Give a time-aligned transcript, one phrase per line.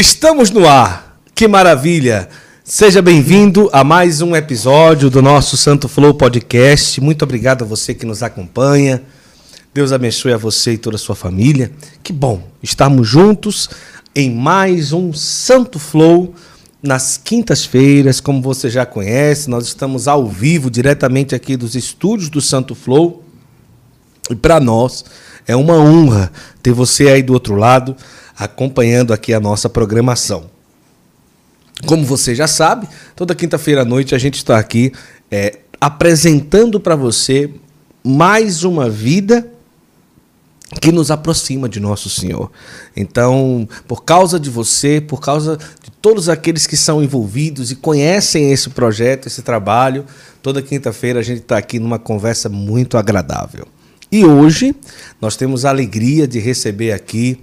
[0.00, 1.18] Estamos no ar.
[1.34, 2.28] Que maravilha!
[2.62, 7.00] Seja bem-vindo a mais um episódio do nosso Santo Flow Podcast.
[7.00, 9.02] Muito obrigado a você que nos acompanha.
[9.74, 11.72] Deus abençoe a você e toda a sua família.
[12.00, 13.68] Que bom estarmos juntos
[14.14, 16.32] em mais um Santo Flow
[16.80, 19.50] nas quintas-feiras, como você já conhece.
[19.50, 23.24] Nós estamos ao vivo diretamente aqui dos estúdios do Santo Flow.
[24.30, 25.04] E para nós
[25.44, 26.30] é uma honra
[26.62, 27.96] ter você aí do outro lado
[28.38, 30.48] acompanhando aqui a nossa programação.
[31.86, 34.92] Como você já sabe, toda quinta-feira à noite a gente está aqui
[35.30, 37.50] é, apresentando para você
[38.04, 39.48] mais uma vida
[40.80, 42.50] que nos aproxima de nosso Senhor.
[42.96, 48.52] Então, por causa de você, por causa de todos aqueles que são envolvidos e conhecem
[48.52, 50.04] esse projeto, esse trabalho,
[50.42, 53.66] toda quinta-feira a gente está aqui numa conversa muito agradável.
[54.12, 54.74] E hoje
[55.20, 57.42] nós temos a alegria de receber aqui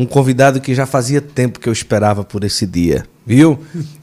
[0.00, 3.58] um convidado que já fazia tempo que eu esperava por esse dia, viu?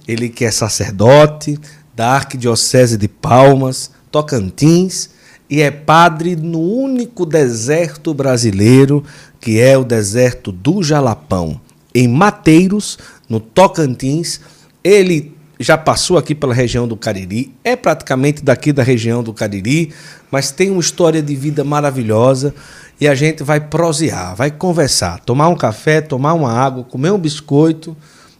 [0.08, 1.60] Ele que é sacerdote
[1.96, 5.10] da Arquidiocese de Palmas, Tocantins,
[5.50, 9.04] e é padre no único deserto brasileiro,
[9.40, 11.60] que é o deserto do Jalapão,
[11.96, 14.40] em Mateiros, no Tocantins.
[14.84, 19.92] Ele já passou aqui pela região do Cariri, é praticamente daqui da região do Cariri,
[20.32, 22.54] mas tem uma história de vida maravilhosa
[23.00, 27.18] e a gente vai prosear, vai conversar, tomar um café, tomar uma água, comer um
[27.18, 27.96] biscoito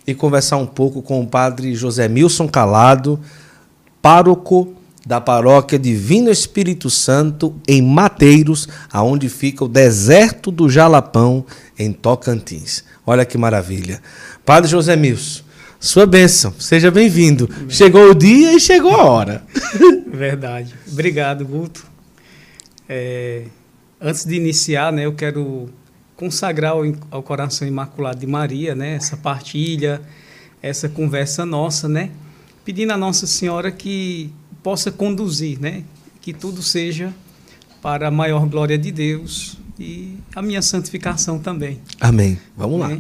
[0.06, 3.20] e conversar um pouco com o padre José Milson Calado,
[4.02, 4.74] pároco
[5.06, 11.46] da paróquia Divino Espírito Santo em Mateiros, aonde fica o deserto do Jalapão
[11.80, 12.84] em Tocantins.
[13.06, 14.02] Olha que maravilha.
[14.46, 15.44] Padre José Milson,
[15.88, 17.50] sua bênção, seja bem-vindo.
[17.70, 19.44] Chegou o dia e chegou a hora.
[20.06, 20.76] Verdade.
[20.92, 21.88] Obrigado, Guto.
[22.90, 23.46] É,
[24.00, 25.70] antes de iniciar, né, eu quero
[26.18, 30.02] consagrar ao, ao, coração imaculado de Maria, né, essa partilha,
[30.62, 32.12] essa conversa nossa, né,
[32.66, 34.30] pedindo a Nossa Senhora que
[34.62, 35.84] possa conduzir, né,
[36.20, 37.14] que tudo seja
[37.82, 41.80] para a maior glória de Deus e a minha santificação também.
[42.02, 42.38] Amém.
[42.58, 42.98] Vamos lá.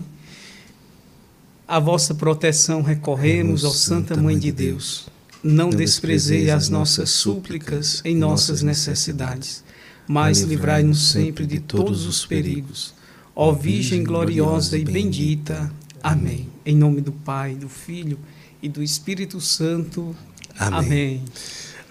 [1.67, 5.07] A vossa proteção recorremos, ó Santa Mãe de Deus.
[5.43, 9.63] Não desprezei as nossas súplicas em nossas necessidades
[10.07, 12.93] mas livrai-nos sempre de todos os perigos.
[13.35, 15.71] Ó Virgem gloriosa e bendita.
[16.01, 16.47] Amém.
[16.65, 18.17] Em nome do Pai, do Filho
[18.61, 20.15] e do Espírito Santo.
[20.57, 20.79] Amém.
[20.79, 21.25] Amém.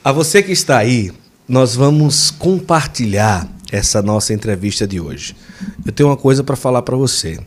[0.03, 1.13] A você que está aí,
[1.47, 5.37] nós vamos compartilhar essa nossa entrevista de hoje.
[5.85, 7.39] Eu tenho uma coisa para falar para você.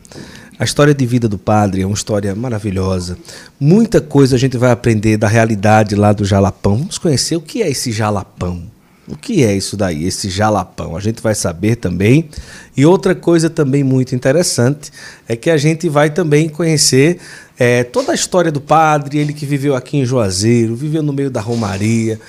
[0.60, 3.16] A história de vida do padre é uma história maravilhosa.
[3.58, 6.76] Muita coisa a gente vai aprender da realidade lá do Jalapão.
[6.76, 8.64] Vamos conhecer o que é esse Jalapão.
[9.08, 10.94] O que é isso daí, esse jalapão?
[10.94, 12.28] A gente vai saber também.
[12.76, 14.92] E outra coisa também muito interessante
[15.26, 17.18] é que a gente vai também conhecer
[17.58, 21.30] é, toda a história do padre, ele que viveu aqui em Juazeiro, viveu no meio
[21.30, 22.20] da Romaria,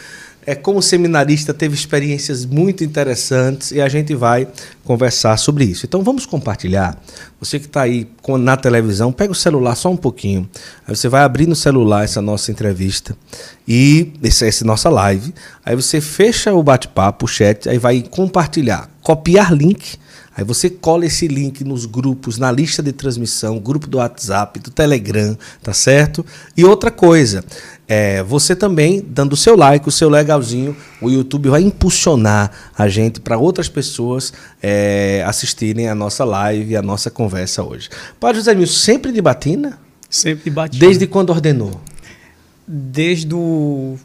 [0.52, 4.46] é, como seminarista, teve experiências muito interessantes e a gente vai
[4.84, 5.86] conversar sobre isso.
[5.86, 7.02] Então vamos compartilhar.
[7.40, 8.06] Você que está aí
[8.38, 10.50] na televisão, pega o celular só um pouquinho.
[10.86, 13.16] Aí você vai abrir no celular essa nossa entrevista
[13.66, 15.34] e essa, essa nossa live.
[15.66, 19.98] Aí você fecha o bate-papo, o chat, aí vai compartilhar, copiar link
[20.36, 24.72] Aí você cola esse link nos grupos, na lista de transmissão, grupo do WhatsApp, do
[24.72, 26.26] Telegram, tá certo?
[26.56, 27.44] E outra coisa,
[27.94, 32.88] é, você também, dando o seu like, o seu legalzinho, o YouTube vai impulsionar a
[32.88, 34.32] gente para outras pessoas
[34.64, 37.90] é, assistirem a nossa live, a nossa conversa hoje.
[38.18, 39.78] Padre José Milson, sempre de batina?
[40.10, 40.80] Sempre de batina.
[40.80, 41.82] Desde quando ordenou?
[42.66, 44.00] Desde o,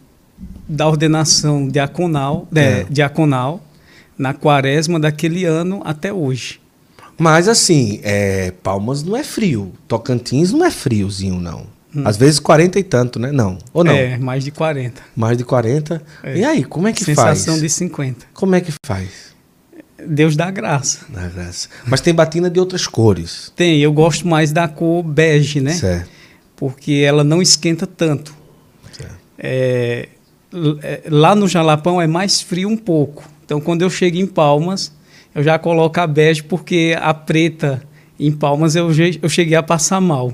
[0.68, 2.84] da ordenação diaconal, é.
[2.90, 3.62] diaconal
[4.18, 6.58] na quaresma daquele ano até hoje.
[7.16, 11.75] Mas assim, é, Palmas não é frio, Tocantins não é friozinho, não.
[11.96, 12.02] Hum.
[12.04, 13.32] Às vezes 40 e tanto, né?
[13.32, 13.56] Não.
[13.72, 13.92] Ou não?
[13.92, 15.00] É, mais de 40.
[15.16, 16.02] Mais de 40.
[16.22, 16.36] É.
[16.36, 17.38] E aí, como é que Sensação faz?
[17.38, 18.26] Sensação de 50.
[18.34, 19.34] Como é que faz?
[20.06, 21.06] Deus dá graça.
[21.08, 21.68] Dá graça.
[21.86, 23.50] Mas tem batina de outras cores.
[23.56, 25.72] Tem, eu gosto mais da cor bege, né?
[25.72, 26.10] Certo.
[26.54, 28.34] Porque ela não esquenta tanto.
[28.92, 29.16] Certo.
[29.38, 30.08] É,
[30.82, 33.24] é lá no Jalapão é mais frio um pouco.
[33.44, 34.92] Então, quando eu chego em Palmas,
[35.34, 37.82] eu já coloco a bege, porque a preta
[38.20, 38.90] em Palmas eu,
[39.22, 40.32] eu cheguei a passar mal.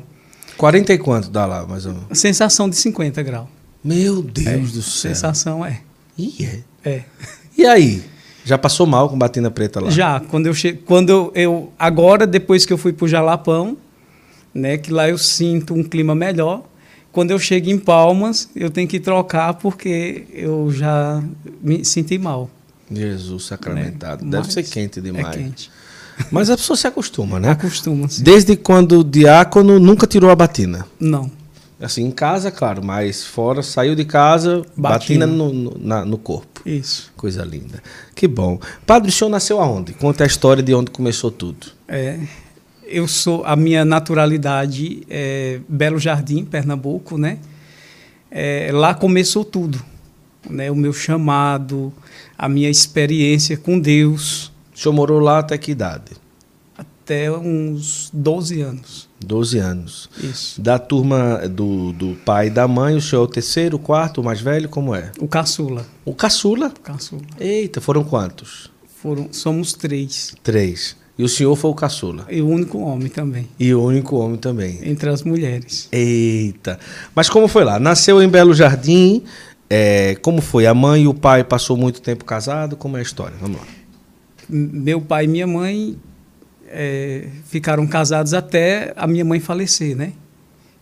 [0.57, 2.19] 40 e quanto dá lá, mais ou menos?
[2.19, 3.49] Sensação de 50 graus.
[3.83, 5.15] Meu Deus é, do céu.
[5.15, 5.81] Sensação é.
[6.17, 6.61] E é?
[6.85, 7.03] É.
[7.57, 8.03] E aí?
[8.45, 9.91] Já passou mal com batina preta lá?
[9.91, 10.21] Já.
[10.21, 10.73] Quando eu che...
[10.73, 13.77] quando eu, agora depois que eu fui para o Jalapão,
[14.55, 16.65] né, que lá eu sinto um clima melhor.
[17.13, 21.23] Quando eu chego em Palmas, eu tenho que trocar porque eu já
[21.63, 22.51] me senti mal.
[22.91, 24.25] Jesus sacramentado.
[24.25, 24.31] Né?
[24.31, 25.27] Deve ser quente demais.
[25.27, 25.71] É quente.
[26.31, 27.51] Mas a pessoa se acostuma, né?
[27.51, 28.23] Acostuma-se.
[28.23, 30.87] Desde quando o diácono nunca tirou a batina.
[31.01, 31.31] Não.
[31.81, 35.27] Assim, em casa, claro, mas fora, saiu de casa, Batina.
[35.27, 36.61] batina, no, no, na- no corpo.
[36.65, 37.13] Isso.
[37.17, 37.83] Coisa linda.
[38.15, 38.61] Que bom.
[38.87, 39.93] Padre, o senhor nasceu aonde?
[39.93, 41.67] Conta a história de onde começou tudo.
[41.89, 42.21] É,
[42.87, 47.39] eu sou a minha naturalidade é Belo Jardim, Pernambuco, né?
[48.31, 49.83] É, lá começou tudo,
[50.49, 50.71] né?
[50.71, 51.93] O meu chamado,
[52.39, 54.52] a minha experiência com Deus,
[54.83, 56.13] senhor morou lá até que idade?
[57.05, 59.09] até uns 12 anos.
[59.25, 60.09] 12 anos.
[60.23, 60.61] Isso.
[60.61, 64.21] Da turma do, do pai e da mãe, o senhor é o terceiro, o quarto,
[64.21, 65.11] o mais velho, como é?
[65.19, 66.73] O caçula, O caçula.
[66.83, 67.23] caçula.
[67.41, 68.71] Eita, foram quantos?
[69.03, 70.33] Foram, somos três.
[70.45, 70.97] Três.
[71.19, 72.25] E o senhor foi o caçula.
[72.31, 74.79] E o único homem também, E o único homem também.
[74.83, 75.89] entre as mulheres.
[75.91, 76.79] Eita.
[77.17, 77.81] Mas como foi lá?
[77.81, 79.25] Nasceu em Belo Jardim.
[79.69, 80.67] é, como foi?
[80.67, 82.77] A mãe e o pai passou muito tempo casado?
[82.77, 83.37] Como é a história?
[83.41, 83.67] Vamos lá.
[84.55, 85.97] Meu pai e minha mãe
[86.67, 90.13] eh, ficaram casados até a minha mãe falecer, né?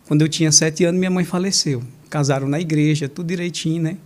[0.09, 1.81] Quando eu tinha sete anos, minha mãe faleceu.
[2.09, 3.97] Casaram na igreja, tudo direitinho, né?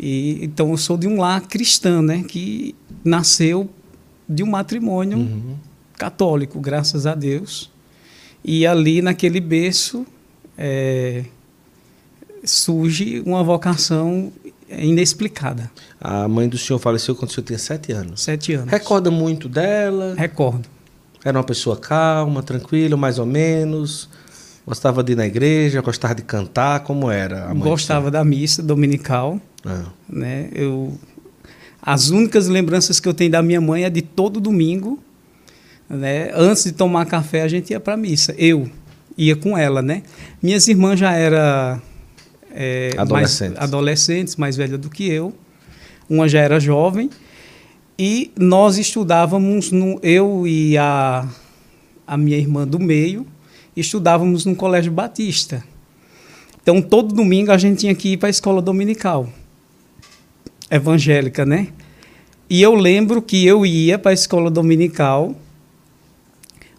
[0.00, 2.24] E, então eu sou de um lar cristão, né?
[2.26, 2.74] Que
[3.04, 3.68] nasceu
[4.26, 5.56] de um matrimônio Uhum.
[5.98, 7.70] católico, graças a Deus.
[8.42, 10.06] E ali naquele berço
[10.56, 11.24] eh,
[12.44, 14.32] surge uma vocação
[14.70, 15.70] inexplicada.
[16.00, 18.22] A mãe do senhor faleceu quando o senhor tinha sete anos.
[18.22, 18.70] Sete anos.
[18.70, 20.14] Recorda muito dela?
[20.16, 20.68] Recordo.
[21.24, 24.08] Era uma pessoa calma, tranquila, mais ou menos?
[24.66, 26.80] Gostava de ir na igreja, gostava de cantar?
[26.80, 27.58] Como era a mãe?
[27.58, 29.40] do Gostava da missa dominical?
[29.64, 29.86] Ah.
[30.08, 30.48] né?
[30.52, 30.96] Eu
[31.80, 34.98] as únicas lembranças que eu tenho da minha mãe é de todo domingo,
[35.88, 36.30] né?
[36.34, 38.34] Antes de tomar café a gente ia para missa.
[38.36, 38.68] Eu
[39.16, 40.02] ia com ela, né?
[40.42, 41.80] Minhas irmãs já eram
[42.50, 43.56] é, Adolescentes.
[43.56, 45.34] mais adolescentes, mais velhas do que eu.
[46.08, 47.10] Uma já era jovem
[47.98, 51.28] e nós estudávamos no eu e a
[52.08, 53.26] a minha irmã do meio
[53.76, 55.62] estudávamos no colégio Batista.
[56.62, 59.28] Então, todo domingo a gente tinha que ir para a escola dominical
[60.70, 61.68] evangélica, né?
[62.48, 65.34] E eu lembro que eu ia para a escola dominical,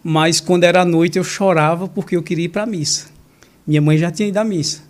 [0.02, 3.06] mas quando era noite eu chorava porque eu queria ir para a missa.
[3.66, 4.82] Minha mãe já tinha ido à missa.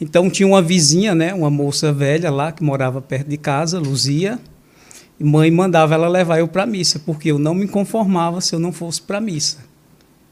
[0.00, 4.38] Então tinha uma vizinha, né, uma moça velha lá que morava perto de casa, Luzia.
[5.18, 8.54] E mãe mandava ela levar eu para a missa, porque eu não me conformava se
[8.54, 9.58] eu não fosse para a missa.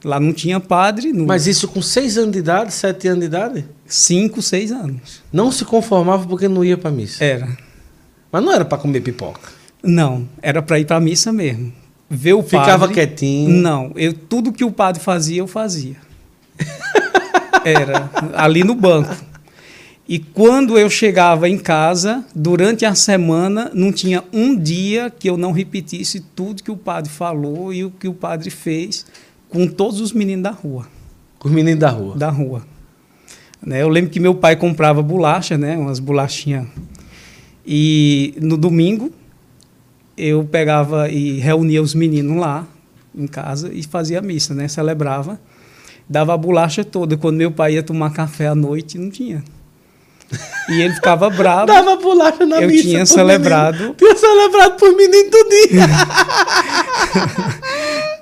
[0.02, 1.26] Lá não tinha padre, não...
[1.26, 3.64] Mas isso com seis anos de idade, sete anos de idade?
[3.88, 5.22] cinco, seis anos.
[5.32, 7.24] Não se conformava porque não ia para missa.
[7.24, 7.56] Era.
[8.30, 9.50] Mas não era para comer pipoca.
[9.82, 11.72] Não, era para ir para missa mesmo.
[12.08, 12.94] Ver o Ficava padre.
[12.94, 13.50] quietinho.
[13.50, 15.96] Não, eu tudo que o padre fazia, eu fazia.
[17.64, 19.14] Era ali no banco.
[20.08, 25.36] E quando eu chegava em casa, durante a semana, não tinha um dia que eu
[25.36, 29.04] não repetisse tudo que o padre falou e o que o padre fez
[29.50, 30.86] com todos os meninos da rua
[31.38, 32.16] Com os meninos da rua.
[32.16, 32.62] da rua.
[33.64, 36.66] Né, Eu lembro que meu pai comprava bolacha, né, umas bolachinhas.
[37.66, 39.12] E no domingo
[40.16, 42.66] eu pegava e reunia os meninos lá
[43.14, 45.38] em casa e fazia missa, né, celebrava.
[46.08, 47.14] Dava a bolacha toda.
[47.18, 49.44] Quando meu pai ia tomar café à noite, não tinha.
[50.68, 51.66] E ele ficava bravo.
[51.66, 52.82] Dava bolacha na Eu missa.
[52.82, 53.76] tinha pros celebrado.
[53.78, 53.96] meninos.
[53.96, 55.82] Tinha celebrado por menino tudinho.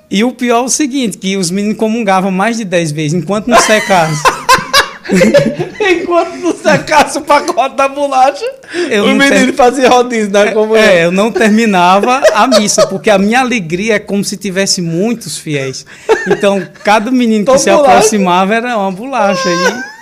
[0.09, 3.47] E o pior é o seguinte, que os meninos comungavam mais de 10 vezes, enquanto
[3.47, 4.23] não secasse.
[5.79, 8.43] Enquanto não secasse o pacote da bolacha,
[8.89, 10.51] Eu o menino ter- fazia rodízio, né?
[10.51, 14.81] Como É, eu não terminava a missa, porque a minha alegria é como se tivesse
[14.81, 15.85] muitos fiéis.
[16.27, 17.91] Então, cada menino que se bolacha.
[17.97, 19.47] aproximava era uma bolacha.
[19.49, 19.96] E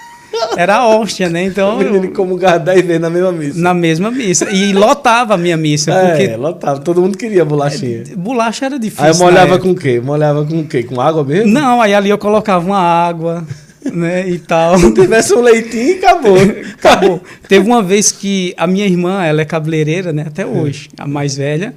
[0.57, 1.43] era a hóstia, né?
[1.43, 3.59] Então, O menino eu- comungava 10 vezes na mesma missa.
[3.59, 4.49] na mesma missa.
[4.51, 6.79] E lotava a minha missa, É, porque lotava.
[6.79, 8.03] Todo mundo queria bolachinha.
[8.17, 9.05] bolacha era difícil.
[9.05, 9.99] Aí molhava com o quê?
[9.99, 10.83] Molhava com o quê?
[10.83, 11.51] Com água mesmo?
[11.51, 13.45] Não, aí ali eu colocava uma água,
[13.93, 14.27] né?
[14.29, 14.77] E tal.
[14.77, 16.37] Se tivesse um leitinho, acabou.
[16.85, 17.21] Acabou.
[17.47, 20.25] Teve uma vez que a minha irmã, ela é cabeleireira, né?
[20.27, 21.73] Até hoje, a mais velha.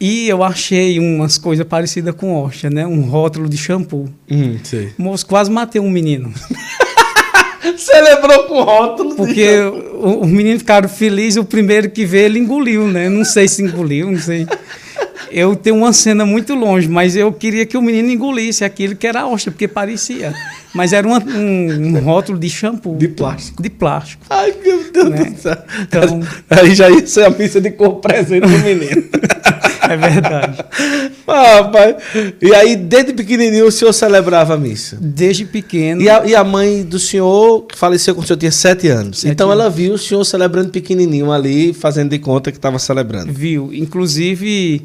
[0.00, 2.86] E eu achei umas coisas parecidas com hóstia, né?
[2.86, 4.08] Um rótulo de shampoo.
[4.30, 4.90] Hum, sei.
[4.96, 6.32] Moço, quase matei um menino.
[7.78, 9.14] Celebrou com rótulo.
[9.14, 13.08] Porque o- os meninos ficaram felizes, o primeiro que veio, ele engoliu, né?
[13.08, 14.46] Não sei se engoliu, não sei.
[15.30, 19.06] Eu tenho uma cena muito longe, mas eu queria que o menino engolisse aquilo que
[19.06, 20.32] era hóstia, porque parecia.
[20.74, 22.96] Mas era uma- um, um rótulo de shampoo.
[22.96, 23.62] De plástico.
[23.62, 24.24] De plástico.
[24.30, 25.24] Ai, meu Deus Né?
[25.24, 25.56] do céu.
[25.82, 29.04] Então- Aí já ia ser a missa de cor presente do menino.
[29.88, 30.58] É verdade.
[31.26, 31.96] ah, rapaz.
[32.40, 34.98] E aí, desde pequenininho, o senhor celebrava a missa.
[35.00, 36.00] Desde pequeno.
[36.02, 39.20] E a, e a mãe do senhor, que faleceu quando o senhor tinha sete anos.
[39.20, 39.60] Sete então anos.
[39.62, 43.32] ela viu o senhor celebrando pequenininho ali, fazendo de conta que estava celebrando.
[43.32, 43.70] Viu?
[43.72, 44.82] Inclusive,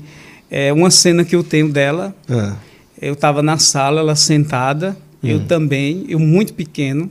[0.56, 2.14] É uma cena que eu tenho dela.
[2.30, 2.54] Ah.
[3.02, 5.46] Eu estava na sala, ela sentada, eu Hum.
[5.48, 7.10] também, eu muito pequeno.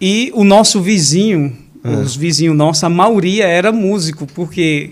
[0.00, 1.88] E o nosso vizinho, Ah.
[1.90, 4.90] os vizinhos nossos, a maioria era músico, porque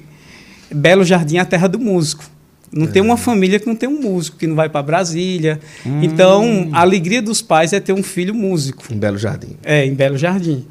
[0.70, 2.24] Belo Jardim é a terra do músico.
[2.70, 3.04] Não tem É.
[3.04, 5.58] uma família que não tem um músico, que não vai para Brasília.
[5.86, 6.00] Hum.
[6.02, 8.84] Então, a alegria dos pais é ter um filho músico.
[8.92, 9.56] Um belo jardim.
[9.64, 10.66] É, em Belo Jardim.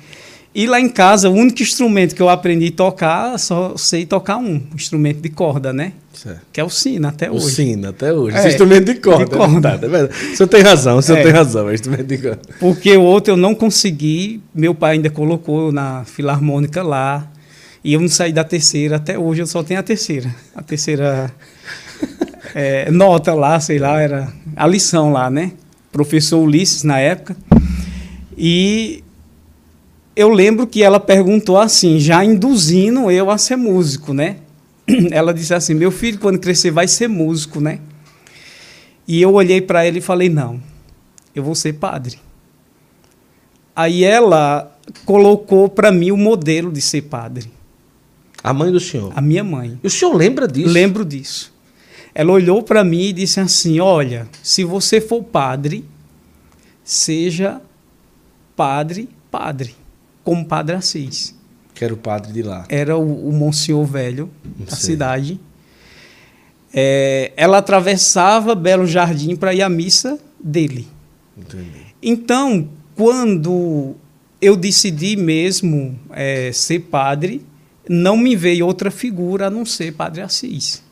[0.53, 4.37] E lá em casa, o único instrumento que eu aprendi a tocar, só sei tocar
[4.37, 5.93] um, instrumento de corda, né?
[6.13, 6.41] Certo.
[6.51, 7.51] Que é o sino até O hoje.
[7.55, 8.35] sino, até hoje.
[8.35, 9.25] É, Esse instrumento de corda.
[9.25, 9.45] de corda.
[9.45, 10.33] É verdade, é verdade.
[10.33, 11.23] O senhor tem razão, o senhor É.
[11.23, 11.69] tem razão.
[11.69, 12.39] É instrumento de corda.
[12.59, 17.27] Porque o outro eu não consegui, meu pai ainda colocou na filarmônica lá,
[17.87, 20.35] e eu não saí da terceira, até hoje eu só tenho a terceira.
[20.53, 21.33] A terceira
[22.53, 24.27] é, nota lá, sei lá, era
[24.57, 25.53] a lição lá, né?
[25.89, 27.37] Professor Ulisses na época.
[28.37, 29.05] E
[30.17, 34.35] eu lembro que ela perguntou assim, já induzindo eu a ser músico, né?
[35.09, 37.79] Ela disse assim: meu filho, quando crescer, vai ser músico, né?
[39.07, 40.59] E eu olhei para ele e falei: não,
[41.33, 42.19] eu vou ser padre.
[43.73, 47.49] Aí ela colocou para mim o modelo de ser padre,
[48.49, 49.11] A mãe do senhor.
[49.15, 49.79] a minha mãe.
[49.83, 50.69] E o senhor lembra disso?
[50.69, 51.53] Lembro disso.
[52.13, 55.85] Ela olhou para mim e disse assim: Olha, se você for padre,
[56.83, 57.61] seja
[58.55, 59.75] padre, padre,
[60.23, 61.35] como Padre Assis.
[61.75, 62.65] Que era o padre de lá.
[62.69, 64.91] Era o, o Monsenhor Velho da Sei.
[64.91, 65.39] cidade.
[66.73, 70.87] É, ela atravessava Belo Jardim para ir à missa dele.
[71.37, 71.69] Entendi.
[72.01, 73.95] Então, quando
[74.41, 77.45] eu decidi mesmo eh, ser padre,
[77.89, 80.83] não me veio outra figura a não ser Padre Assis.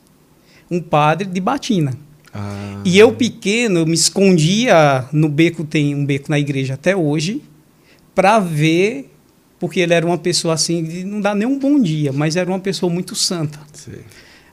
[0.70, 1.94] Um padre de batina.
[2.32, 2.82] Ah.
[2.84, 7.42] E eu, pequeno, eu me escondia no beco, tem um beco na igreja até hoje,
[8.14, 9.10] para ver,
[9.58, 12.58] porque ele era uma pessoa assim, não dá nem um bom dia, mas era uma
[12.58, 14.00] pessoa muito santa Sei.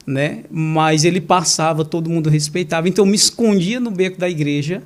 [0.06, 0.44] né?
[0.50, 2.88] Mas ele passava, todo mundo respeitava.
[2.88, 4.82] Então eu me escondia no beco da igreja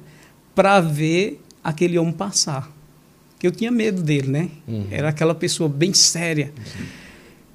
[0.55, 2.69] para ver aquele homem passar.
[3.39, 4.49] Que eu tinha medo dele, né?
[4.67, 4.87] Uhum.
[4.91, 6.53] Era aquela pessoa bem séria.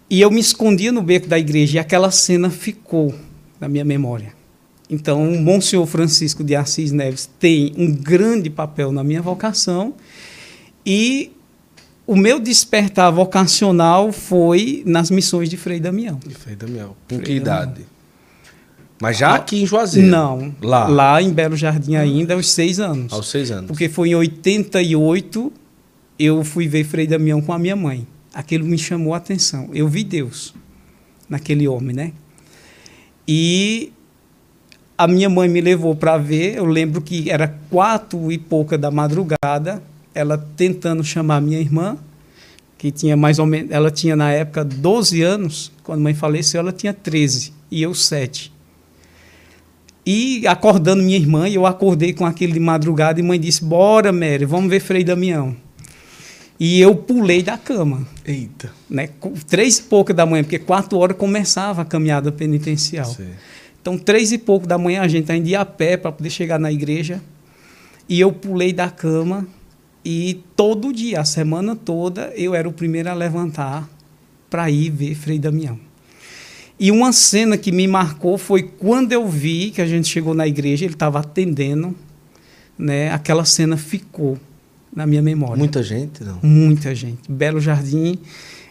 [0.09, 3.13] E eu me escondia no beco da igreja e aquela cena ficou
[3.59, 4.33] na minha memória.
[4.89, 9.95] Então, o Monsenhor Francisco de Assis Neves tem um grande papel na minha vocação
[10.85, 11.31] e
[12.05, 16.19] o meu despertar vocacional foi nas missões de Frei Damião.
[16.29, 16.95] E Frei Damião.
[17.09, 17.63] Com Frei que Damião.
[17.63, 17.85] idade?
[19.01, 20.07] Mas já aqui em Juazeiro?
[20.07, 20.53] Não.
[20.61, 20.87] Lá?
[20.87, 23.11] Lá em Belo Jardim ainda, aos seis anos.
[23.11, 23.67] Aos seis anos.
[23.67, 25.51] Porque foi em 88
[26.19, 28.07] eu fui ver Frei Damião com a minha mãe.
[28.33, 29.69] Aquilo me chamou a atenção.
[29.73, 30.53] Eu vi Deus
[31.29, 32.13] naquele homem, né?
[33.27, 33.91] E
[34.97, 36.55] a minha mãe me levou para ver.
[36.55, 39.81] Eu lembro que era quatro e pouca da madrugada,
[40.13, 41.97] ela tentando chamar minha irmã,
[42.77, 46.59] que tinha mais ou menos, ela tinha na época 12 anos, quando a mãe faleceu,
[46.59, 48.51] ela tinha 13 e eu 7.
[50.05, 54.43] E acordando minha irmã, eu acordei com aquele de madrugada e mãe disse: "Bora, Mary,
[54.45, 55.55] vamos ver Frei Damião".
[56.65, 58.71] E eu pulei da cama, Eita.
[58.89, 59.09] né?
[59.19, 63.03] Com três e pouca da manhã, porque quatro horas começava a caminhada penitencial.
[63.03, 63.27] Sei.
[63.81, 66.57] Então, três e pouco da manhã, a gente ainda ia a pé para poder chegar
[66.57, 67.21] na igreja.
[68.07, 69.45] E eu pulei da cama
[70.05, 73.89] e todo dia, a semana toda, eu era o primeiro a levantar
[74.49, 75.77] para ir ver Frei Damião.
[76.79, 80.47] E uma cena que me marcou foi quando eu vi que a gente chegou na
[80.47, 81.93] igreja, ele estava atendendo,
[82.77, 83.11] né?
[83.11, 84.39] Aquela cena ficou
[84.95, 85.57] na minha memória.
[85.57, 86.39] Muita gente, não?
[86.41, 87.19] Muita gente.
[87.29, 88.19] Belo Jardim,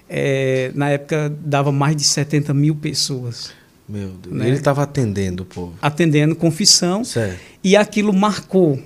[0.08, 3.52] eh, na época, dava mais de 70 mil pessoas
[3.88, 4.34] Meu Deus.
[4.34, 4.46] Né?
[4.46, 5.74] Ele estava atendendo o povo.
[5.80, 7.04] atendendo confissão.
[7.04, 7.40] Certo.
[7.62, 8.80] E aquilo marcou,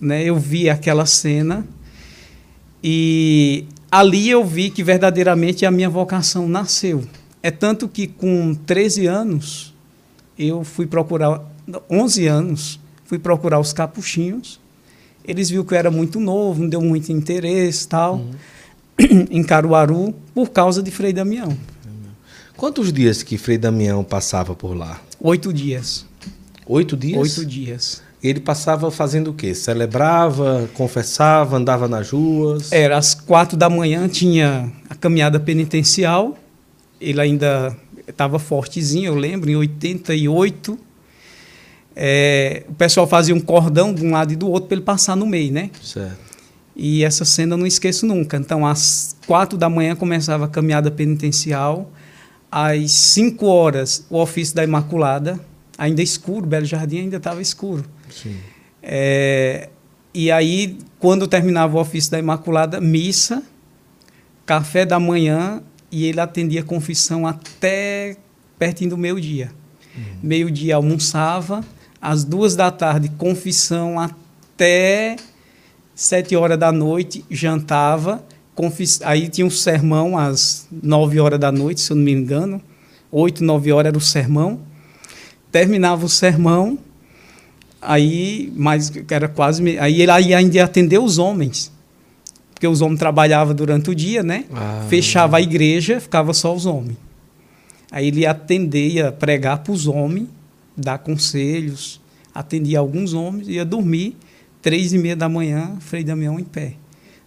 [0.00, 0.22] né?
[0.24, 1.66] Eu vi aquela cena
[2.82, 7.04] e ali eu vi que verdadeiramente a minha vocação nasceu.
[7.42, 9.74] É tanto que com 13 anos
[10.38, 11.40] eu fui procurar,
[11.90, 14.60] 11 anos, fui procurar os capuchinhos.
[15.26, 18.20] Eles viram que eu era muito novo, não deu muito interesse, tal,
[18.98, 21.56] em Caruaru, por causa de Frei Damião.
[22.56, 25.00] Quantos dias que Frei Damião passava por lá?
[25.20, 26.06] Oito dias.
[26.66, 27.18] Oito dias?
[27.18, 28.02] Oito dias.
[28.22, 29.54] Ele passava fazendo o quê?
[29.54, 32.72] Celebrava, confessava, andava nas ruas?
[32.72, 36.38] Era às quatro da manhã, tinha a caminhada penitencial.
[37.00, 37.76] Ele ainda
[38.08, 40.78] estava fortezinho, eu lembro, em 88.
[41.96, 45.16] É, o pessoal fazia um cordão de um lado e do outro para ele passar
[45.16, 45.70] no meio, né?
[45.82, 46.18] Certo.
[46.76, 48.36] E essa cena eu não esqueço nunca.
[48.36, 51.90] Então, às quatro da manhã começava a caminhada penitencial.
[52.50, 55.38] Às cinco horas, o ofício da Imaculada,
[55.78, 57.84] ainda escuro, Belo Jardim ainda estava escuro.
[58.10, 58.36] Sim.
[58.82, 59.68] É,
[60.12, 63.42] e aí, quando terminava o ofício da Imaculada, missa,
[64.44, 68.16] café da manhã, e ele atendia a confissão até
[68.58, 69.52] pertinho do meio-dia.
[70.20, 71.64] Meio-dia almoçava,
[72.04, 75.16] às duas da tarde, confissão até
[75.94, 78.22] sete horas da noite, jantava.
[78.54, 79.00] Confis...
[79.02, 82.60] Aí tinha um sermão às nove horas da noite, se eu não me engano.
[83.10, 84.60] Oito, nove horas era o sermão.
[85.50, 86.78] Terminava o sermão,
[87.80, 89.78] aí, mas era quase.
[89.78, 91.72] Aí ele ainda ia atender os homens.
[92.52, 94.44] Porque os homens trabalhavam durante o dia, né?
[94.52, 94.84] Ah.
[94.90, 96.98] Fechava a igreja, ficava só os homens.
[97.90, 100.28] Aí ele ia atender, ia pregar para os homens,
[100.76, 102.00] dar conselhos,
[102.34, 104.16] atendia alguns homens, ia dormir,
[104.60, 106.74] três e meia da manhã, Frei Damião em pé.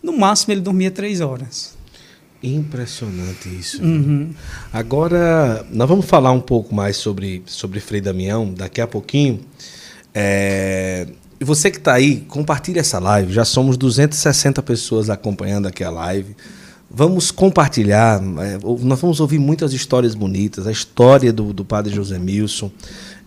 [0.01, 1.77] No máximo ele dormia três horas.
[2.41, 3.81] Impressionante isso.
[3.81, 4.33] Uhum.
[4.71, 9.41] Agora, nós vamos falar um pouco mais sobre, sobre Frei Damião daqui a pouquinho.
[10.13, 11.07] É,
[11.39, 13.33] você que está aí, compartilhe essa live.
[13.33, 16.35] Já somos 260 pessoas acompanhando aqui a live.
[16.89, 22.17] Vamos compartilhar, é, nós vamos ouvir muitas histórias bonitas, a história do, do padre José
[22.17, 22.71] Milson.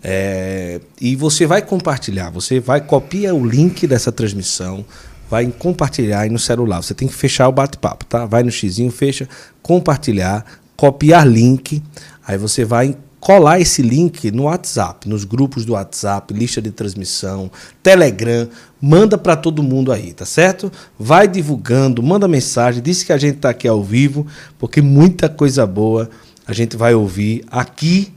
[0.02, 4.84] É, e você vai compartilhar, você vai copiar o link dessa transmissão,
[5.30, 6.82] vai compartilhar aí no celular.
[6.82, 8.26] Você tem que fechar o bate-papo, tá?
[8.26, 9.28] Vai no xizinho, fecha,
[9.62, 10.44] compartilhar,
[10.76, 11.82] copiar link.
[12.26, 17.50] Aí você vai colar esse link no WhatsApp, nos grupos do WhatsApp, lista de transmissão,
[17.82, 18.48] Telegram,
[18.80, 20.72] manda para todo mundo aí, tá certo?
[20.98, 24.26] Vai divulgando, manda mensagem, diz que a gente está aqui ao vivo,
[24.58, 26.08] porque muita coisa boa
[26.46, 28.12] a gente vai ouvir aqui,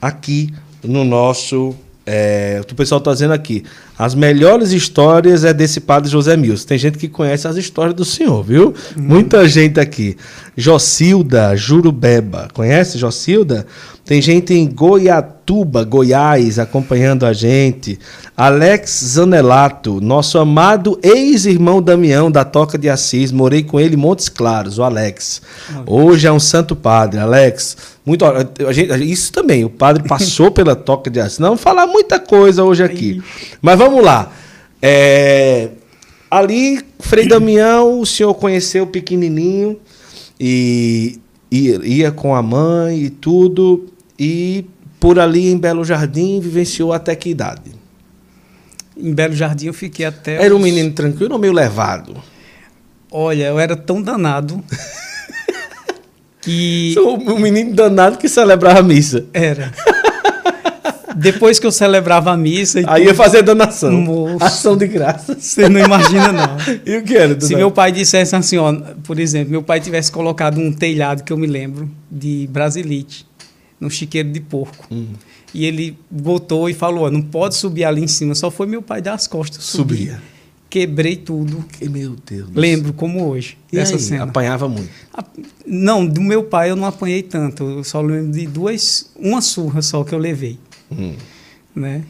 [0.00, 0.52] aqui
[0.86, 1.74] no nosso
[2.06, 3.64] é, o pessoal está dizendo aqui.
[3.98, 6.66] As melhores histórias é desse padre José Milson.
[6.66, 8.74] Tem gente que conhece as histórias do senhor, viu?
[8.96, 9.02] Hum.
[9.02, 10.16] Muita gente aqui.
[10.56, 12.48] Jocilda Jurubeba.
[12.52, 13.66] Conhece Jocilda?
[14.06, 17.98] Tem gente em Goiatuba, Goiás, acompanhando a gente.
[18.36, 23.32] Alex Zanelato, nosso amado ex-irmão Damião da Toca de Assis.
[23.32, 25.42] Morei com ele em Montes Claros, o Alex.
[25.84, 27.18] Hoje é um santo padre.
[27.18, 28.24] Alex, muito.
[28.24, 31.40] A gente, isso também, o padre passou pela Toca de Assis.
[31.40, 33.20] Não vamos falar muita coisa hoje aqui.
[33.60, 34.32] Mas vamos lá.
[34.80, 35.70] É,
[36.30, 39.78] ali, Frei Damião, o senhor conheceu pequenininho
[40.38, 41.18] e
[41.50, 43.86] ia, ia com a mãe e tudo.
[44.18, 44.64] E
[44.98, 47.72] por ali em Belo Jardim vivenciou até que idade?
[48.96, 50.42] Em Belo Jardim eu fiquei até.
[50.42, 52.16] Era um menino tranquilo ou meio levado?
[53.10, 54.62] Olha, eu era tão danado.
[56.40, 56.92] que.
[56.94, 59.26] Sou um menino danado que celebrava a missa.
[59.32, 59.72] Era.
[61.16, 62.78] Depois que eu celebrava a missa.
[62.80, 63.92] Aí tudo, ia fazer donação.
[63.92, 65.36] Moço, Ação de graça.
[65.38, 66.56] Você não imagina, não.
[66.84, 67.40] e o que era?
[67.40, 71.32] Se meu pai dissesse assim, ó, por exemplo, meu pai tivesse colocado um telhado que
[71.32, 73.26] eu me lembro de Brasilite
[73.80, 74.86] no chiqueiro de porco.
[74.90, 75.08] Hum.
[75.54, 78.34] E ele botou e falou: não pode subir ali em cima.
[78.34, 79.64] Só foi meu pai dar as costas.
[79.64, 80.20] Subia.
[80.68, 81.64] Quebrei tudo.
[81.72, 82.50] Que, meu Deus.
[82.54, 83.56] Lembro como hoje.
[83.72, 84.24] E dessa aí, cena.
[84.24, 84.90] Apanhava muito?
[85.64, 87.64] Não, do meu pai eu não apanhei tanto.
[87.64, 90.58] Eu só lembro de duas, uma surra só que eu levei.
[90.90, 91.14] Hum.
[91.74, 92.02] Né?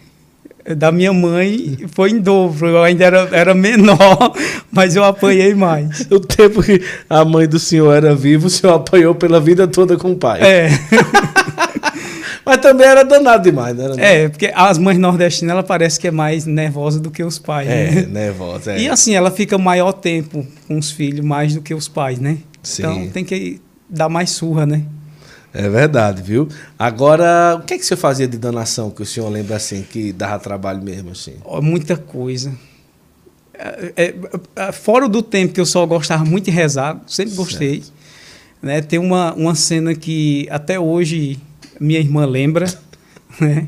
[0.77, 2.69] Da minha mãe foi em dobro.
[2.69, 4.35] Eu ainda era, era menor,
[4.73, 6.01] mas eu apanhei mais.
[6.11, 9.97] O tempo que a mãe do senhor era viva, o senhor apanhou pela vida toda
[9.97, 10.41] com o pai.
[10.43, 10.69] É.
[12.47, 13.95] Mas também era danado demais, né?
[13.99, 17.69] É, porque as mães nordestinas, ela parece que é mais nervosa do que os pais,
[17.69, 18.03] é, né?
[18.03, 18.83] nervosa, é.
[18.83, 22.39] E assim, ela fica maior tempo com os filhos, mais do que os pais, né?
[22.63, 22.83] Sim.
[22.83, 23.61] Então tem que
[23.91, 24.85] dar mais surra, né?
[25.59, 26.49] É verdade, viu?
[26.79, 30.13] Agora, o que é que você fazia de danação que o senhor lembra assim, que
[30.13, 31.37] dava trabalho mesmo assim?
[31.63, 32.53] muita coisa.
[33.55, 34.15] É, é,
[34.55, 37.83] é, fora do tempo que eu só gostava muito de rezar, sempre gostei.
[38.61, 38.83] Né?
[38.83, 41.39] Tem uma, uma cena que até hoje
[41.81, 42.67] minha irmã lembra,
[43.41, 43.67] né?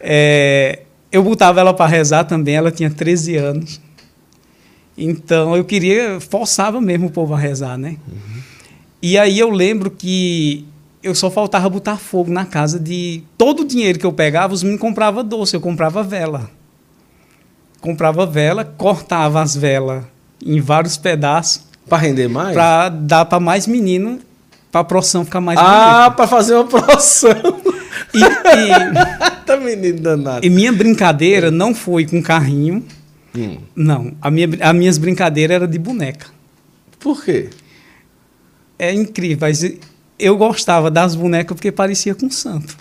[0.00, 0.80] É,
[1.12, 3.80] eu botava ela para rezar também, ela tinha 13 anos.
[4.98, 7.96] Então eu queria, forçava mesmo o povo a rezar, né?
[8.08, 8.42] Uhum.
[9.00, 10.66] E aí eu lembro que
[11.02, 13.22] eu só faltava botar fogo na casa de.
[13.38, 16.50] Todo o dinheiro que eu pegava, os meninos compravam doce, eu comprava vela.
[17.80, 20.04] Comprava vela, cortava as velas
[20.44, 21.64] em vários pedaços.
[21.88, 22.54] Para render mais?
[22.54, 24.20] Para dar para mais menino
[24.70, 27.30] para a porção ficar mais Ah, para fazer uma porção.
[28.12, 28.24] E, e,
[29.46, 30.44] tá menino danado.
[30.44, 32.84] E minha brincadeira não foi com carrinho.
[33.36, 33.58] Hum.
[33.76, 36.26] Não, a minha, as minhas brincadeiras eram de boneca.
[36.98, 37.50] Por quê?
[38.76, 39.62] É incrível, mas
[40.20, 42.76] eu gostava das bonecas porque parecia com santo.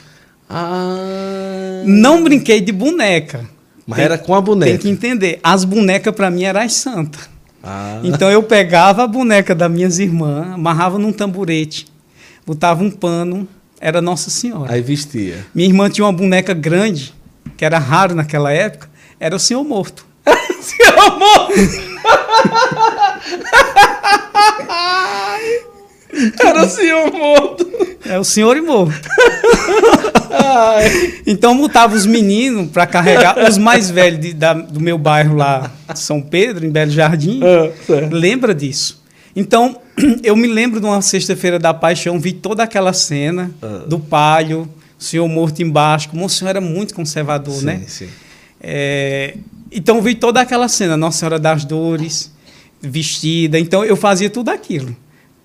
[0.49, 1.84] Ah.
[1.86, 3.47] Não brinquei de boneca.
[3.86, 4.71] Mas tem, era com a boneca.
[4.71, 5.39] Tem que entender.
[5.43, 7.30] As bonecas para mim eram as santas.
[7.63, 7.99] Ah.
[8.04, 11.88] Então eu pegava a boneca das minhas irmãs, amarrava num tamborete,
[12.45, 13.47] botava um pano,
[13.80, 14.73] era Nossa Senhora.
[14.73, 15.45] Aí vestia.
[15.54, 17.13] Minha irmã tinha uma boneca grande,
[17.58, 20.06] que era raro naquela época, era o Senhor Morto.
[20.62, 21.54] senhor Morto!
[26.39, 27.69] era o Senhor Morto.
[28.05, 29.10] É o Senhor e Morto.
[31.25, 35.71] então botava os meninos para carregar, os mais velhos de, da, do meu bairro lá,
[35.95, 37.41] São Pedro, em Belo Jardim.
[37.43, 37.71] Ah,
[38.12, 39.01] lembra disso?
[39.36, 39.77] Então,
[40.23, 43.84] eu me lembro de uma sexta-feira da paixão, vi toda aquela cena ah.
[43.88, 44.67] do palio,
[44.99, 47.84] o senhor morto embaixo, como o senhor era muito conservador, sim, né?
[47.88, 48.10] Sim.
[48.62, 49.38] É,
[49.71, 52.32] então, vi toda aquela cena, Nossa Senhora das Dores,
[52.82, 53.60] vestida.
[53.60, 54.95] Então, eu fazia tudo aquilo.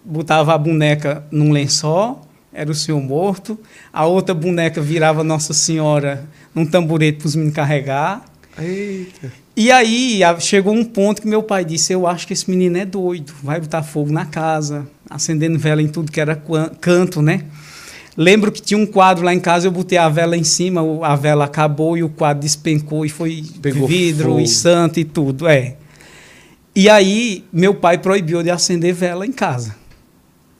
[0.04, 3.58] Botava a boneca num lençol, era o senhor morto.
[3.92, 8.24] A outra boneca virava Nossa Senhora num tamborete para os meninos carregar.
[8.58, 9.32] Eita.
[9.56, 12.84] E aí chegou um ponto que meu pai disse: Eu acho que esse menino é
[12.84, 16.40] doido, vai botar fogo na casa, acendendo vela em tudo que era
[16.80, 17.44] canto, né?
[18.16, 21.16] Lembro que tinha um quadro lá em casa, eu botei a vela em cima, a
[21.16, 24.40] vela acabou e o quadro despencou e foi Pegou vidro fogo.
[24.40, 25.76] e santo e tudo, é.
[26.76, 29.74] E aí meu pai proibiu de acender vela em casa.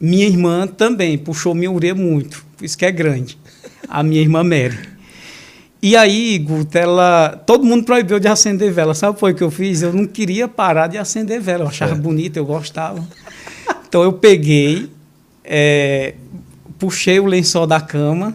[0.04, 3.38] Minha irmã também puxou minha orelha muito, por isso que é grande.
[3.88, 4.78] A minha irmã Mary.
[5.80, 8.94] E aí, Guto, ela, todo mundo proibiu de acender vela.
[8.94, 9.80] Sabe o que eu fiz?
[9.80, 11.64] Eu não queria parar de acender vela.
[11.64, 11.98] Eu achava é.
[11.98, 13.02] bonita, eu gostava.
[13.88, 14.90] Então eu peguei,
[15.42, 16.14] é,
[16.78, 18.34] puxei o lençol da cama.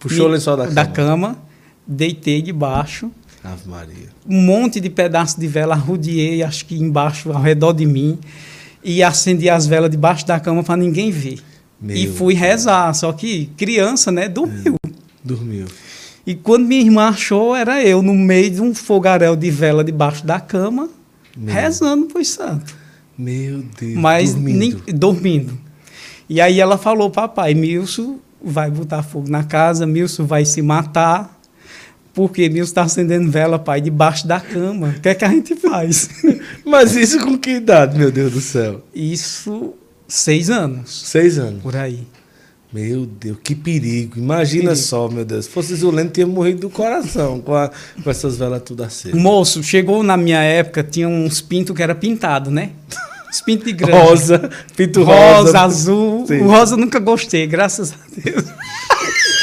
[0.00, 1.34] Puxou o lençol da, da cama.
[1.34, 1.38] cama,
[1.86, 3.12] deitei debaixo.
[3.44, 4.08] Ave Maria.
[4.28, 8.18] Um monte de pedaços de vela, arrudiei, acho que embaixo, ao redor de mim.
[8.84, 11.40] E acendi as velas debaixo da cama para ninguém ver.
[11.80, 12.92] Meu e fui rezar.
[12.94, 14.76] Só que criança, né, dormiu.
[14.86, 14.90] É,
[15.24, 15.66] dormiu.
[16.26, 20.26] E quando minha irmã achou, era eu no meio de um fogaréu de vela debaixo
[20.26, 20.88] da cama,
[21.36, 21.54] Meu.
[21.54, 22.74] rezando para os santos.
[23.16, 23.94] Meu Deus.
[23.94, 24.58] Mas dormindo.
[24.58, 25.58] Nem, dormindo.
[26.28, 31.33] E aí ela falou, papai, Milson vai botar fogo na casa, Milson vai se matar,
[32.14, 34.94] porque Milson está acendendo vela, pai, debaixo da cama.
[34.96, 36.08] O que é que a gente faz?
[36.64, 38.82] Mas isso com que idade, meu Deus do céu?
[38.94, 39.74] Isso,
[40.06, 41.02] seis anos.
[41.06, 41.60] Seis anos.
[41.60, 42.06] Por aí.
[42.72, 44.18] Meu Deus, que perigo.
[44.18, 44.86] Imagina perigo.
[44.86, 45.46] só, meu Deus.
[45.46, 47.70] Se fosse Zuleno, tinha morrido do coração com, a,
[48.02, 49.20] com essas velas tudo acesas.
[49.20, 52.70] Moço, chegou na minha época, tinha uns pintos que era pintado, né?
[53.30, 53.98] Os pintos de grande.
[53.98, 55.40] Rosa, pinto rosa.
[55.40, 56.26] Rosa, azul.
[56.28, 56.40] Sim.
[56.42, 58.44] O rosa eu nunca gostei, graças a Deus.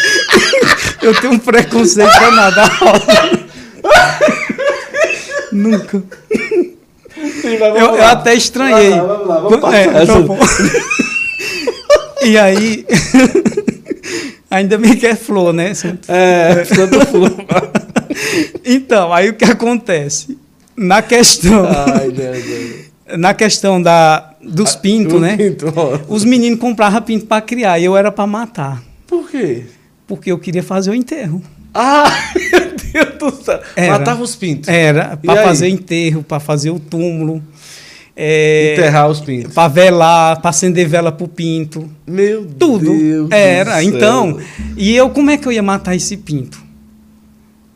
[1.01, 3.47] eu tenho um preconceito danado a rosa.
[5.51, 6.03] nunca.
[7.41, 8.91] Sim, eu, eu, até estranhei.
[8.91, 9.73] Vamos lá, vamos lá, vamos.
[9.73, 11.01] É, essa...
[12.23, 12.85] E aí.
[14.49, 15.71] ainda bem que é flor, né?
[16.07, 17.33] É, Santo Flor.
[18.63, 20.37] então, aí o que acontece?
[20.75, 21.65] Na questão.
[21.65, 22.91] Ai, Deus, Deus.
[23.17, 25.35] Na questão da, dos pintos, né?
[25.35, 25.65] Pinto.
[26.07, 28.81] Os meninos compravam pinto para criar e eu era para matar.
[29.07, 29.63] Por quê?
[30.11, 31.41] Porque eu queria fazer o enterro.
[31.73, 32.11] Ah,
[32.93, 33.61] meu Deus do céu.
[33.77, 34.67] Era, Matava os pintos.
[34.67, 37.41] Era, para fazer enterro, para fazer o túmulo.
[38.13, 39.53] É, Enterrar os pintos.
[39.53, 41.89] Para velar, para acender vela pro pinto.
[42.05, 42.93] Meu Tudo.
[42.93, 43.81] Deus Era.
[43.85, 44.37] Então,
[44.75, 46.61] e eu, como é que eu ia matar esse pinto?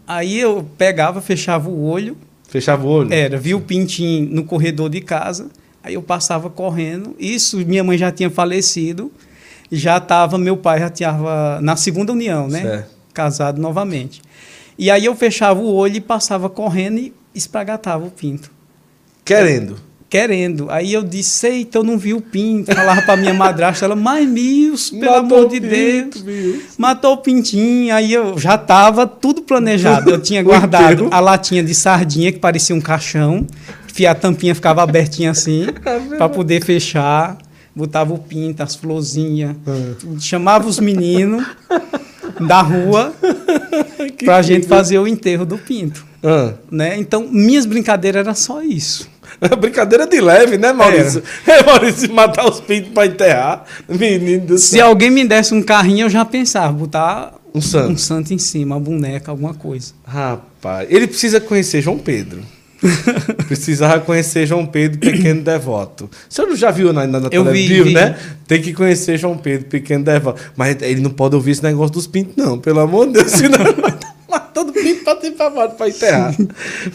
[0.06, 2.18] Aí eu pegava, fechava o olho.
[2.50, 3.14] Fechava o olho?
[3.14, 5.48] Era, via o pintinho no corredor de casa.
[5.82, 7.16] Aí eu passava correndo.
[7.18, 9.10] Isso, minha mãe já tinha falecido.
[9.76, 12.62] Já estava, meu pai já estava na segunda união, né?
[12.62, 12.96] Certo.
[13.14, 14.22] Casado novamente.
[14.78, 18.52] E aí eu fechava o olho e passava correndo e espragatava o pinto.
[19.24, 19.78] Querendo?
[20.16, 20.68] querendo.
[20.70, 22.74] Aí eu disse, eita, eu não vi o pinto.
[22.74, 26.64] Falava para minha madrasta, ela, mas Milson, pelo Matou amor de pinto, Deus.
[26.78, 27.94] Matou o pintinho.
[27.94, 30.10] Aí eu já estava tudo planejado.
[30.10, 33.46] Eu tinha guardado a latinha de sardinha, que parecia um caixão.
[34.10, 37.38] A tampinha ficava abertinha assim, é para poder fechar.
[37.76, 39.56] Botava o pinto, as florzinhas.
[39.68, 40.20] É.
[40.20, 41.46] Chamava os meninos
[42.40, 43.14] da rua
[44.24, 46.06] para a gente fazer o enterro do pinto.
[46.24, 46.54] Ah.
[46.72, 46.98] Né?
[46.98, 49.10] Então, minhas brincadeiras eram só isso.
[49.60, 51.22] Brincadeira de leve, né, Maurício?
[51.46, 53.66] É, Maurício, matar os pintos para enterrar.
[53.88, 54.88] Menino do Se céu.
[54.88, 57.92] alguém me desse um carrinho, eu já pensava, botar um santo.
[57.92, 59.94] um santo em cima, uma boneca, alguma coisa.
[60.06, 62.42] Rapaz, ele precisa conhecer João Pedro.
[63.48, 66.06] Precisava conhecer João Pedro, pequeno devoto.
[66.06, 68.18] O senhor já viu na, na, na televisão, né?
[68.48, 70.42] Tem que conhecer João Pedro, pequeno devoto.
[70.56, 73.60] Mas ele não pode ouvir esse negócio dos pintos, não, pelo amor de Deus, senão
[74.30, 76.36] matando pinto para enterrar.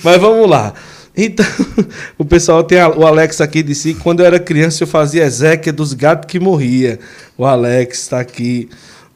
[0.02, 0.74] Mas vamos lá.
[1.16, 1.46] Então,
[2.16, 5.24] o pessoal tem a, o Alex aqui disse que quando eu era criança eu fazia
[5.24, 6.98] Ezequiel dos gatos que morria.
[7.36, 8.68] O Alex está aqui.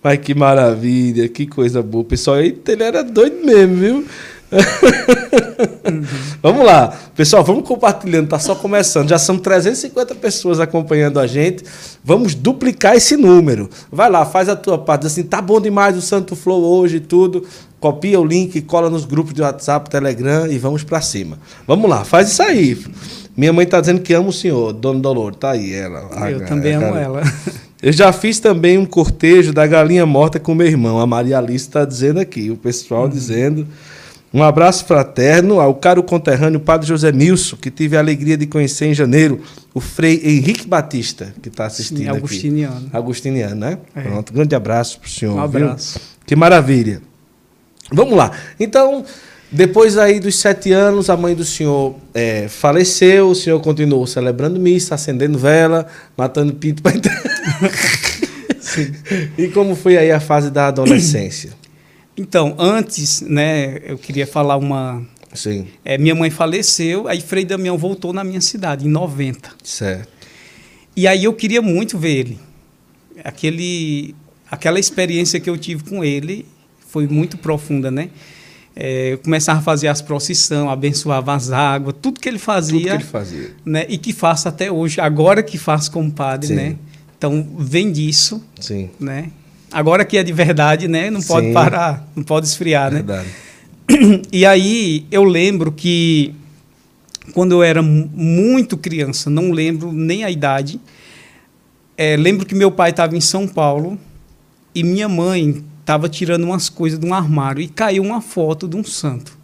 [0.02, 2.04] Mas que maravilha, que coisa boa.
[2.04, 4.04] Pessoal, ele era doido mesmo, viu?
[4.52, 6.02] Uhum.
[6.42, 6.96] vamos lá.
[7.14, 9.08] Pessoal, vamos compartilhando, tá só começando.
[9.08, 11.64] Já são 350 pessoas acompanhando a gente.
[12.02, 13.68] Vamos duplicar esse número.
[13.90, 15.06] Vai lá, faz a tua parte.
[15.06, 17.44] Assim, tá bom demais o Santo Flow hoje e tudo.
[17.80, 21.38] Copia o link, cola nos grupos de WhatsApp, Telegram e vamos para cima.
[21.66, 22.78] Vamos lá, faz isso aí.
[23.36, 26.08] Minha mãe tá dizendo que ama o senhor, Dona Dolor, tá aí ela.
[26.30, 27.22] Eu a, também a, amo ela.
[27.82, 30.98] Eu já fiz também um cortejo da galinha morta com meu irmão.
[30.98, 33.66] A Maria Alice está dizendo aqui, o pessoal dizendo.
[34.34, 38.86] Um abraço fraterno ao caro conterrâneo Padre José Milson, que tive a alegria de conhecer
[38.86, 39.40] em janeiro,
[39.72, 42.16] o Frei Henrique Batista, que está assistindo Sim, aqui.
[42.16, 42.90] Agostiniano.
[42.92, 43.78] Agostiniano, né?
[43.94, 44.02] É.
[44.02, 45.34] Pronto, grande abraço para o senhor.
[45.34, 45.62] Um viu?
[45.62, 46.00] abraço.
[46.26, 47.00] Que maravilha.
[47.92, 48.32] Vamos lá.
[48.58, 49.04] Então,
[49.52, 54.58] depois aí dos sete anos, a mãe do senhor eh, faleceu, o senhor continuou celebrando
[54.58, 56.94] missa, acendendo vela, matando pito para
[59.38, 61.50] E como foi aí a fase da adolescência?
[62.16, 65.02] Então, antes, né, eu queria falar uma.
[65.32, 69.50] Sim, é, minha mãe faleceu, aí Frei Damião voltou na minha cidade, em 90.
[69.64, 70.14] certo.
[70.96, 72.38] E aí eu queria muito ver ele.
[73.24, 74.14] Aquele,
[74.48, 76.46] aquela experiência que eu tive com ele
[76.88, 78.10] foi muito profunda, né?
[78.76, 82.80] É, eu começava a fazer as procissões, abençoava as águas, tudo que ele Tudo fazia,
[82.80, 83.50] que ele fazia.
[83.64, 83.86] né?
[83.88, 86.54] E que faço até hoje, agora que faço como padre, Sim.
[86.54, 86.76] né?
[87.18, 89.30] Então vem disso, Sim, né?
[89.74, 91.10] Agora que é de verdade, né?
[91.10, 91.52] Não pode Sim.
[91.52, 93.02] parar, não pode esfriar, né?
[93.02, 93.28] verdade.
[94.32, 96.32] E aí eu lembro que
[97.32, 100.80] quando eu era mu- muito criança, não lembro nem a idade,
[101.96, 103.98] é, lembro que meu pai estava em São Paulo
[104.74, 108.76] e minha mãe estava tirando umas coisas de um armário e caiu uma foto de
[108.76, 109.36] um santo.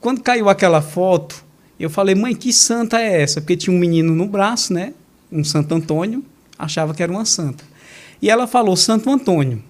[0.00, 1.44] Quando caiu aquela foto,
[1.78, 3.40] eu falei, mãe, que santa é essa?
[3.40, 4.92] Porque tinha um menino no braço, né?
[5.30, 6.24] Um Santo Antônio,
[6.58, 7.64] achava que era uma santa.
[8.20, 9.62] E ela falou Santo Antônio.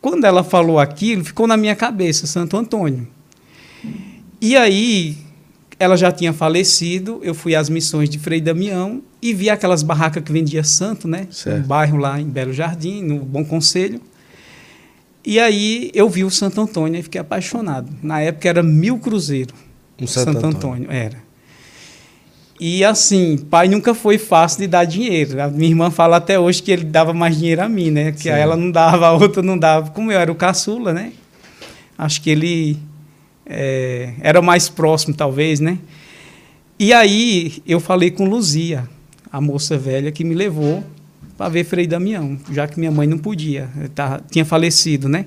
[0.00, 3.06] Quando ela falou aquilo, ficou na minha cabeça, Santo Antônio.
[4.40, 5.18] E aí,
[5.78, 10.22] ela já tinha falecido, eu fui às missões de Frei Damião e vi aquelas barracas
[10.22, 11.26] que vendia santo, né?
[11.30, 11.64] Certo.
[11.64, 14.00] Um bairro lá em Belo Jardim, no Bom Conselho.
[15.24, 17.90] E aí eu vi o Santo Antônio e fiquei apaixonado.
[18.02, 19.54] Na época era mil cruzeiro.
[19.98, 20.84] Um o Santo, Santo, Antônio.
[20.84, 20.90] Antônio.
[20.90, 21.29] era.
[22.60, 25.40] E assim, pai nunca foi fácil de dar dinheiro.
[25.40, 28.12] A minha irmã fala até hoje que ele dava mais dinheiro a mim, né?
[28.12, 28.28] Que Sim.
[28.28, 29.88] ela não dava, a outra não dava.
[29.92, 31.14] Como eu era o caçula, né?
[31.96, 32.76] Acho que ele
[33.46, 35.78] é, era mais próximo, talvez, né?
[36.78, 38.86] E aí eu falei com Luzia,
[39.32, 40.84] a moça velha que me levou
[41.38, 45.24] para ver Frei Damião, já que minha mãe não podia, tá, tinha falecido, né?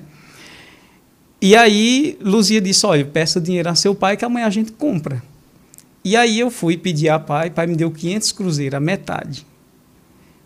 [1.42, 5.20] E aí Luzia disse: Olha, peça dinheiro a seu pai que amanhã a gente compra.
[6.04, 9.46] E aí eu fui pedir a pai, pai me deu 500 cruzeiros, a metade.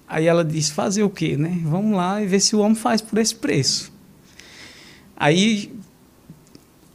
[0.07, 1.61] Aí ela disse: Fazer o quê, né?
[1.65, 3.93] Vamos lá e ver se o homem faz por esse preço.
[5.17, 5.73] Aí,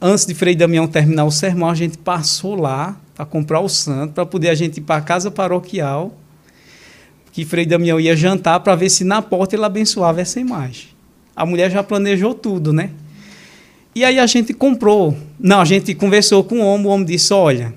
[0.00, 4.14] antes de Frei Damião terminar o sermão, a gente passou lá para comprar o santo,
[4.14, 6.16] para poder a gente ir para a casa paroquial,
[7.32, 10.88] que Frei Damião ia jantar para ver se na porta ele abençoava essa imagem.
[11.36, 12.90] A mulher já planejou tudo, né?
[13.94, 15.16] E aí a gente comprou.
[15.38, 17.74] Não, a gente conversou com o homem, o homem disse: olha,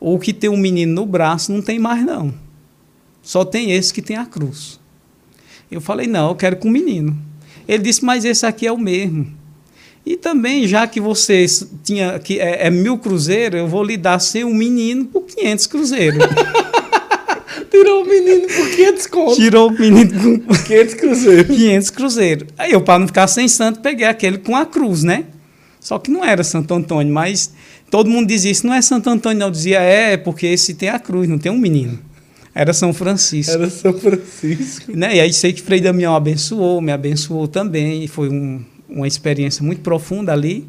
[0.00, 2.32] o que tem um menino no braço não tem mais, não.
[3.22, 4.78] Só tem esse que tem a cruz.
[5.70, 7.16] Eu falei, não, eu quero com o menino.
[7.66, 9.26] Ele disse, mas esse aqui é o mesmo.
[10.06, 11.44] E também, já que você
[11.84, 15.66] tinha que é, é mil cruzeiros, eu vou lhe dar sem um menino por 500
[15.66, 16.24] cruzeiros.
[17.70, 19.36] Tirou o menino por 500 contos.
[19.36, 21.56] Tirou o menino com 500 cruzeiros.
[21.56, 22.48] 500 cruzeiros.
[22.56, 25.26] Aí eu, para não ficar sem santo, peguei aquele com a cruz, né?
[25.78, 27.52] Só que não era Santo Antônio, mas
[27.90, 29.46] todo mundo dizia isso, não é Santo Antônio, não.
[29.46, 31.98] Eu dizia, é, porque esse tem a cruz, não tem um menino.
[32.54, 33.52] Era São Francisco.
[33.52, 34.96] Era São Francisco.
[34.96, 35.16] Né?
[35.16, 39.62] E aí sei que Frei Damião abençoou, me abençoou também, e foi um, uma experiência
[39.62, 40.66] muito profunda ali.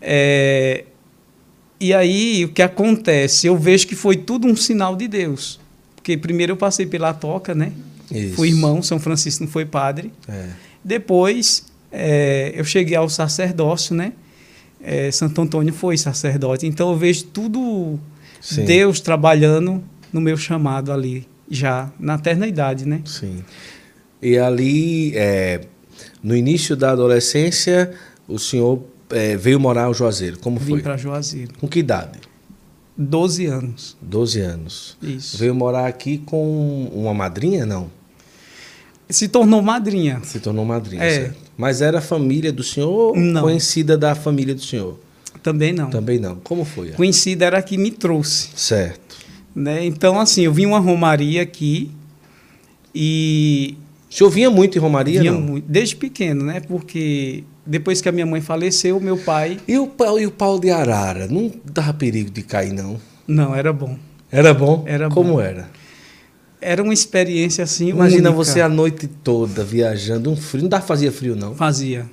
[0.00, 0.84] É,
[1.78, 3.46] e aí o que acontece?
[3.46, 5.60] Eu vejo que foi tudo um sinal de Deus.
[5.94, 7.72] Porque primeiro eu passei pela toca, né?
[8.10, 8.36] Isso.
[8.36, 10.12] Fui irmão, São Francisco não foi padre.
[10.28, 10.48] É.
[10.82, 14.12] Depois é, eu cheguei ao sacerdócio, né?
[14.88, 16.64] É, Santo Antônio foi sacerdote.
[16.64, 17.98] Então eu vejo tudo
[18.40, 18.64] Sim.
[18.64, 23.00] Deus trabalhando no meu chamado ali, já na eternidade, né?
[23.04, 23.42] Sim.
[24.22, 25.62] E ali, é,
[26.22, 27.92] no início da adolescência,
[28.28, 30.38] o senhor é, veio morar ao Juazeiro.
[30.38, 30.82] Como Vim foi?
[30.82, 31.52] para Juazeiro.
[31.58, 32.20] Com que idade?
[32.96, 33.96] 12 anos.
[34.00, 34.96] 12 anos.
[35.02, 35.36] Isso.
[35.36, 37.90] Veio morar aqui com uma madrinha, não?
[39.10, 40.20] Se tornou madrinha.
[40.24, 41.10] Se tornou madrinha, É.
[41.10, 41.45] certo?
[41.56, 43.42] Mas era família do senhor ou Não.
[43.42, 44.98] conhecida da família do senhor?
[45.42, 45.90] Também não.
[45.90, 46.36] Também não.
[46.36, 46.90] Como foi?
[46.90, 48.48] Conhecida era a que me trouxe.
[48.54, 49.16] Certo.
[49.54, 49.84] Né?
[49.86, 51.90] Então, assim, eu vim uma romaria aqui
[52.94, 53.76] e
[54.10, 55.40] O senhor vinha muito em Romaria, vinha não?
[55.40, 56.60] muito, desde pequeno, né?
[56.60, 59.58] Porque depois que a minha mãe faleceu, meu pai.
[59.68, 61.26] E o, pau, e o pau de arara?
[61.26, 62.98] Não dava perigo de cair, não?
[63.26, 63.98] Não, era bom.
[64.30, 64.84] Era bom?
[64.86, 65.40] Era Como bom.
[65.40, 65.68] era?
[66.60, 67.88] Era uma experiência assim.
[67.88, 68.44] Imagina única.
[68.44, 70.62] você a noite toda viajando, um frio.
[70.62, 71.54] Não dá fazia frio, não?
[71.54, 72.06] Fazia.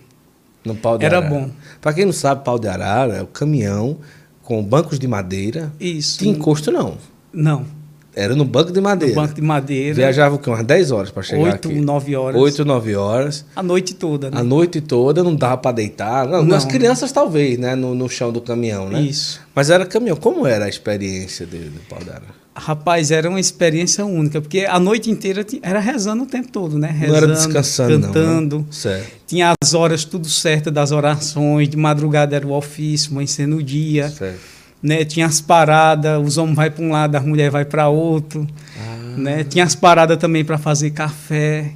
[0.66, 1.34] No pau de Era arara.
[1.34, 1.50] bom.
[1.82, 3.98] Pra quem não sabe, pau de arara é o caminhão
[4.42, 5.72] com bancos de madeira.
[5.80, 6.20] Isso.
[6.20, 6.98] Tinha encosto, não.
[7.34, 7.66] Não.
[8.16, 9.16] Era no banco de madeira.
[9.16, 9.96] No banco de madeira.
[9.96, 10.50] Viajava o quê?
[10.50, 11.80] Umas 10 horas para chegar 8, aqui.
[11.80, 12.42] 9 horas.
[12.42, 13.46] 8, 9 horas.
[13.56, 14.38] A noite toda, né?
[14.40, 16.28] A noite toda, não dava para deitar.
[16.28, 16.56] Não, Não.
[16.56, 17.76] As crianças talvez, né?
[17.76, 19.02] No, no chão do caminhão, né?
[19.02, 19.42] Isso.
[19.56, 20.16] Mas era caminhão.
[20.16, 22.44] Como era a experiência dele, do pau d'arara?
[22.56, 26.88] Rapaz, era uma experiência única, porque a noite inteira era rezando o tempo todo, né?
[26.92, 28.56] Rezando, não era descansando, cantando.
[28.58, 28.62] não.
[28.62, 28.68] Né?
[28.70, 29.12] Certo.
[29.26, 34.08] Tinha as horas tudo certo das orações, de madrugada era o ofício, amanhecendo o dia,
[34.10, 34.53] certo.
[34.84, 35.06] Né?
[35.06, 38.46] Tinha as paradas, os homens vai para um lado, as mulheres vai para outro,
[38.78, 39.16] Ah.
[39.18, 39.44] né?
[39.46, 41.72] Tinha as paradas também para fazer café.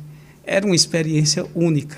[0.45, 1.97] Era uma experiência única.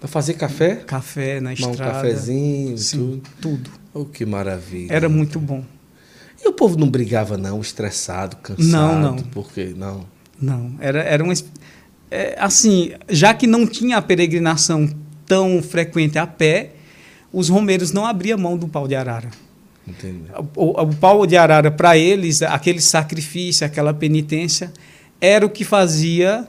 [0.00, 0.76] Para fazer café?
[0.76, 1.92] Café na Tomar um estrada.
[1.92, 3.22] cafezinho, Sim, tudo.
[3.40, 3.70] tudo.
[3.94, 4.92] Oh, que maravilha.
[4.92, 5.62] Era muito bom.
[6.44, 8.66] E o povo não brigava, não, estressado, cansado?
[8.70, 9.16] Não, não.
[9.16, 9.72] Por quê?
[9.76, 10.04] Não.
[10.40, 11.32] Não, era, era uma.
[12.10, 14.88] é, assim, já que não tinha a peregrinação
[15.24, 16.72] tão frequente a pé,
[17.32, 19.30] os romeiros não abriam mão do pau de arara.
[20.56, 24.72] O, o pau de arara, para eles, aquele sacrifício, aquela penitência,
[25.20, 26.46] era o que fazia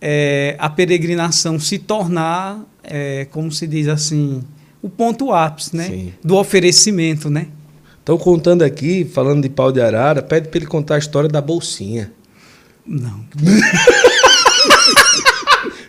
[0.00, 4.42] é, a peregrinação se tornar, é, como se diz assim,
[4.82, 5.84] o ponto ápice né?
[5.84, 6.12] Sim.
[6.24, 7.28] do oferecimento.
[7.28, 7.48] Né?
[7.98, 11.40] Estão contando aqui, falando de pau de arara, pede para ele contar a história da
[11.40, 12.12] bolsinha.
[12.86, 13.24] Não.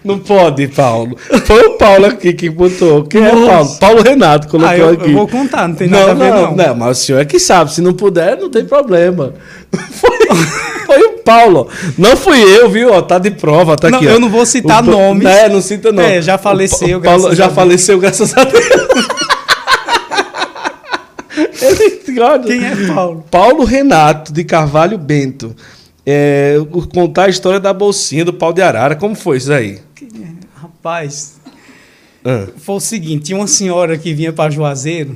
[0.03, 1.15] Não pode, Paulo.
[1.45, 3.03] Foi o Paulo aqui que botou.
[3.03, 3.45] Quem é Nossa.
[3.51, 3.77] Paulo?
[3.79, 5.09] Paulo Renato colocou Ah, eu, aqui.
[5.11, 6.55] eu vou contar, não tem não, nada a ver, não, não.
[6.55, 7.71] não, mas o senhor é que sabe.
[7.71, 9.33] Se não puder, não tem problema.
[9.91, 10.17] Foi,
[10.85, 11.69] foi o Paulo.
[11.97, 12.91] Não fui eu, viu?
[12.91, 14.07] Ó, tá de prova, tá Não, aqui.
[14.07, 14.11] ó.
[14.11, 15.25] eu não vou citar O nomes.
[15.25, 16.03] É, não cita não.
[16.03, 18.65] É, já faleceu, O Pa- Paulo graças já faleceu, graças a Deus.
[21.61, 22.47] Ele gosta.
[22.47, 23.23] Quem é Paulo?
[23.31, 25.55] Paulo Renato de Carvalho Bento.
[26.05, 26.55] É,
[26.93, 28.95] contar a história da bolsinha do pau de arara.
[28.95, 29.79] Como foi isso aí?
[30.55, 31.39] Rapaz,
[32.25, 35.15] Ah, foi o seguinte: tinha uma senhora que vinha para Juazeiro,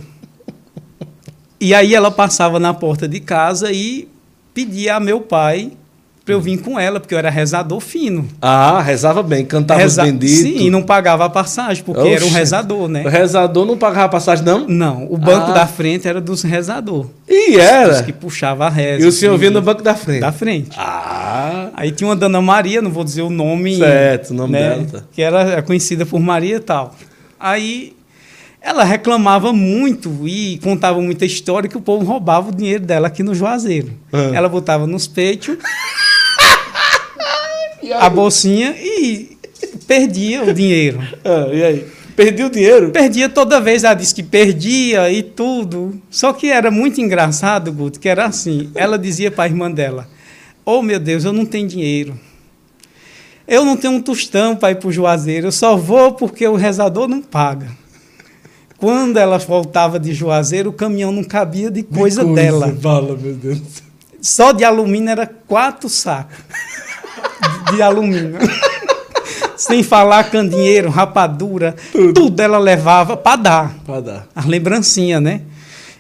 [1.60, 4.08] e aí ela passava na porta de casa e
[4.54, 5.72] pedia a meu pai
[6.24, 8.28] para eu vir com ela, porque eu era rezador fino.
[8.42, 10.38] Ah, rezava bem, cantava Reza- os benditos.
[10.40, 12.36] Sim, e não pagava a passagem, porque era um Oxe.
[12.36, 13.04] rezador, né?
[13.06, 14.68] O rezador não pagava passagem, não?
[14.68, 15.54] Não, o banco Ah.
[15.54, 17.06] da frente era dos rezador.
[17.30, 18.02] E era.
[18.02, 19.06] que puxava a reza.
[19.06, 20.22] E o senhor assim, vinha no banco da frente.
[20.22, 20.72] Da frente.
[20.80, 21.15] Ah,
[21.78, 23.78] Aí tinha uma Dona Maria, não vou dizer o nome.
[23.78, 25.04] Certo, o nome né, dela, tá.
[25.12, 26.96] Que era conhecida por Maria e tal.
[27.38, 27.94] Aí
[28.62, 33.22] ela reclamava muito e contava muita história que o povo roubava o dinheiro dela aqui
[33.24, 33.92] no Juazeiro.
[34.14, 34.32] Ah.
[34.34, 35.58] Ela botava nos peitos
[38.00, 39.38] a bolsinha e
[39.86, 41.02] perdia o dinheiro.
[41.26, 41.88] Ah, e aí?
[42.16, 42.92] Perdi o dinheiro?
[42.92, 46.02] Perdia toda vez, ela disse que perdia e tudo.
[46.10, 48.72] Só que era muito engraçado, Guto, que era assim.
[48.74, 50.08] Ela dizia para a irmã dela:
[50.66, 52.20] Oh meu Deus, eu não tenho dinheiro.
[53.48, 56.56] Eu não tenho um tostão para ir para o Juazeiro, eu só vou porque o
[56.56, 57.70] rezador não paga.
[58.78, 62.76] Quando ela voltava de Juazeiro, o caminhão não cabia de coisa, dela.
[62.82, 63.60] Fala, meu Deus.
[64.20, 66.36] Só de alumínio era quatro sacos
[67.70, 68.38] de, de alumínio.
[69.56, 71.76] Sem falar candeeiro, rapadura,
[72.14, 73.76] tudo, ela levava para dar.
[73.86, 74.28] Pra dar.
[74.36, 75.42] As lembrancinhas, né?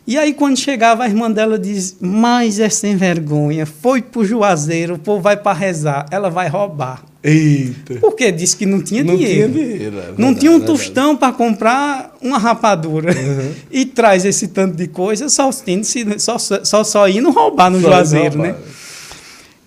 [0.08, 4.96] E aí, quando chegava, a irmã dela diz: Mas é sem vergonha, foi pro Juazeiro,
[4.96, 7.04] o povo vai para rezar, ela vai roubar.
[7.24, 7.96] Eita.
[7.96, 9.52] Porque disse que não tinha não dinheiro.
[9.52, 9.98] tinha dinheiro.
[9.98, 13.12] é Não tinha um é tostão para comprar uma rapadura.
[13.72, 18.38] E traz esse tanto de coisa, só, só, só, só indo roubar no Só Juazeiro,
[18.38, 18.54] roubar.
[18.54, 18.56] né?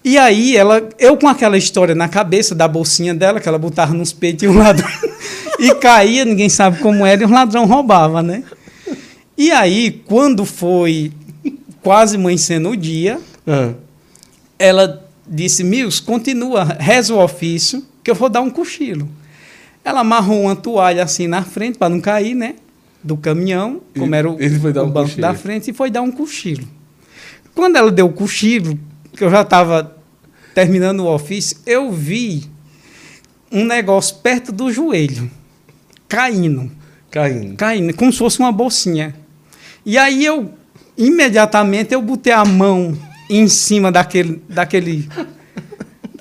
[0.05, 3.93] E aí, ela, eu com aquela história na cabeça da bolsinha dela, que ela botava
[3.93, 4.89] nos peitos e o ladrão.
[5.59, 8.45] e caía, ninguém sabe como era, e o ladrão roubava, né?
[9.39, 11.13] E aí, quando foi
[11.81, 13.73] quase amanhecendo o dia, Ah,
[14.59, 19.09] ela disse: Mils, continua, reza o ofício, que eu vou dar um cochilo.
[19.85, 22.57] Ela amarrou uma toalha assim na frente, para não cair, né?
[23.03, 26.67] Do caminhão, como era o, o um banco da frente, e foi dar um cochilo.
[27.55, 28.77] Quando ela deu o cochilo,
[29.17, 29.97] que eu já estava
[30.53, 32.45] terminando o ofício, eu vi
[33.53, 35.31] um negócio perto do joelho,
[36.09, 36.71] caindo
[37.11, 37.57] caindo.
[37.57, 39.15] caindo, como se fosse uma bolsinha.
[39.89, 40.53] E aí eu,
[40.99, 42.95] imediatamente, eu botei a mão
[43.31, 45.09] em cima daquele, daquele,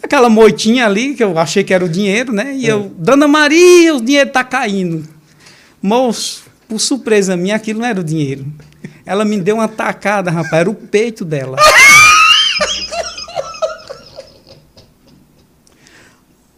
[0.02, 2.56] daquela moitinha ali, que eu achei que era o dinheiro, né?
[2.56, 5.06] E eu, Dona Maria, o dinheiro tá caindo.
[5.82, 8.46] Moço, por surpresa minha, aquilo não era o dinheiro.
[9.06, 11.58] Ela me deu uma tacada, rapaz, era o peito dela.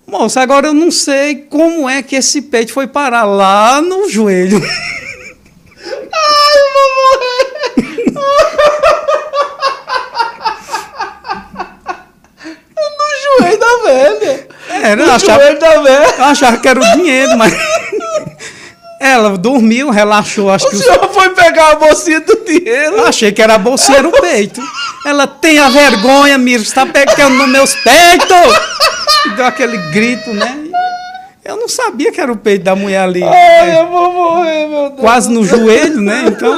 [0.06, 4.62] Moço, agora eu não sei como é que esse peito foi parar lá no joelho.
[4.62, 4.90] No
[13.90, 14.40] joelho.
[14.70, 16.16] Era, eu achava, joelho da velha.
[16.18, 17.54] eu achava que era o dinheiro, mas.
[19.02, 22.98] Ela dormiu, relaxou, acho O que o senhor foi pegar a bolsinha do dinheiro.
[22.98, 24.62] Eu achei que era a bolsinha, era o peito.
[25.06, 28.60] Ela tem a vergonha, Miro, está pegando nos meus peitos!
[29.26, 30.66] E deu aquele grito, né?
[31.46, 33.24] Eu não sabia que era o peito da mulher ali.
[33.24, 33.82] Ai, né?
[33.82, 35.00] eu vou morrer, meu Deus.
[35.00, 36.26] Quase no joelho, né?
[36.28, 36.58] Então,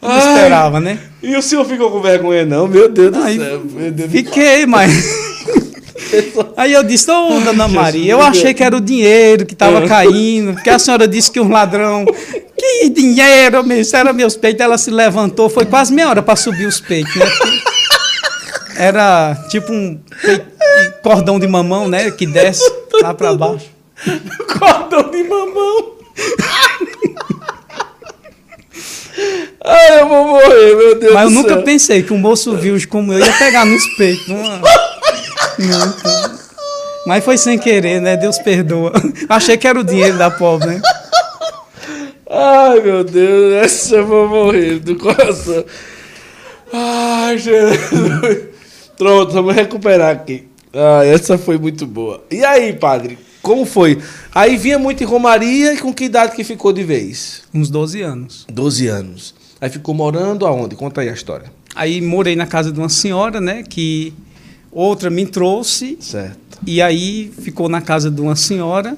[0.00, 0.18] não Ai.
[0.18, 0.98] esperava, né?
[1.20, 2.68] E o senhor ficou com vergonha, não?
[2.68, 3.34] Meu Deus do céu.
[3.58, 4.92] Deus do Fiquei, mas.
[6.56, 9.86] Aí eu disse, ô dona Maria, eu achei que era o dinheiro que estava É.
[9.88, 12.04] caindo, porque a senhora disse que um ladrão.
[12.58, 14.60] Que dinheiro, meu, isso era meus peitos.
[14.64, 17.26] Ela se levantou, foi quase meia hora para subir os peitos, né?
[18.76, 20.46] Era tipo um peito-
[21.02, 22.10] cordão de mamão, né?
[22.10, 22.62] Que desce
[23.02, 23.66] lá para baixo.
[24.58, 25.92] Cordão de mamão.
[29.64, 31.62] Ai, eu vou morrer, meu Deus Mas eu nunca céu.
[31.62, 34.28] pensei que um moço virgem como eu ia pegar nos peitos.
[34.28, 34.60] Não,
[37.06, 38.16] Mas foi sem querer, né?
[38.16, 38.92] Deus perdoa.
[39.28, 40.82] Achei que era o dinheiro da pobre, né?
[42.28, 45.64] Ai, meu Deus, essa eu vou morrer do coração.
[46.72, 48.38] Ai, Jesus.
[48.96, 50.48] Pronto, vamos recuperar aqui.
[50.74, 52.24] Ah, essa foi muito boa.
[52.30, 54.02] E aí, padre, como foi?
[54.34, 57.42] Aí vinha muito em Romaria e com que idade que ficou de vez?
[57.54, 58.46] Uns 12 anos.
[58.50, 59.34] 12 anos.
[59.60, 60.74] Aí ficou morando aonde?
[60.74, 61.50] Conta aí a história.
[61.74, 63.62] Aí morei na casa de uma senhora, né?
[63.62, 64.12] Que
[64.76, 65.96] outra me trouxe.
[66.00, 66.58] Certo.
[66.66, 68.96] E aí ficou na casa de uma senhora.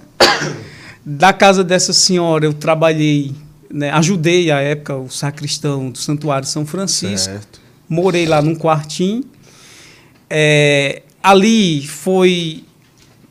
[1.05, 3.33] Da casa dessa senhora eu trabalhei,
[3.71, 7.33] né, ajudei à época o sacristão do Santuário São Francisco.
[7.33, 7.61] Certo.
[7.89, 9.25] Morei lá num quartinho.
[10.29, 12.65] É, ali foi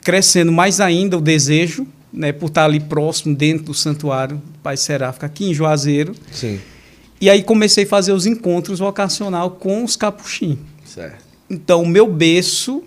[0.01, 4.77] crescendo mais ainda o desejo, né, por estar ali próximo, dentro do Santuário do Pai
[4.77, 6.15] Seráfico, aqui em Juazeiro.
[6.31, 6.59] Sim.
[7.19, 10.59] E aí comecei a fazer os encontros vocacional com os capuchinhos.
[10.85, 11.26] Certo.
[11.49, 12.83] Então, o meu berço,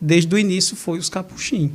[0.00, 1.72] desde o início, foi os capuchinhos.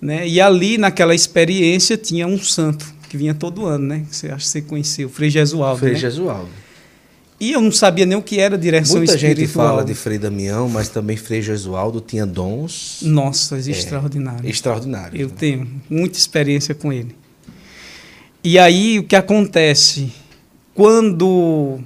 [0.00, 0.26] Né?
[0.26, 4.06] E ali, naquela experiência, tinha um santo que vinha todo ano, né?
[4.08, 5.80] Que você acha que você conheceu, o Frei Jesualdo.
[5.80, 5.98] Frei né?
[5.98, 6.48] Jesualdo.
[7.40, 9.68] E eu não sabia nem o que era direção Muita gente espiritual.
[9.68, 14.48] fala de Frei Damião, mas também Frei Jesualdo tinha dons Nossa, extraordinário.
[14.48, 15.18] extraordinários.
[15.18, 15.34] Eu né?
[15.38, 17.16] tenho muita experiência com ele.
[18.44, 20.12] E aí o que acontece?
[20.74, 21.80] Quando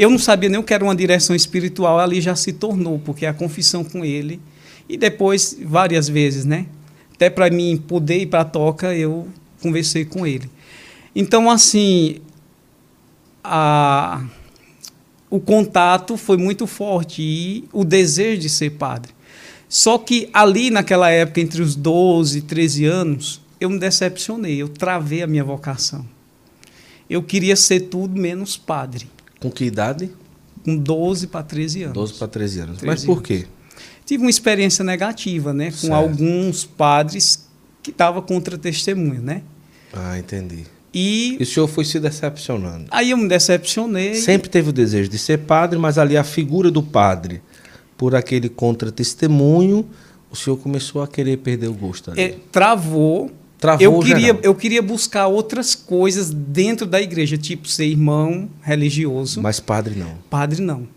[0.00, 3.26] eu não sabia nem o que era uma direção espiritual, ali já se tornou, porque
[3.26, 4.40] a confissão com ele,
[4.88, 6.64] e depois várias vezes, né?
[7.12, 9.28] Até para mim poder ir para a toca, eu
[9.60, 10.50] conversei com ele.
[11.14, 12.16] Então, assim,
[13.44, 14.24] a,
[15.28, 19.12] o contato foi muito forte e o desejo de ser padre.
[19.68, 24.68] Só que ali, naquela época, entre os 12 e 13 anos, eu me decepcionei, eu
[24.70, 26.06] travei a minha vocação.
[27.08, 29.06] Eu queria ser tudo menos padre,
[29.40, 30.10] Com que idade?
[30.64, 31.94] com 12 para 13 anos.
[31.94, 32.78] 12 para 13 anos.
[32.78, 33.46] 13 Mas por quê?
[34.04, 35.94] Tive uma experiência negativa, né, com Certo.
[35.94, 37.48] alguns padres
[37.82, 39.42] que estavam contra testemunho, né?
[39.92, 40.64] Ah, entendi.
[40.92, 42.86] E E o senhor foi se decepcionando.
[42.90, 44.16] aí eu me decepcionei.
[44.16, 47.40] Sempre teve o desejo de ser padre, mas ali a figura do padre,
[47.96, 49.88] por aquele contra-testemunho,
[50.30, 52.20] o senhor começou a querer perder o gosto ali.
[52.20, 53.30] É, travou.
[53.60, 54.40] Travou eu queria, geral.
[54.42, 59.42] eu queria buscar outras coisas dentro da igreja, tipo ser irmão religioso.
[59.42, 60.14] Mas padre não.
[60.30, 60.88] Padre não.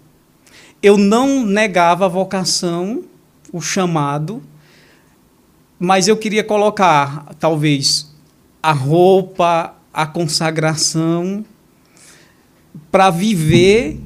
[0.81, 3.03] Eu não negava a vocação,
[3.51, 4.41] o chamado,
[5.77, 8.09] mas eu queria colocar, talvez,
[8.61, 11.45] a roupa, a consagração,
[12.89, 13.99] para viver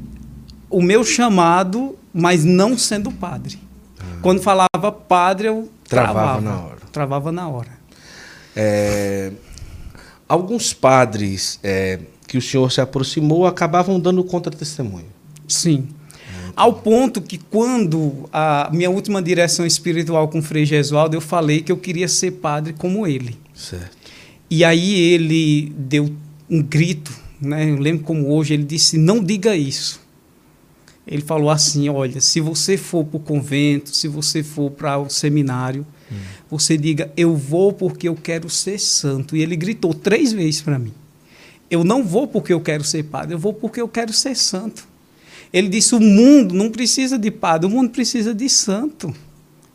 [0.68, 3.60] o meu chamado, mas não sendo padre.
[4.22, 5.88] Quando falava padre, eu Ah.
[5.88, 6.82] Travava travava, na hora.
[6.92, 7.77] Travava na hora.
[8.60, 9.32] É,
[10.28, 15.06] alguns padres é, que o senhor se aproximou acabavam dando contra-testemunho.
[15.48, 15.88] Sim.
[16.56, 21.62] Ao ponto que quando a minha última direção espiritual com o Frei Gesualdo, eu falei
[21.62, 23.38] que eu queria ser padre como ele.
[23.54, 23.96] Certo.
[24.50, 26.12] E aí ele deu
[26.50, 27.70] um grito, né?
[27.70, 30.02] Eu lembro como hoje, ele disse: "Não diga isso".
[31.06, 35.12] Ele falou assim: "Olha, se você for para o convento, se você for para o
[35.12, 35.86] seminário,
[36.50, 39.36] você diga: eu vou porque eu quero ser santo".
[39.36, 40.94] E ele gritou três vezes para mim:
[41.70, 44.88] "Eu não vou porque eu quero ser padre, eu vou porque eu quero ser santo".
[45.54, 49.14] Ele disse: o mundo não precisa de padre, o mundo precisa de santo.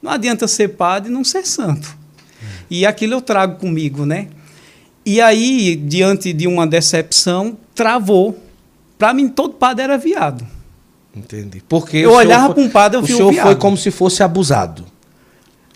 [0.02, 1.96] Não adianta ser padre e não ser santo.
[2.68, 4.28] E aquilo eu trago comigo, né?
[5.06, 8.38] E aí, diante de uma decepção, travou.
[8.98, 10.46] Para mim, todo padre era viado.
[11.14, 11.62] Entendi.
[11.68, 13.58] Porque Eu olhava foi- pra um padre, eu O senhor foi viado.
[13.58, 14.84] como se fosse abusado.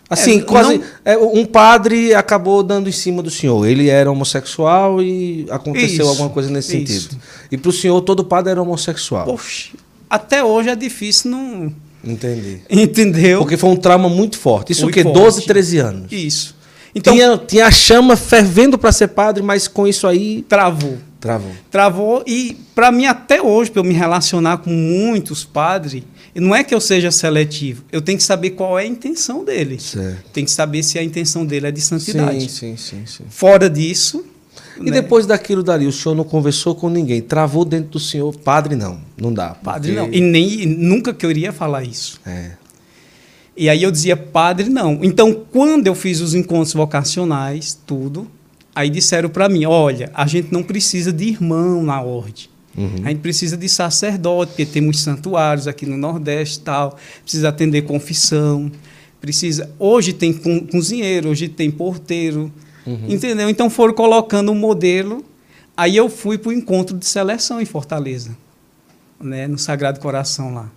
[0.09, 0.77] Assim, É, quase.
[0.77, 3.65] não- é, um padre acabou dando em cima do senhor.
[3.67, 7.09] Ele era homossexual e aconteceu Isso, alguma coisa nesse isso.
[7.09, 7.21] sentido.
[7.51, 9.25] E para o senhor, todo padre era homossexual.
[9.25, 9.71] Poxa,
[10.09, 11.73] até hoje é difícil não.
[12.03, 12.61] Entendi.
[12.69, 13.39] Entendeu?
[13.39, 14.71] Porque foi um trauma muito forte.
[14.71, 15.03] Isso o quê?
[15.03, 15.15] forte.
[15.19, 16.11] 12, 13 anos.
[16.11, 16.55] Isso.
[16.95, 20.43] Então, tinha, tinha a chama fervendo para ser padre, mas com isso aí.
[20.47, 20.97] travou.
[21.19, 21.51] Travou.
[21.69, 26.03] Travou e para mim até hoje, para eu me relacionar com muitos padres,
[26.41, 29.79] não é que eu seja seletivo, eu tenho que saber qual é a intenção dele.
[29.79, 30.29] Certo.
[30.31, 32.41] Tem que saber se a intenção dele é de santidade.
[32.49, 33.23] Sim, sim, sim, sim.
[33.29, 34.23] Fora disso,
[34.79, 38.35] E né, depois daquilo dali, o senhor não conversou com ninguém, travou dentro do senhor,
[38.37, 39.49] padre não, não dá.
[39.55, 40.13] padre porque- não.
[40.13, 42.19] E nem nunca que eu iria falar isso.
[42.25, 42.51] É,
[43.59, 44.99] E aí eu dizia, padre, não.
[45.01, 48.27] Então, quando eu fiz os encontros vocacionais, tudo,
[48.75, 52.45] aí disseram para mim, olha, a gente não precisa de irmão na ordem.
[52.77, 53.01] Uhum.
[53.03, 56.97] A gente precisa de sacerdote, porque temos santuários aqui no Nordeste e tal.
[57.23, 58.71] Precisa atender confissão.
[59.19, 59.69] Precisa.
[59.79, 62.51] Hoje tem co- cozinheiro, hoje tem porteiro.
[62.85, 63.05] Uhum.
[63.09, 63.49] Entendeu?
[63.49, 65.25] Então foram colocando um modelo.
[65.75, 68.35] Aí eu fui para o encontro de seleção em Fortaleza,
[69.21, 70.71] né, no Sagrado Coração lá.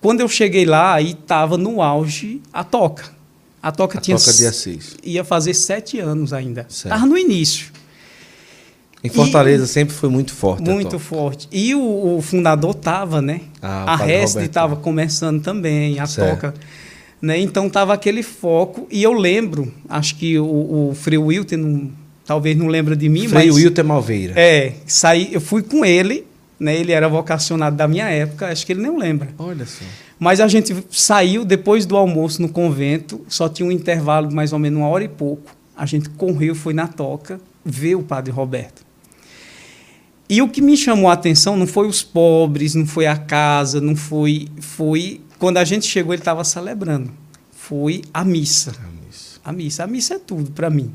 [0.00, 3.10] Quando eu cheguei lá, aí estava no auge a toca.
[3.62, 4.96] A toca A tinha toca de Assis.
[5.02, 6.66] ia fazer sete anos ainda.
[6.90, 7.72] Estava no início.
[9.06, 10.68] Em Fortaleza sempre foi muito forte.
[10.70, 11.48] Muito forte.
[11.52, 13.40] E o, o fundador estava, né?
[13.62, 14.38] Ah, a Roberto.
[14.40, 16.30] estava começando também, a Certo.
[16.40, 16.54] toca.
[17.20, 17.38] Né?
[17.40, 18.86] Então estava aquele foco.
[18.90, 21.90] E eu lembro, acho que o, o Frei Wilton não-
[22.24, 23.56] talvez não lembra de mim, Frei mas.
[23.56, 24.34] Wilter Malveira.
[24.36, 26.26] É, saí, eu fui com ele,
[26.60, 26.76] né?
[26.76, 29.28] Ele era vocacionado da minha época, acho que ele não lembra.
[29.38, 29.84] Olha só.
[30.18, 34.52] Mas a gente saiu depois do almoço no convento, só tinha um intervalo de mais
[34.52, 35.50] ou menos uma hora e pouco.
[35.76, 38.82] A gente correu, foi na toca, ver o padre Roberto.
[40.28, 43.80] E o que me chamou a atenção não foi os pobres, não foi a casa,
[43.80, 44.48] não foi.
[44.60, 45.20] Foi.
[45.38, 47.12] Quando a gente chegou, ele estava celebrando.
[47.52, 48.74] Foi a missa.
[48.78, 49.40] Ah, isso.
[49.44, 49.84] A missa.
[49.84, 50.92] A missa é tudo para mim.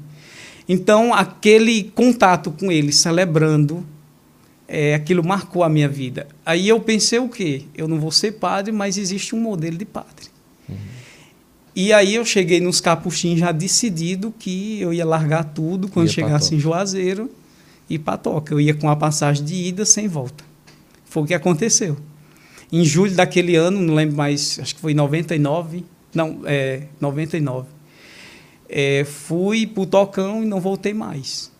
[0.67, 3.85] Então, aquele contato com ele, celebrando,
[4.67, 6.27] é, aquilo marcou a minha vida.
[6.45, 7.63] Aí eu pensei o quê?
[7.75, 10.31] Eu não vou ser padre, mas existe um modelo de padre.
[11.73, 16.13] E aí eu cheguei nos capuchinhos já decidido que eu ia largar tudo quando Ia
[16.13, 17.29] chegasse em Juazeiro
[17.93, 18.53] e para Toca.
[18.53, 20.43] Eu ia com a passagem de ida sem volta.
[21.05, 21.97] Foi o que aconteceu.
[22.71, 25.83] Em julho daquele ano, não lembro mais, acho que foi em 99,
[26.15, 27.67] não, é, 99.
[28.69, 31.51] É, fui pro Tocão e não voltei mais.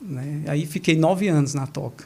[0.00, 0.42] Né?
[0.46, 2.04] Aí fiquei nove anos na Toca.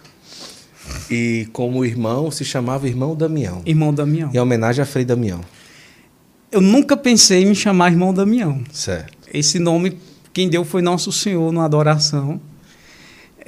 [1.10, 3.60] E como irmão, se chamava Irmão Damião.
[3.66, 4.30] Irmão Damião.
[4.32, 5.40] Em homenagem a Frei Damião.
[6.50, 8.62] Eu nunca pensei em me chamar Irmão Damião.
[8.72, 9.12] Certo.
[9.32, 9.98] Esse nome,
[10.32, 12.40] quem deu foi Nosso Senhor na adoração.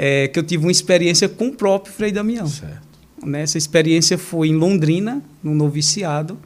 [0.01, 2.47] É, que eu tive uma experiência com o próprio Frei Damião.
[2.47, 2.87] Certo.
[3.25, 3.43] né?
[3.43, 6.39] Essa experiência foi em Londrina, no noviciado.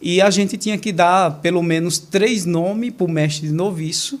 [0.00, 4.18] E a gente tinha que dar pelo menos três nomes para o mestre de noviço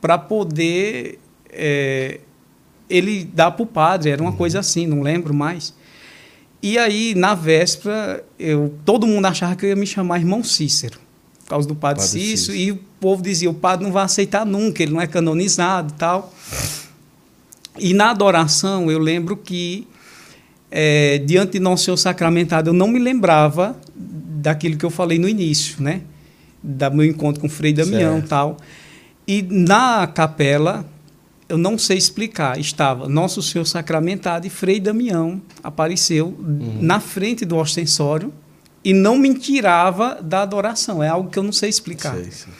[0.00, 1.18] para poder
[1.50, 2.20] é,
[2.88, 4.10] ele dar para o padre.
[4.10, 5.74] Era uma coisa assim, não lembro mais.
[6.62, 10.98] E aí, na véspera, eu, todo mundo achava que eu ia me chamar irmão Cícero,
[11.40, 12.36] por causa do padre, Padre Cícero.
[12.36, 12.56] Cícero.
[12.56, 16.32] E o povo dizia: o padre não vai aceitar nunca, ele não é canonizado tal.
[17.78, 19.86] E na adoração, eu lembro que,
[20.70, 25.28] é, diante de Nosso Senhor sacramentado, eu não me lembrava daquilo que eu falei no
[25.28, 26.02] início, né?
[26.62, 28.56] Da meu encontro com o Frei Damião e tal.
[29.26, 30.84] E na capela,
[31.48, 36.36] eu não sei explicar, estava Nosso Senhor sacramentado e Frei Damião apareceu
[36.80, 38.32] na frente do ostensório
[38.84, 41.02] e não me tirava da adoração.
[41.02, 42.14] É algo que eu não sei explicar.
[42.14, 42.52] Sei, sei.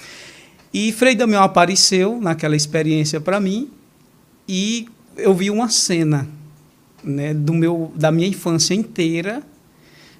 [0.72, 3.70] E Frei Damião apareceu naquela experiência para mim
[4.48, 4.86] e
[5.16, 6.28] eu vi uma cena
[7.02, 9.42] né, do meu, da minha infância inteira,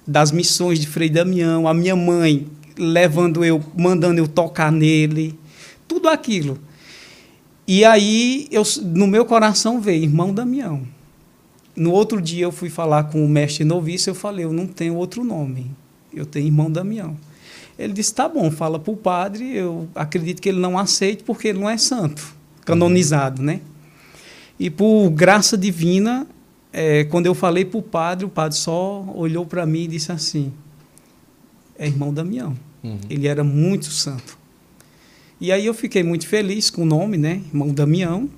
[0.05, 5.37] das missões de Frei Damião, a minha mãe levando eu, mandando eu tocar nele,
[5.87, 6.59] tudo aquilo.
[7.67, 10.81] E aí, eu, no meu coração veio, irmão Damião.
[11.75, 14.95] No outro dia eu fui falar com o mestre noviço, eu falei, eu não tenho
[14.95, 15.71] outro nome,
[16.13, 17.17] eu tenho irmão Damião.
[17.79, 21.47] Ele disse, tá bom, fala para o padre, eu acredito que ele não aceite porque
[21.47, 23.61] ele não é santo, canonizado, né?
[24.59, 26.27] E por graça divina,
[26.71, 30.11] eh, quando eu falei para o padre, o padre só olhou para mim e disse
[30.11, 30.53] assim,
[31.77, 32.55] é irmão Damião.
[32.83, 32.99] Uhum.
[33.09, 34.37] Ele era muito santo.
[35.39, 37.41] E aí eu fiquei muito feliz com o nome, né?
[37.47, 38.29] Irmão Damião,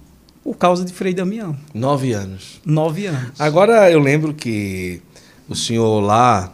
[0.44, 1.56] por causa de Frei Damião.
[1.74, 2.62] Nove anos.
[2.66, 3.40] Nove anos.
[3.40, 5.02] Agora eu lembro que
[5.48, 6.52] o senhor lá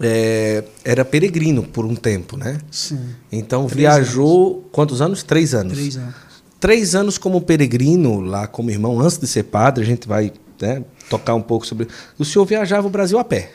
[0.00, 2.58] é, era peregrino por um tempo, né?
[2.70, 3.10] Sim.
[3.30, 5.22] Então Três viajou quantos anos?
[5.22, 5.74] Três anos.
[5.74, 6.14] Três anos.
[6.64, 9.84] Três anos como peregrino lá como irmão antes de ser padre.
[9.84, 11.86] A gente vai né, tocar um pouco sobre.
[12.18, 13.50] O senhor viajava o Brasil a pé,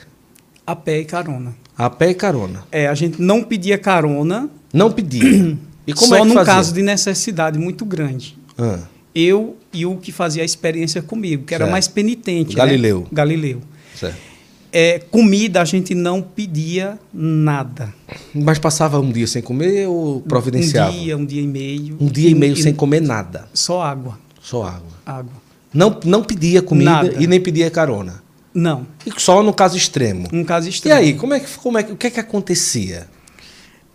[0.68, 1.56] A pé e carona.
[1.76, 2.64] a pé e carona.
[2.72, 5.58] É, a gente não pedia carona, Não pedia.
[5.88, 6.54] E como só é que num fazia?
[6.54, 8.38] caso de necessidade muito grande.
[8.56, 8.78] Ah,
[9.16, 11.72] Eu e o que fazia a experiência comigo, que era Certo.
[11.72, 12.54] mais penitente.
[12.54, 13.00] O Galileu.
[13.00, 13.08] Né?
[13.12, 13.62] Galileu.
[13.96, 14.29] certo.
[14.72, 17.94] É, comida a gente não pedia nada.
[18.36, 20.92] Mas passava um dia sem comer ou providenciava?
[20.92, 21.98] Um dia, um dia e meio.
[22.00, 24.20] Um dia e meio sem comer nada, Só água.
[24.42, 24.92] só água.
[25.06, 25.34] Água.
[25.74, 27.16] Não, não pedia comida Nada.
[27.20, 28.22] e nem pedia carona.
[28.54, 30.28] Não, E só no caso extremo.
[30.34, 30.98] um caso E estranho.
[30.98, 33.08] aí, como é que, como é, que- o que é que acontecia?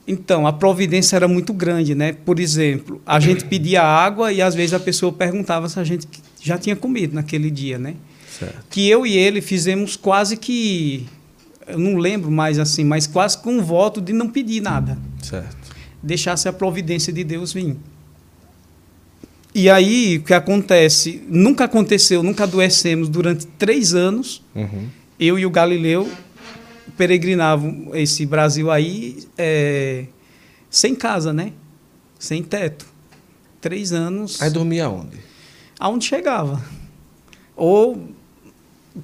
[0.07, 2.13] Então, a providência era muito grande, né?
[2.13, 6.07] Por exemplo, a gente pedia água e às vezes a pessoa perguntava se a gente
[6.43, 7.95] já tinha comido naquele dia, né?
[8.39, 8.67] Certo.
[8.71, 11.07] Que eu e ele fizemos quase que,
[11.67, 14.99] eu não lembro mais assim, mas quase com um voto de não pedir nada.
[15.23, 15.57] Certo.
[16.03, 17.77] deixasse a providência de Deus vir.
[19.55, 21.23] E aí, o que acontece?
[21.29, 24.43] Nunca aconteceu, nunca adoecemos durante três anos.
[24.55, 24.89] Uhum.
[25.19, 26.11] Eu e o Galileu
[26.97, 30.07] peregrinavam esse Brasil aí é,
[30.69, 31.53] sem casa, né?
[32.19, 32.85] Sem teto.
[33.61, 34.43] Três anos.
[34.43, 35.19] Aí dormia onde?
[35.79, 36.63] aonde chegava.
[37.57, 38.09] Ou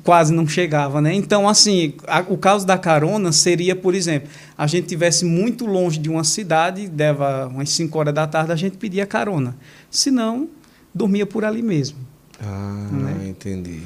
[0.04, 1.12] quase não chegava, né?
[1.14, 5.98] Então, assim, a- o caso da carona seria, por exemplo, a gente tivesse muito longe
[5.98, 9.56] de uma cidade, dava umas 5 horas da tarde, a gente pedia carona.
[9.90, 10.48] Se não,
[10.94, 11.98] dormia por ali mesmo.
[12.40, 13.28] Ah, Né?
[13.28, 13.80] entendi.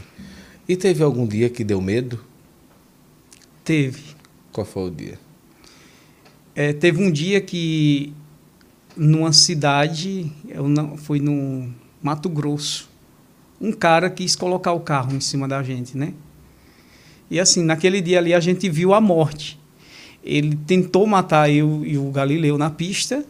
[0.69, 2.21] E teve algum dia que deu medo?
[3.65, 4.03] Teve.
[4.53, 5.19] Qual foi o dia?
[6.55, 8.13] É, teve um dia que,
[8.97, 11.69] numa cidade, eu não, fui no
[12.03, 12.89] Mato Grosso,
[13.65, 16.13] um cara quis colocar o carro em cima da gente, né?
[17.31, 19.59] E assim, naquele dia ali a gente viu a morte.
[20.23, 23.25] Ele tentou matar eu e o Galileu na pista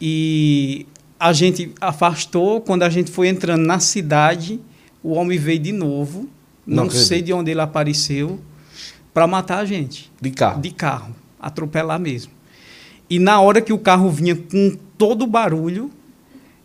[0.00, 0.86] e
[1.20, 2.60] a gente afastou.
[2.60, 4.60] Quando a gente foi entrando na cidade,
[5.02, 6.28] o homem veio de novo.
[6.66, 8.40] Não Não, sei de onde ele apareceu
[9.14, 10.60] para matar a gente De carro.
[10.60, 12.32] de carro, atropelar mesmo.
[13.08, 15.90] E na hora que o carro vinha com todo o barulho,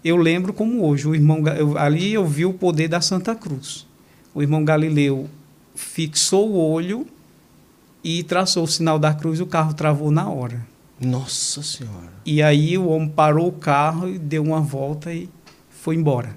[0.03, 3.85] eu lembro como hoje, o irmão eu- ali eu vi o poder da Santa Cruz.
[4.33, 5.29] O irmão Galileu
[5.75, 7.05] fixou o olho
[8.03, 10.65] e traçou o sinal da cruz, o carro travou na hora.
[10.99, 12.11] Nossa Senhora.
[12.25, 15.29] E aí o homem parou o carro e deu uma volta e
[15.69, 16.35] foi embora.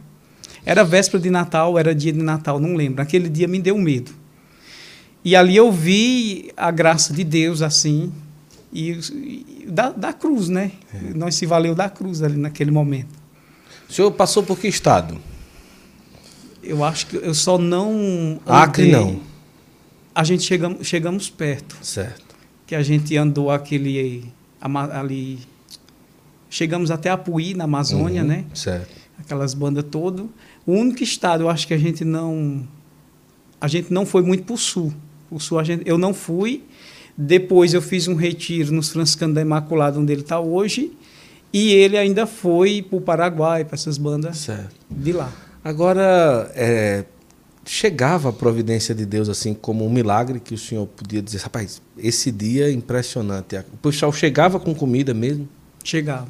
[0.66, 3.02] Era véspera de Natal, era dia de Natal, não lembro.
[3.02, 4.12] Aquele dia me deu medo.
[5.24, 8.12] E ali eu vi a graça de Deus assim,
[8.72, 10.72] e, e da, da cruz, né?
[11.14, 13.14] Nós se valeu da cruz ali naquele momento.
[13.94, 15.16] O senhor passou por que estado?
[16.60, 18.40] Eu acho que eu só não.
[18.44, 19.20] Acre não.
[20.12, 21.76] A gente chegamos, chegamos perto.
[21.80, 22.34] Certo.
[22.66, 24.24] que a gente andou aquele
[24.60, 25.38] ali
[26.50, 28.44] chegamos até Apuí na Amazônia, Uhum, né?
[28.52, 28.90] Certo.
[29.16, 30.26] Aquelas bandas todas.
[30.66, 32.66] O único estado, eu acho que a gente não
[33.60, 34.92] a gente não foi muito para o sul.
[35.30, 36.64] O sul a gente, eu não fui.
[37.16, 40.90] Depois eu fiz um retiro nos franciscanos da Imaculada, onde ele está hoje,
[41.54, 44.74] e ele ainda foi para o Paraguai, para essas bandas Certo.
[44.90, 45.32] de lá.
[45.62, 47.04] Agora, é,
[47.64, 51.80] chegava a providência de Deus assim como um milagre que o senhor podia dizer, rapaz,
[51.96, 53.56] esse dia é impressionante.
[53.72, 55.48] O pessoal chegava com comida mesmo?
[55.84, 56.26] Chegava.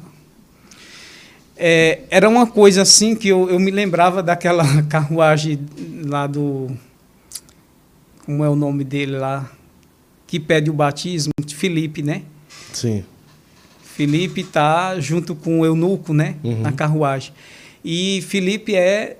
[1.57, 5.59] É, era uma coisa assim que eu, eu me lembrava daquela carruagem
[6.05, 6.69] lá do.
[8.27, 9.51] Como é o nome dele lá?
[10.27, 12.21] Que pede o batismo, de Felipe, né?
[12.71, 13.03] Sim.
[13.95, 16.35] Felipe está junto com o eunuco, né?
[16.43, 16.61] Uhum.
[16.61, 17.31] Na carruagem.
[17.83, 19.17] E Felipe é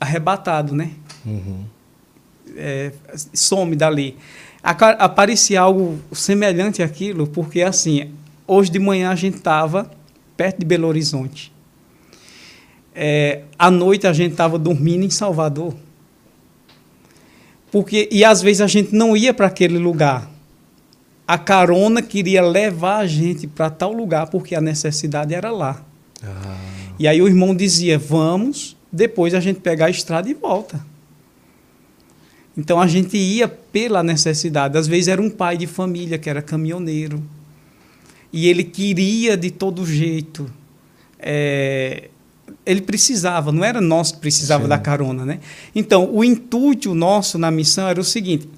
[0.00, 0.90] arrebatado, né?
[1.24, 1.64] Uhum.
[2.56, 2.92] é,
[3.32, 4.16] some dali.
[4.62, 8.10] Aparecia algo semelhante àquilo, porque assim,
[8.48, 9.88] hoje de manhã a gente estava
[10.36, 11.52] perto de Belo Horizonte.
[12.94, 15.74] É, à noite a gente estava dormindo em Salvador.
[17.70, 20.33] Porque, e às vezes a gente não ia para aquele lugar.
[21.26, 25.82] A carona queria levar a gente para tal lugar, porque a necessidade era lá.
[26.22, 26.56] Ah,
[26.98, 30.84] E aí o irmão dizia: vamos, depois a gente pega a estrada e volta.
[32.56, 34.78] Então a gente ia pela necessidade.
[34.78, 37.22] Às vezes era um pai de família que era caminhoneiro.
[38.32, 40.50] E ele queria de todo jeito.
[41.18, 42.10] é,
[42.66, 44.68] ele precisava, não era nós que precisava Sim.
[44.68, 45.40] da carona, né?
[45.74, 48.48] Então, o intuito nosso na missão era o seguinte: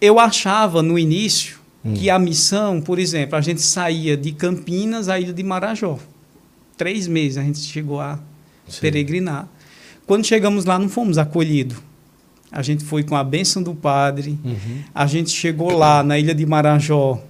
[0.00, 1.58] eu achava no início
[1.92, 5.98] que a missão, por exemplo, a gente saía de Campinas à ilha de Marajó.
[6.76, 8.18] Três meses a gente chegou a
[8.66, 8.80] Sim.
[8.80, 9.48] peregrinar.
[10.06, 11.76] Quando chegamos lá, não fomos acolhidos.
[12.50, 14.38] A gente foi com a bênção do padre.
[14.44, 14.82] Uhum.
[14.94, 17.22] A gente chegou lá na ilha de Marajó.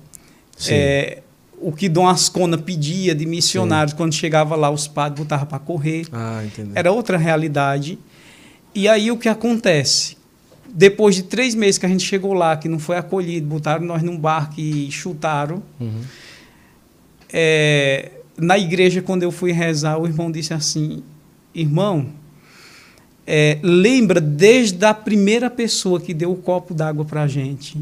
[0.56, 0.74] Sim.
[0.74, 1.22] É,
[1.60, 6.06] o que Dom Ascona pedia de missionários, quando chegava lá, os padres botavam para correr.
[6.12, 6.42] Ah.
[6.74, 7.98] Era outra realidade.
[8.74, 10.16] E aí o que acontece?
[10.76, 14.02] Depois de três meses que a gente chegou lá, que não foi acolhido, botaram nós
[14.02, 15.62] num barco e chutaram.
[15.78, 16.00] Uhum.
[17.32, 21.04] É, na igreja, quando eu fui rezar, o irmão disse assim:
[21.54, 22.08] Irmão,
[23.24, 27.78] é, lembra desde a primeira pessoa que deu o copo d'água para a gente,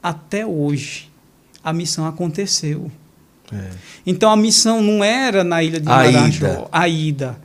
[0.00, 1.10] até hoje,
[1.64, 2.92] a missão aconteceu.
[3.52, 3.70] É.
[4.06, 7.36] Então a missão não era na ilha de Marajó, a ida.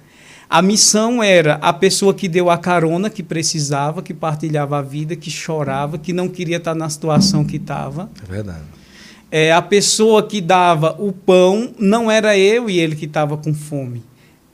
[0.53, 5.15] A missão era a pessoa que deu a carona, que precisava, que partilhava a vida,
[5.15, 8.07] que chorava, que não queria estar na situação que estava.
[8.21, 8.61] É verdade.
[9.31, 13.51] É, a pessoa que dava o pão não era eu e ele que estava com
[13.51, 14.03] fome,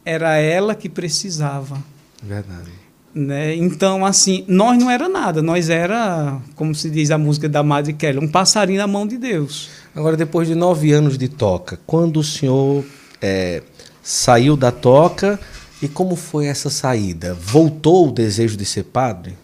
[0.05, 1.77] era ela que precisava.
[2.23, 2.71] Verdade.
[3.13, 3.57] Né?
[3.57, 7.91] Então, assim, nós não era nada, nós era, como se diz a música da Madre
[7.91, 9.69] Kelly, um passarinho na mão de Deus.
[9.93, 12.85] Agora, depois de nove anos de toca, quando o senhor
[13.21, 13.63] é,
[14.01, 15.37] saiu da toca
[15.81, 17.33] e como foi essa saída?
[17.33, 19.37] Voltou o desejo de ser padre?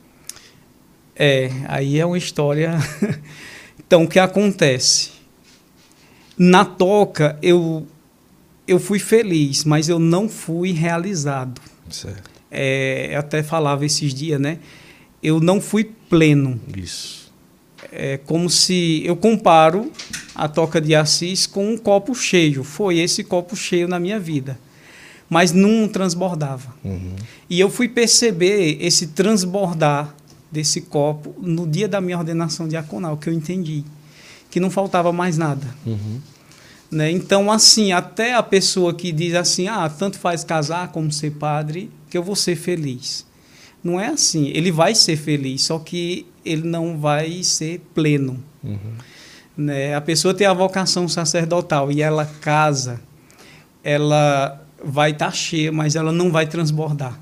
[1.15, 2.77] É, aí é uma história.
[3.79, 5.11] então, o que acontece?
[6.37, 7.87] Na toca, eu,
[8.67, 11.61] eu fui feliz, mas eu não fui realizado.
[11.89, 12.29] Certo.
[12.51, 14.59] É, eu até falava esses dias, né?
[15.23, 16.59] Eu não fui pleno.
[16.75, 17.33] Isso.
[17.91, 19.89] É como se eu comparo
[20.33, 22.61] a toca de Assis com um copo cheio.
[22.61, 24.59] Foi esse copo cheio na minha vida
[25.29, 26.73] mas não transbordava.
[26.83, 27.15] Uhum.
[27.49, 30.15] E eu fui perceber esse transbordar
[30.51, 33.83] desse copo no dia da minha ordenação diaconal, que eu entendi
[34.55, 35.67] que não faltava mais nada.
[35.85, 36.21] Uhum.
[36.89, 37.11] Né?
[37.11, 41.91] Então, assim, até a pessoa que diz assim, ah, tanto faz casar como ser padre,
[42.09, 43.25] que eu vou ser feliz.
[43.83, 44.47] Não é assim.
[44.47, 48.41] Ele vai ser feliz, só que ele não vai ser pleno.
[48.63, 48.93] Uhum.
[49.57, 49.93] Né?
[49.93, 53.01] A pessoa tem a vocação sacerdotal e ela casa,
[53.83, 57.19] ela vai estar tá cheia, mas ela não vai transbordar.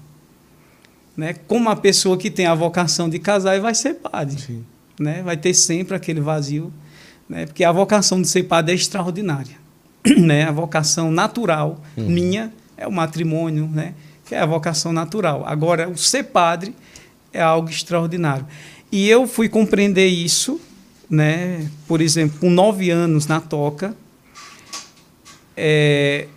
[1.15, 1.33] Né?
[1.47, 4.39] Como a pessoa que tem a vocação de casar e vai ser padre.
[4.39, 4.65] Sim.
[4.99, 5.21] Né?
[5.23, 6.73] Vai ter sempre aquele vazio,
[7.29, 7.45] né?
[7.45, 9.55] porque a vocação de ser padre é extraordinária.
[10.17, 10.45] né?
[10.45, 12.09] A vocação natural uhum.
[12.09, 13.93] minha é o matrimônio, né?
[14.25, 15.43] que é a vocação natural.
[15.45, 16.75] Agora, o ser padre
[17.31, 18.45] é algo extraordinário.
[18.91, 20.59] E eu fui compreender isso,
[21.09, 21.67] né?
[21.87, 23.95] por exemplo, com nove anos na toca,
[25.55, 26.27] é,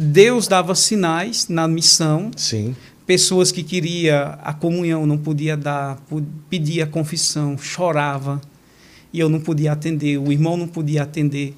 [0.00, 2.30] Deus dava sinais na missão.
[2.36, 2.76] Sim.
[3.04, 5.98] Pessoas que queria a comunhão não podia dar,
[6.48, 8.40] pedia confissão, chorava
[9.12, 11.56] e eu não podia atender, o irmão não podia atender,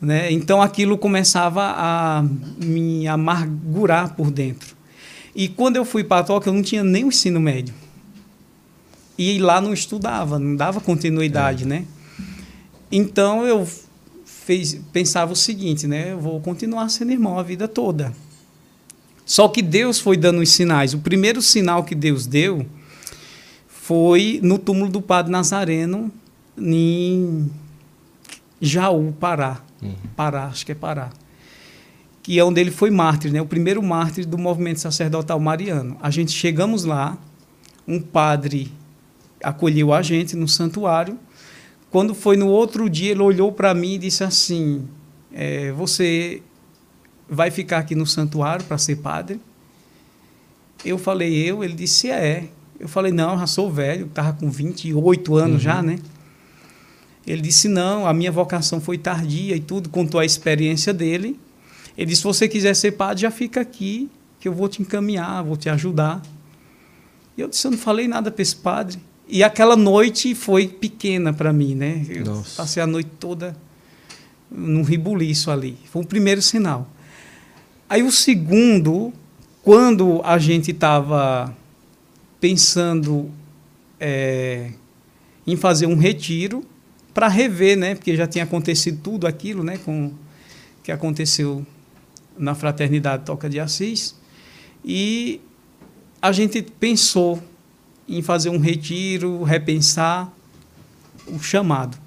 [0.00, 0.32] né?
[0.32, 2.24] Então aquilo começava a
[2.64, 4.74] me amargurar por dentro.
[5.34, 7.74] E quando eu fui para a Toca, eu não tinha nem o ensino médio.
[9.18, 11.66] E lá não estudava, não dava continuidade, é.
[11.66, 11.84] né?
[12.90, 13.68] Então eu
[14.48, 16.12] fez, pensava o seguinte, né?
[16.12, 18.14] Eu vou continuar sendo irmão a vida toda.
[19.26, 20.94] Só que Deus foi dando os sinais.
[20.94, 22.64] O primeiro sinal que Deus deu
[23.68, 26.10] foi no túmulo do Padre Nazareno,
[26.56, 27.50] em
[28.58, 29.60] Jaú, Pará.
[29.82, 29.94] Uhum.
[30.16, 31.10] Pará, acho que é Pará.
[32.22, 33.42] Que é onde ele foi mártir, né?
[33.42, 35.98] o primeiro mártir do movimento sacerdotal mariano.
[36.00, 37.18] A gente chegamos lá,
[37.86, 38.72] um padre
[39.42, 41.18] acolheu a gente no santuário
[41.90, 44.86] quando foi no outro dia, ele olhou para mim e disse assim:
[45.32, 46.42] é, Você
[47.28, 49.40] vai ficar aqui no santuário para ser padre?
[50.84, 51.64] Eu falei: Eu?
[51.64, 52.48] Ele disse: É.
[52.78, 55.60] Eu falei: Não, já sou velho, estava com 28 anos uhum.
[55.60, 55.98] já, né?
[57.26, 61.40] Ele disse: Não, a minha vocação foi tardia e tudo, contou a experiência dele.
[61.96, 65.42] Ele disse: Se você quiser ser padre, já fica aqui, que eu vou te encaminhar,
[65.42, 66.22] vou te ajudar.
[67.36, 68.98] E eu disse: Eu não falei nada para esse padre.
[69.28, 72.04] E aquela noite foi pequena para mim, né?
[72.08, 72.56] Eu Nossa.
[72.56, 73.54] passei a noite toda
[74.50, 75.76] num ribuliço ali.
[75.90, 76.88] Foi o primeiro sinal.
[77.88, 79.12] Aí o segundo,
[79.62, 81.54] quando a gente estava
[82.40, 83.30] pensando
[84.00, 84.70] é,
[85.46, 86.64] em fazer um retiro
[87.12, 87.94] para rever, né?
[87.94, 89.78] Porque já tinha acontecido tudo aquilo, né?
[89.84, 90.12] Com
[90.82, 91.66] que aconteceu
[92.38, 94.14] na fraternidade Toca de Assis
[94.82, 95.38] e
[96.22, 97.42] a gente pensou
[98.08, 100.32] em fazer um retiro, repensar
[101.26, 101.98] o chamado.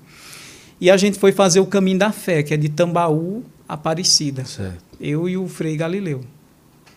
[0.79, 4.43] E a gente foi fazer o caminho da fé, que é de Tambaú Aparecida.
[4.45, 4.83] Certo.
[4.99, 6.21] Eu e o Frei Galileu.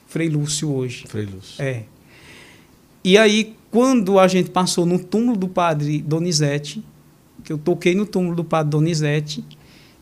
[0.06, 1.04] Frei Lúcio hoje.
[1.06, 1.62] Frei Lúcio.
[1.62, 1.84] É.
[3.02, 6.82] E aí, quando a gente passou no túmulo do padre Donizete,
[7.44, 9.44] que eu toquei no túmulo do padre Donizete,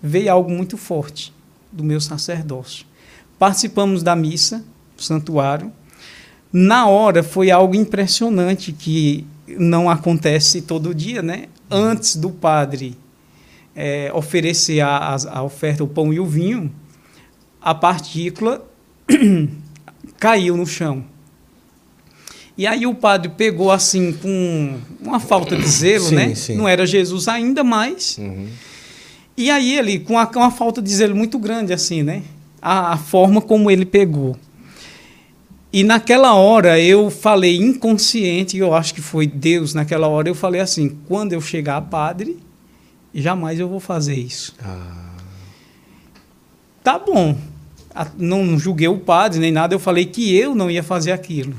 [0.01, 1.33] veio algo muito forte
[1.73, 2.87] do meu sacerdócio.
[3.39, 4.65] Participamos da missa,
[4.97, 5.73] do santuário,
[6.53, 11.47] na hora foi algo impressionante que não acontece todo dia, né?
[11.71, 12.97] Antes do padre
[13.75, 16.71] é, oferecer a, a, a, oferta, o pão e o vinho,
[17.61, 18.65] a partícula
[20.19, 21.05] caiu no chão.
[22.57, 26.35] E aí o padre pegou assim com uma falta de zelo, sim, né?
[26.35, 26.57] Sim.
[26.57, 28.19] Não era Jesus ainda mais.
[28.19, 28.47] Uhum.
[29.37, 32.23] E aí ele, com uma, uma, falta de zelo muito grande, assim, né?
[32.61, 34.37] A, a forma como ele pegou.
[35.73, 40.61] E naquela hora eu falei inconsciente, eu acho que foi Deus, naquela hora eu falei
[40.61, 42.39] assim: quando eu chegar a padre,
[43.15, 44.55] jamais eu vou fazer isso.
[44.63, 45.13] Ah.
[46.85, 47.39] Tá bom.
[48.19, 51.55] não julguei o padre nem nada, eu falei que eu não ia fazer aquilo.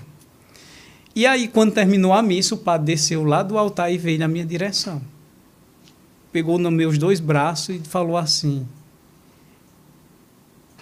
[1.16, 4.28] E aí, quando terminou a missa, o padre desceu lá do altar e veio na
[4.28, 5.02] minha direção.
[6.32, 8.68] Pegou nos meus dois braços e falou assim: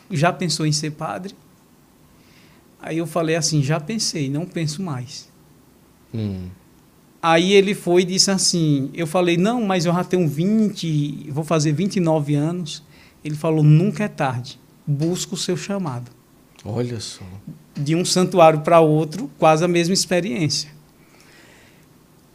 [0.09, 1.33] Já pensou em ser padre?
[2.81, 5.29] Aí eu falei assim: Já pensei, não penso mais.
[6.13, 6.47] Hum.
[7.21, 11.43] Aí ele foi e disse assim: Eu falei, não, mas eu já tenho 20, vou
[11.43, 12.83] fazer 29 anos.
[13.23, 16.09] Ele falou: Nunca é tarde, busca o seu chamado.
[16.65, 17.23] Olha só.
[17.75, 20.69] De um santuário para outro, quase a mesma experiência.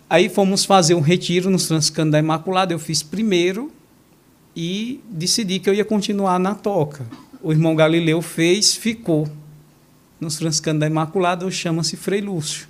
[0.08, 2.72] Aí fomos fazer um retiro nos Franciscanos da Imaculada.
[2.72, 3.72] Eu fiz primeiro
[4.54, 7.06] e decidi que eu ia continuar na toca.
[7.42, 9.28] O irmão Galileu fez, ficou.
[10.20, 12.66] Nos Franciscanos da Imaculada, chama-se Frei Lúcio.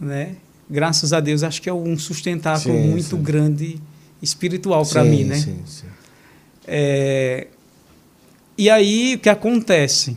[0.00, 0.36] Né?
[0.72, 3.22] graças a Deus, acho que é um sustentáculo sim, muito sim.
[3.22, 3.78] grande
[4.22, 5.36] espiritual para mim, né?
[5.36, 5.86] Sim, sim.
[6.66, 7.48] É,
[8.56, 10.16] e aí o que acontece?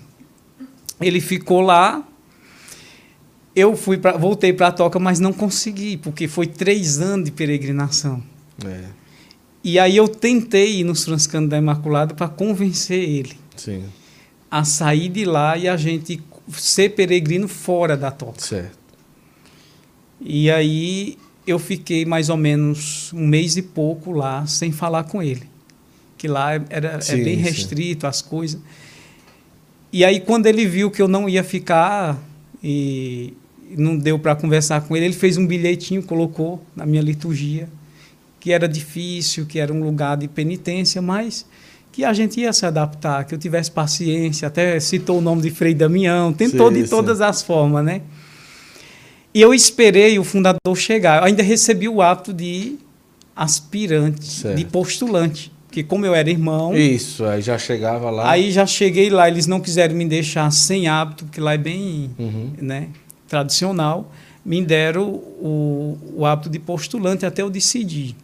[1.01, 2.07] Ele ficou lá.
[3.53, 7.31] Eu fui pra, voltei para a toca, mas não consegui porque foi três anos de
[7.31, 8.23] peregrinação.
[8.65, 8.83] É.
[9.63, 13.83] E aí eu tentei ir nos franciscanos da Imaculada para convencer ele Sim.
[14.49, 18.39] A sair de lá e a gente ser peregrino fora da toca.
[18.39, 18.77] Certo.
[20.21, 25.21] E aí eu fiquei mais ou menos um mês e pouco lá sem falar com
[25.21, 25.43] ele.
[26.17, 28.07] Que lá era, é sim, é bem restrito sim.
[28.07, 28.61] as coisas.
[29.91, 32.19] E aí quando ele viu que eu não ia ficar
[32.63, 33.33] e
[33.77, 37.67] não deu para conversar com ele, ele fez um bilhetinho, colocou na minha liturgia,
[38.39, 41.45] que era difícil, que era um lugar de penitência, mas
[41.95, 45.49] que a gente ia se adaptar, que eu tivesse paciência, até citou o nome de
[45.49, 48.01] Frei Damião, tentou sim, de todas as formas, né?
[49.33, 51.21] E eu esperei o fundador chegar.
[51.21, 52.75] Eu ainda recebi o hábito de
[53.33, 54.57] aspirante, certo.
[54.57, 55.53] de postulante.
[55.67, 56.75] Porque como eu era irmão...
[56.75, 58.29] Isso, aí já chegava lá.
[58.29, 62.11] Aí já cheguei lá, eles não quiseram me deixar sem hábito, porque lá é bem
[62.19, 62.51] uhum.
[62.57, 62.89] né,
[63.25, 64.11] tradicional.
[64.43, 68.17] Me deram o, o hábito de postulante até eu decidir.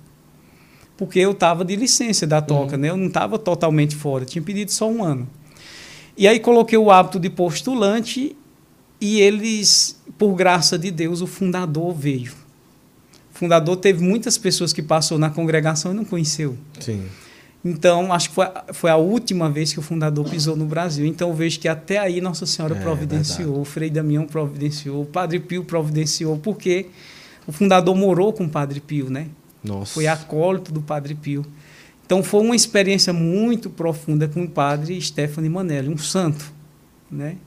[1.01, 2.81] Porque eu estava de licença da toca, uhum.
[2.81, 2.89] né?
[2.91, 5.27] Eu não estava totalmente fora, tinha pedido só um ano.
[6.15, 8.35] E aí coloquei o hábito de postulante
[9.01, 12.33] e eles, por graça de Deus, o fundador veio.
[13.33, 16.55] O fundador teve muitas pessoas que passou na congregação e não conheceu.
[16.79, 17.01] Sim.
[17.65, 21.07] Então, acho que foi, foi a última vez que o fundador pisou no Brasil.
[21.07, 25.05] Então, eu vejo que até aí Nossa Senhora é, providenciou, o Frei Damião providenciou, o
[25.07, 26.89] Padre Pio providenciou, porque
[27.47, 29.29] o fundador morou com o Padre Pio, né?
[29.63, 29.93] Nossa.
[29.93, 31.45] Foi acólito do Padre Pio.
[32.05, 36.51] Então, foi uma experiência muito profunda com o Padre Stephanie Manelli, um santo,
[37.09, 37.37] né?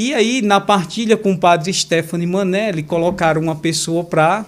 [0.00, 4.46] E aí, na partilha com o padre Stefani Manelli, colocaram uma pessoa para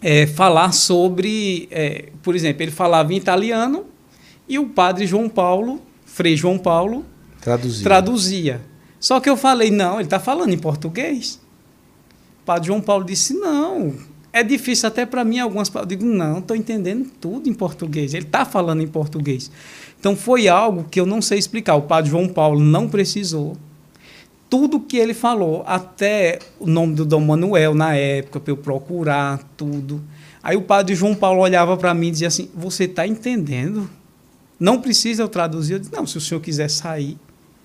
[0.00, 3.86] é, falar sobre, é, por exemplo, ele falava em italiano
[4.48, 7.04] e o padre João Paulo, Frei João Paulo,
[7.40, 7.82] traduzia.
[7.82, 8.60] traduzia.
[9.00, 11.40] Só que eu falei, não, ele está falando em português.
[12.42, 13.96] O padre João Paulo disse, não,
[14.32, 15.92] é difícil até para mim algumas palavras.
[15.92, 18.14] Eu digo, não, estou entendendo tudo em português.
[18.14, 19.50] Ele está falando em português.
[19.98, 21.74] Então foi algo que eu não sei explicar.
[21.76, 23.56] O padre João Paulo não precisou
[24.48, 29.38] tudo que ele falou, até o nome do Dom Manuel na época, para eu procurar
[29.56, 30.02] tudo.
[30.42, 33.88] Aí o padre João Paulo olhava para mim e dizia assim: Você está entendendo?
[34.58, 35.74] Não precisa eu traduzir.
[35.74, 37.18] Eu disse: Não, se o senhor quiser sair,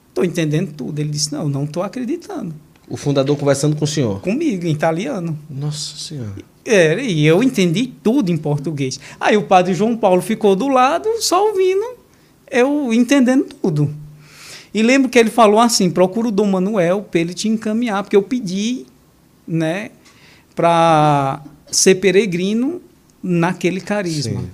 [0.10, 1.00] estou entendendo tudo.
[1.00, 2.54] Ele disse: Não, não estou acreditando.
[2.94, 4.22] O fundador conversando com o senhor?
[4.22, 5.36] Comigo, em italiano.
[5.50, 6.36] Nossa Senhora.
[6.64, 9.00] É, e eu entendi tudo em português.
[9.20, 11.84] Aí o padre João Paulo ficou do lado, só ouvindo,
[12.52, 13.92] eu entendendo tudo.
[14.72, 18.16] E lembro que ele falou assim: procura o Dom Manuel para ele te encaminhar, porque
[18.16, 18.86] eu pedi
[19.48, 19.90] né,
[20.54, 21.42] para
[21.72, 22.80] ser peregrino
[23.24, 24.40] naquele carisma.
[24.40, 24.50] Sim.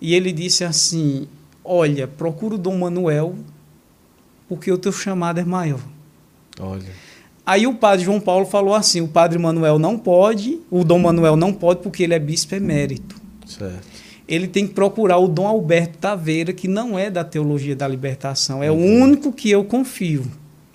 [0.00, 1.26] E ele disse assim:
[1.64, 3.34] Olha, procura o Dom Manuel,
[4.48, 5.80] porque o teu chamado é maior.
[6.60, 7.02] Olha.
[7.46, 11.36] Aí o padre João Paulo falou assim: o padre Manuel não pode, o Dom Manuel
[11.36, 13.16] não pode, porque ele é bispo emérito.
[13.46, 13.94] Certo
[14.26, 18.62] ele tem que procurar o Dom Alberto Taveira, que não é da teologia da libertação,
[18.62, 18.78] é uhum.
[18.78, 20.24] o único que eu confio.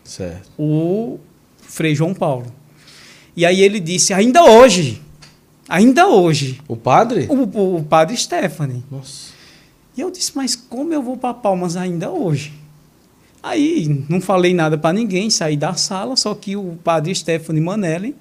[0.03, 0.49] Certo.
[0.57, 1.19] O
[1.61, 2.47] Frei João Paulo.
[3.35, 5.01] E aí ele disse, ainda hoje,
[5.67, 6.61] ainda hoje.
[6.67, 7.27] O padre?
[7.29, 8.83] O, o padre Stephanie.
[8.89, 9.33] Nossa.
[9.97, 12.53] E eu disse, mas como eu vou para Palmas ainda hoje?
[13.41, 18.15] Aí não falei nada para ninguém, saí da sala, só que o padre Stephanie Manelli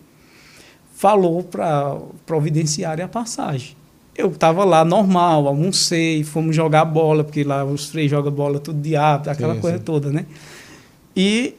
[0.95, 3.79] falou para providenciar a passagem
[4.19, 8.81] eu estava lá normal, almocei, fomos jogar bola, porque lá os três jogam bola tudo
[8.83, 9.85] diabo, aquela sim, coisa sim.
[9.85, 10.27] toda, né?
[11.15, 11.55] E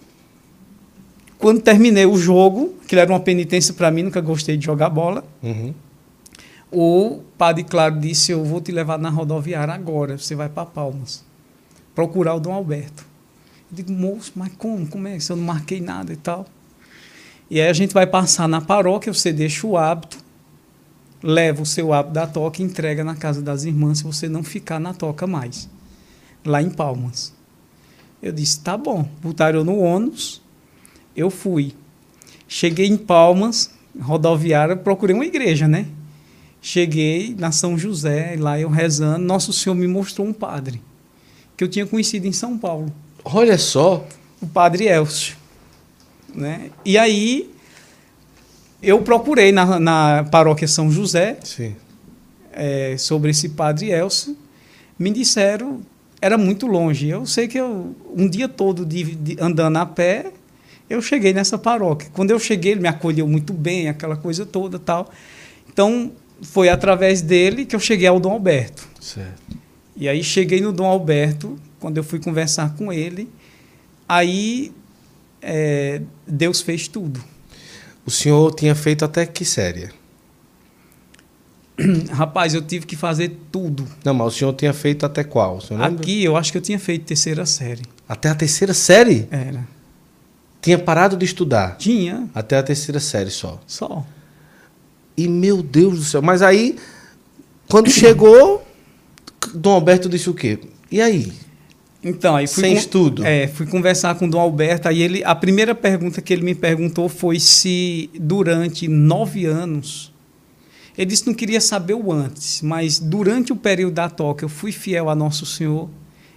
[1.37, 5.23] quando terminei o jogo, que era uma penitência para mim, nunca gostei de jogar bola,
[5.41, 5.73] uhum.
[6.69, 11.23] o padre Claro disse: Eu vou te levar na rodoviária agora, você vai para Palmas,
[11.95, 13.05] procurar o Dom Alberto.
[13.71, 14.87] Digo, moço, mas como?
[14.87, 16.47] Como é se eu não marquei nada e tal?
[17.49, 20.17] E aí a gente vai passar na paróquia, você deixa o hábito,
[21.21, 24.43] leva o seu hábito da toca e entrega na casa das irmãs se você não
[24.43, 25.69] ficar na toca mais,
[26.45, 27.33] lá em Palmas.
[28.21, 29.09] Eu disse, tá bom.
[29.21, 30.41] Botaram no ônibus,
[31.15, 31.73] eu fui.
[32.47, 35.87] Cheguei em Palmas, rodoviária, procurei uma igreja, né?
[36.61, 40.81] Cheguei na São José, lá eu rezando, Nosso Senhor me mostrou um padre
[41.55, 42.93] que eu tinha conhecido em São Paulo.
[43.33, 44.05] Olha só.
[44.41, 45.35] O padre Elcio.
[46.33, 46.71] Né?
[46.85, 47.49] E aí
[48.81, 51.37] eu procurei na, na paróquia São José
[52.53, 54.37] é, sobre esse padre Elcio.
[54.97, 55.81] Me disseram,
[56.21, 57.07] era muito longe.
[57.09, 60.31] Eu sei que eu, um dia todo de, de, andando a pé,
[60.89, 62.09] eu cheguei nessa paróquia.
[62.13, 65.09] Quando eu cheguei, ele me acolheu muito bem, aquela coisa toda tal.
[65.71, 66.11] Então,
[66.41, 68.87] foi através dele que eu cheguei ao Dom Alberto.
[68.99, 69.57] Certo.
[69.95, 73.29] E aí cheguei no Dom Alberto, quando eu fui conversar com ele,
[74.07, 74.71] aí
[75.41, 77.23] é, Deus fez tudo.
[78.05, 79.89] O senhor tinha feito até que série?
[82.11, 83.87] Rapaz, eu tive que fazer tudo.
[84.03, 85.59] Não, mas o senhor tinha feito até qual?
[85.79, 87.83] Aqui eu acho que eu tinha feito terceira série.
[88.07, 89.27] Até a terceira série?
[89.31, 89.67] Era.
[90.61, 91.77] Tinha parado de estudar?
[91.77, 92.27] Tinha.
[92.35, 93.61] Até a terceira série só?
[93.65, 94.05] Só.
[95.15, 96.77] E meu Deus do céu, mas aí,
[97.69, 98.65] quando chegou,
[99.53, 100.59] Dom Alberto disse o quê?
[100.91, 101.31] E aí?
[102.03, 103.25] Então, aí fui Sem com, estudo.
[103.25, 106.55] É, fui conversar com o Dom Alberto, aí ele, a primeira pergunta que ele me
[106.55, 110.13] perguntou foi se durante nove anos,
[110.97, 114.49] ele disse que não queria saber o antes, mas durante o período da toca eu
[114.49, 115.89] fui fiel a Nosso Senhor,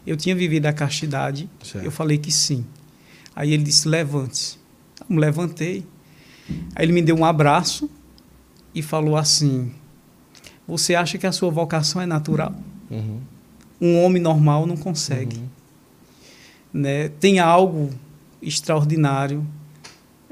[0.05, 1.85] eu tinha vivido a castidade, certo.
[1.85, 2.65] eu falei que sim.
[3.35, 4.59] Aí ele disse, levante-se.
[5.09, 5.87] Eu me levantei,
[6.75, 7.89] aí ele me deu um abraço
[8.75, 9.73] e falou assim,
[10.67, 12.53] você acha que a sua vocação é natural?
[12.91, 13.21] Uhum
[13.83, 15.37] um homem normal não consegue.
[15.37, 15.49] Uhum.
[16.73, 17.09] Né?
[17.09, 17.91] Tem algo
[18.41, 19.47] extraordinário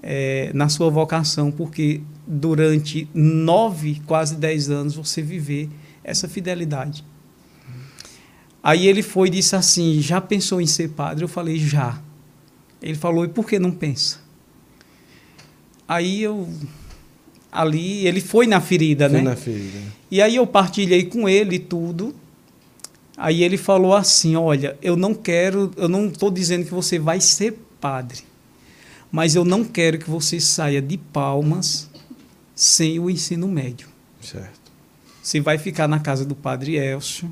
[0.03, 5.69] é, na sua vocação, porque durante nove, quase dez anos, você viver
[6.03, 7.05] essa fidelidade.
[8.63, 11.25] Aí ele foi e disse assim: Já pensou em ser padre?
[11.25, 12.01] Eu falei: Já.
[12.83, 14.21] Ele falou: E por que não pensa?
[15.89, 16.49] Aí eu.
[17.53, 19.31] Ali, ele foi na ferida, foi né?
[19.31, 19.79] na ferida.
[20.09, 22.15] E aí eu partilhei com ele tudo.
[23.21, 27.21] Aí ele falou assim: Olha, eu não quero, eu não estou dizendo que você vai
[27.21, 28.21] ser padre,
[29.13, 31.91] mas eu não quero que você saia de palmas
[32.55, 33.89] sem o ensino médio.
[34.23, 34.73] Certo.
[35.23, 37.31] Você vai ficar na casa do padre Elcio.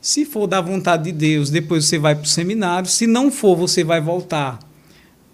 [0.00, 2.88] Se for da vontade de Deus, depois você vai para o seminário.
[2.88, 4.60] Se não for, você vai voltar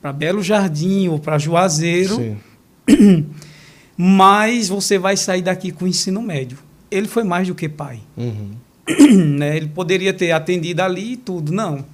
[0.01, 2.17] para Belo Jardim ou para Juazeiro.
[2.17, 3.27] Sim.
[3.95, 6.57] Mas você vai sair daqui com o ensino médio.
[6.91, 8.01] Ele foi mais do que pai.
[8.17, 8.53] Uhum.
[9.39, 9.57] né?
[9.57, 11.53] Ele poderia ter atendido ali e tudo.
[11.53, 11.85] Não.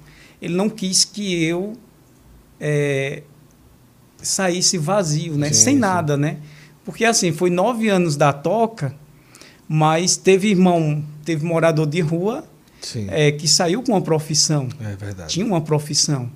[0.41, 1.73] Ele não quis que eu
[2.59, 3.23] é,
[4.21, 5.47] saísse vazio, né?
[5.47, 5.79] Sim, Sem sim.
[5.79, 6.37] nada, né?
[6.85, 8.95] Porque assim, foi nove anos da toca,
[9.67, 12.45] mas teve irmão, teve morador de rua
[13.09, 14.69] é, que saiu com uma profissão.
[14.79, 15.33] É verdade.
[15.33, 16.31] Tinha uma profissão.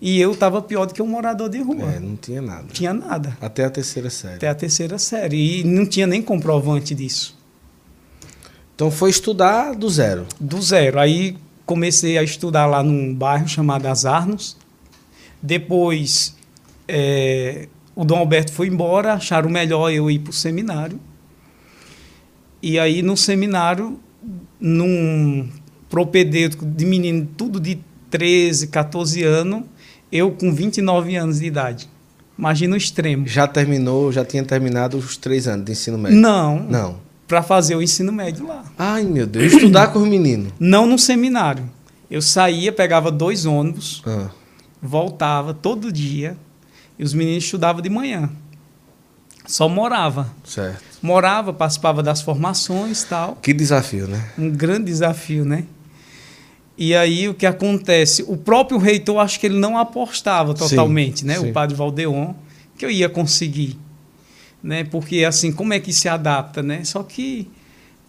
[0.00, 1.92] E eu estava pior do que um morador de rua.
[1.92, 2.66] É, não tinha nada.
[2.72, 3.36] Tinha nada.
[3.40, 4.34] Até a terceira série.
[4.36, 5.60] Até a terceira série.
[5.60, 7.36] E não tinha nem comprovante disso.
[8.74, 10.26] Então foi estudar do zero?
[10.40, 10.98] Do zero.
[10.98, 14.56] Aí comecei a estudar lá num bairro chamado Azarnos.
[15.40, 16.34] Depois
[16.88, 20.98] é, o Dom Alberto foi embora, acharam melhor eu ir para o seminário.
[22.60, 23.98] E aí no seminário,
[24.58, 25.48] num
[25.88, 27.78] propedêutico de menino, tudo de
[28.10, 29.62] 13, 14 anos,
[30.10, 31.88] eu com 29 anos de idade.
[32.36, 33.28] Imagina o extremo.
[33.28, 36.18] Já terminou, já tinha terminado os três anos de ensino médio?
[36.18, 36.58] Não.
[36.58, 38.64] Não para fazer o ensino médio lá.
[38.78, 40.52] Ai, meu Deus, estudar com os meninos?
[40.58, 41.68] Não no seminário.
[42.10, 44.28] Eu saía, pegava dois ônibus, ah.
[44.80, 46.36] voltava todo dia
[46.98, 48.30] e os meninos estudavam de manhã.
[49.46, 50.30] Só morava.
[50.44, 50.82] Certo.
[51.02, 53.36] Morava, participava das formações e tal.
[53.36, 54.30] Que desafio, né?
[54.38, 55.64] Um grande desafio, né?
[56.76, 58.24] E aí o que acontece?
[58.26, 61.38] O próprio reitor, acho que ele não apostava totalmente, sim, né?
[61.38, 61.50] Sim.
[61.50, 62.34] O padre Valdeon,
[62.76, 63.78] que eu ia conseguir
[64.64, 64.82] né?
[64.82, 66.82] Porque assim, como é que se adapta, né?
[66.84, 67.50] Só que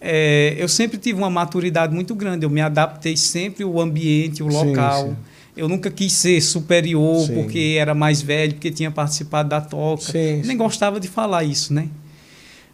[0.00, 2.46] é, eu sempre tive uma maturidade muito grande.
[2.46, 5.02] Eu me adaptei sempre o ambiente, o local.
[5.02, 5.16] Sim, sim.
[5.54, 7.34] Eu nunca quis ser superior sim.
[7.34, 10.12] porque era mais velho, porque tinha participado da toca.
[10.44, 11.88] Nem gostava de falar isso, né?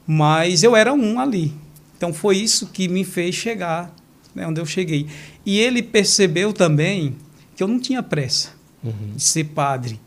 [0.07, 1.53] Mas eu era um ali.
[1.97, 3.95] Então foi isso que me fez chegar
[4.35, 5.07] né, onde eu cheguei.
[5.45, 7.17] E ele percebeu também
[7.57, 8.51] que eu não tinha pressa
[8.83, 9.15] uhum.
[9.17, 10.01] de ser padre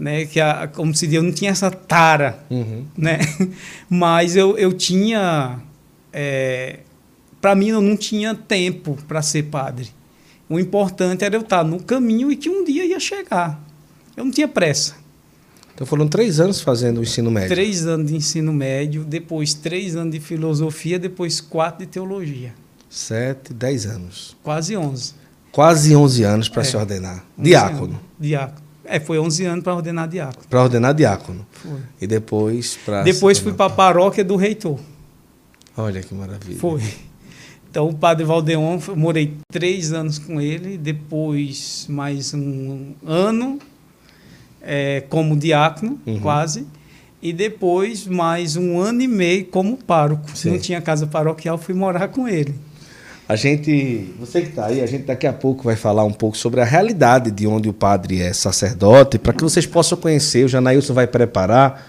[0.00, 0.24] né?
[0.24, 2.84] Que a, como se diz, eu não tinha essa tara, uhum.
[2.96, 3.18] né?
[3.88, 5.60] Mas eu, eu tinha,
[6.12, 6.80] é,
[7.40, 9.88] para mim eu não tinha tempo para ser padre.
[10.48, 13.62] O importante era eu estar no caminho e que um dia ia chegar.
[14.16, 14.96] Eu não tinha pressa.
[15.74, 17.50] Então foram três anos fazendo o ensino médio.
[17.50, 22.52] Três anos de ensino médio, depois três anos de filosofia, depois quatro de teologia.
[22.88, 24.36] Sete, dez anos.
[24.42, 25.14] Quase onze.
[25.52, 27.24] Quase onze anos para é, se ordenar.
[27.38, 27.84] Diácono.
[27.84, 28.00] Anos.
[28.18, 28.69] Diácono.
[28.90, 30.46] É, foi 11 anos para ordenar diácono.
[30.48, 31.46] Para ordenar diácono.
[31.52, 31.78] Foi.
[32.00, 33.04] E depois para.
[33.04, 34.80] Depois fui para a paróquia do reitor.
[35.76, 36.58] Olha que maravilha.
[36.58, 36.82] Foi.
[37.70, 43.60] Então, o padre Valdeon, morei três anos com ele, depois mais um ano
[44.60, 46.18] é, como diácono, uhum.
[46.18, 46.66] quase,
[47.22, 50.36] e depois mais um ano e meio como pároco.
[50.36, 52.56] Se não tinha casa paroquial, fui morar com ele.
[53.30, 56.36] A gente, você que está aí, a gente daqui a pouco vai falar um pouco
[56.36, 60.44] sobre a realidade de onde o padre é sacerdote, para que vocês possam conhecer.
[60.44, 61.86] O Janailson vai preparar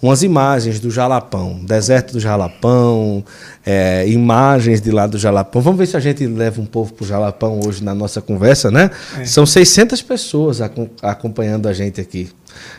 [0.00, 3.24] umas imagens do Jalapão, deserto do Jalapão,
[3.66, 5.60] é, imagens de lá do Jalapão.
[5.60, 8.70] Vamos ver se a gente leva um povo para o Jalapão hoje na nossa conversa,
[8.70, 8.88] né?
[9.18, 9.24] É.
[9.24, 10.60] São 600 pessoas
[11.02, 12.30] acompanhando a gente aqui.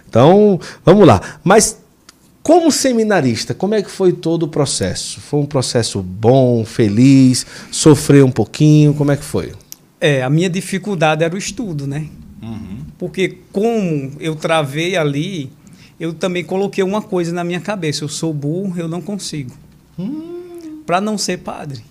[0.08, 1.20] Então, vamos lá.
[1.44, 1.80] Mas
[2.46, 5.20] como seminarista, como é que foi todo o processo?
[5.20, 7.44] Foi um processo bom, feliz?
[7.72, 8.94] Sofreu um pouquinho?
[8.94, 9.54] Como é que foi?
[10.00, 12.08] É, a minha dificuldade era o estudo, né?
[12.44, 12.86] Uhum.
[13.00, 15.50] Porque como eu travei ali,
[16.00, 19.58] eu também coloquei uma coisa na minha cabeça: eu sou burro, eu não consigo.
[19.98, 20.84] Hum.
[20.86, 21.84] Para não ser padre.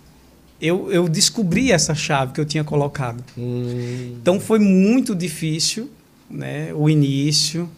[0.62, 3.24] Eu, eu descobri essa chave que eu tinha colocado.
[3.36, 4.14] Hum.
[4.22, 5.90] Então foi muito difícil
[6.30, 7.68] né, o início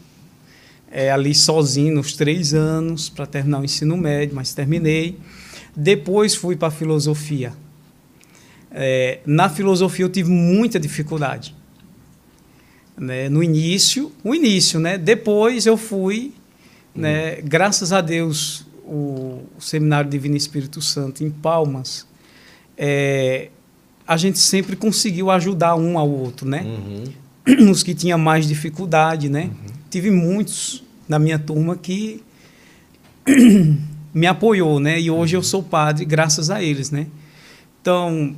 [0.91, 5.19] é, ali sozinho nos três anos para terminar o ensino médio, mas terminei.
[5.75, 7.53] Depois fui para a filosofia.
[8.71, 11.55] É, na filosofia eu tive muita dificuldade.
[12.97, 13.29] Né?
[13.29, 14.97] No início, o início, né?
[14.97, 16.33] Depois eu fui,
[16.95, 17.01] hum.
[17.01, 17.37] né?
[17.43, 22.07] Graças a Deus, o, o, Seminário Divino Espírito Santo em Palmas,
[22.77, 23.51] é,
[24.07, 26.63] a gente sempre conseguiu ajudar um ao outro, né?
[26.63, 27.71] Uhum.
[27.71, 29.45] Os que tinham mais dificuldade, né?
[29.45, 29.76] Uhum.
[29.91, 32.23] Tive muitos na minha turma que
[34.13, 35.01] me apoiou, né?
[35.01, 37.07] E hoje eu sou padre graças a eles, né?
[37.81, 38.35] Então,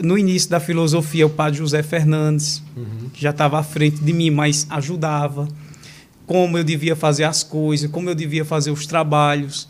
[0.00, 3.08] no início da filosofia, o padre José Fernandes, uhum.
[3.12, 5.48] que já estava à frente de mim, mas ajudava
[6.26, 9.68] como eu devia fazer as coisas, como eu devia fazer os trabalhos.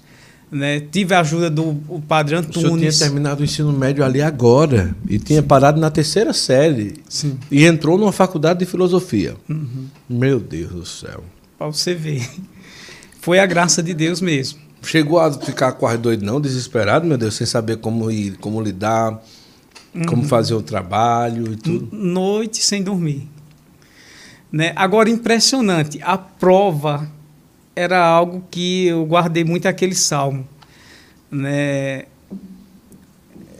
[0.52, 0.80] Né?
[0.80, 2.60] Tive a ajuda do o padre Antunes.
[2.60, 5.46] Senhor tinha terminado o ensino médio ali agora e tinha Sim.
[5.48, 6.94] parado na terceira série.
[7.08, 7.38] Sim.
[7.50, 9.34] E entrou numa faculdade de filosofia.
[9.48, 9.86] Uhum.
[10.06, 11.24] Meu Deus do céu.
[11.58, 12.28] Para você ver.
[13.20, 14.60] Foi a graça de Deus mesmo.
[14.82, 16.40] Chegou a ficar quase doido, não?
[16.40, 19.22] Desesperado, meu Deus, sem saber como ir, como lidar
[19.94, 20.04] uhum.
[20.04, 21.88] como fazer o trabalho e tudo.
[21.92, 23.28] Noite sem dormir.
[24.50, 24.72] Né?
[24.76, 27.10] Agora, impressionante, a prova
[27.74, 30.46] era algo que eu guardei muito aquele salmo.
[31.30, 32.04] Né?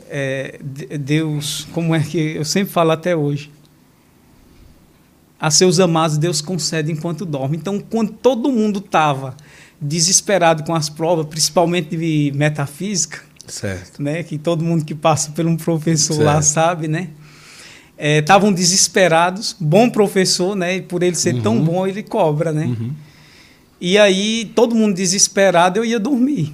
[0.09, 0.59] É,
[0.99, 3.51] Deus, como é que eu sempre falo até hoje?
[5.39, 7.57] A seus amados Deus concede enquanto dorme.
[7.57, 9.35] Então, quando todo mundo estava
[9.81, 14.01] desesperado com as provas, principalmente de metafísica, Certo.
[14.01, 14.23] Né?
[14.23, 16.25] Que todo mundo que passa por um professor certo.
[16.25, 17.09] lá sabe, né?
[17.97, 20.77] Estavam é, desesperados, bom professor, né?
[20.77, 21.41] E por ele ser uhum.
[21.41, 22.65] tão bom, ele cobra, né?
[22.65, 22.91] Uhum.
[23.83, 26.53] E aí, todo mundo desesperado, eu ia dormir.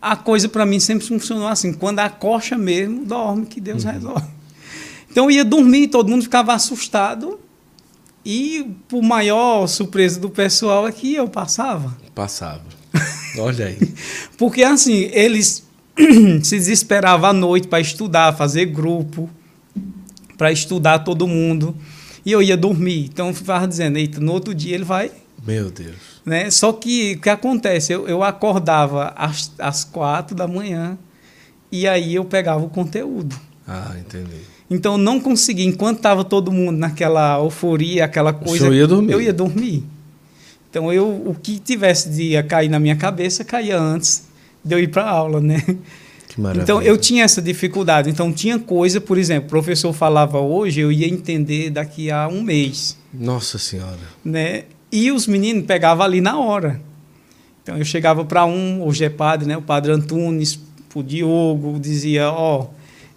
[0.00, 3.90] A coisa para mim sempre funcionou assim: quando a coxa mesmo, dorme, que Deus uhum.
[3.90, 4.28] resolve.
[5.10, 7.40] Então eu ia dormir, todo mundo ficava assustado.
[8.24, 11.98] E por maior surpresa do pessoal é que eu passava.
[12.14, 12.62] Passava.
[13.36, 13.92] Olha aí.
[14.38, 15.66] Porque assim, eles
[16.44, 19.28] se desesperava à noite para estudar, fazer grupo,
[20.38, 21.74] para estudar todo mundo.
[22.24, 23.06] E eu ia dormir.
[23.06, 25.10] Então eu ficava dizendo, eita, no outro dia ele vai.
[25.46, 25.96] Meu Deus.
[26.24, 26.50] Né?
[26.50, 27.92] Só que o que acontece?
[27.92, 30.98] Eu, eu acordava às, às quatro da manhã
[31.72, 33.36] e aí eu pegava o conteúdo.
[33.66, 34.40] Ah, entendi.
[34.70, 38.66] Então eu não conseguia, enquanto estava todo mundo naquela euforia, aquela coisa.
[38.66, 39.12] Eu ia dormir.
[39.12, 39.84] Eu ia dormir.
[40.70, 44.28] Então eu, o que tivesse de cair na minha cabeça caía antes
[44.64, 45.60] de eu ir para aula, né?
[46.28, 46.62] Que maravilha.
[46.62, 48.08] Então eu tinha essa dificuldade.
[48.08, 52.40] Então tinha coisa, por exemplo, o professor falava hoje, eu ia entender daqui a um
[52.40, 52.96] mês.
[53.12, 53.98] Nossa Senhora.
[54.24, 54.64] Né?
[54.92, 56.80] E os meninos pegavam ali na hora.
[57.62, 59.56] Então eu chegava para um, hoje é padre, né?
[59.56, 60.58] O padre Antunes,
[60.94, 62.62] o Diogo, dizia, ó,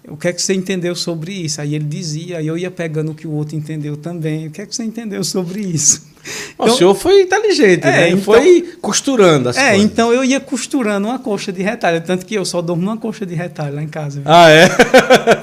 [0.07, 1.61] oh, o que é que você entendeu sobre isso?
[1.61, 4.47] Aí ele dizia, aí eu ia pegando o que o outro entendeu também.
[4.47, 6.11] O que é que você entendeu sobre isso?
[6.53, 8.09] Então, o senhor foi inteligente, é, né?
[8.09, 9.85] Então, foi costurando as é, coisas.
[9.85, 11.99] então eu ia costurando uma coxa de retalho.
[11.99, 14.21] Tanto que eu só durmo numa coxa de retalho lá em casa.
[14.21, 14.31] Viu?
[14.31, 14.69] Ah, é?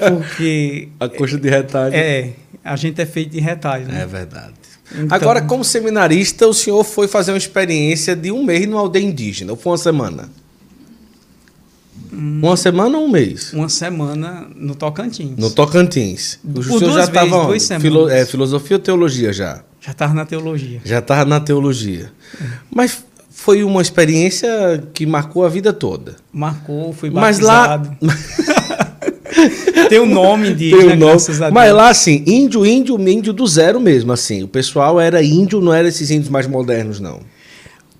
[0.09, 0.87] Porque.
[0.99, 1.93] A coxa de retalho.
[1.93, 2.31] É,
[2.63, 3.87] a gente é feito de retalho.
[3.87, 4.01] Né?
[4.01, 4.53] É verdade.
[4.93, 9.03] Então, Agora, como seminarista, o senhor foi fazer uma experiência de um mês numa aldeia
[9.03, 10.29] indígena, ou foi uma semana?
[12.11, 13.53] Uma semana ou um mês?
[13.53, 15.37] Uma semana no Tocantins.
[15.37, 16.39] No Tocantins.
[16.43, 18.11] O Por senhor já estava semanas.
[18.11, 19.63] é, filosofia ou teologia já?
[19.79, 20.81] Já estava na teologia.
[20.83, 22.11] Já estava na teologia.
[22.39, 22.45] É.
[22.69, 26.17] Mas foi uma experiência que marcou a vida toda.
[26.33, 27.81] Marcou, fui Mas lá.
[29.89, 31.21] Tem o nome Tem indígena, o nome.
[31.51, 34.43] Mas lá, assim, índio, índio, índio do zero mesmo, assim.
[34.43, 37.19] O pessoal era índio, não era esses índios mais modernos, não.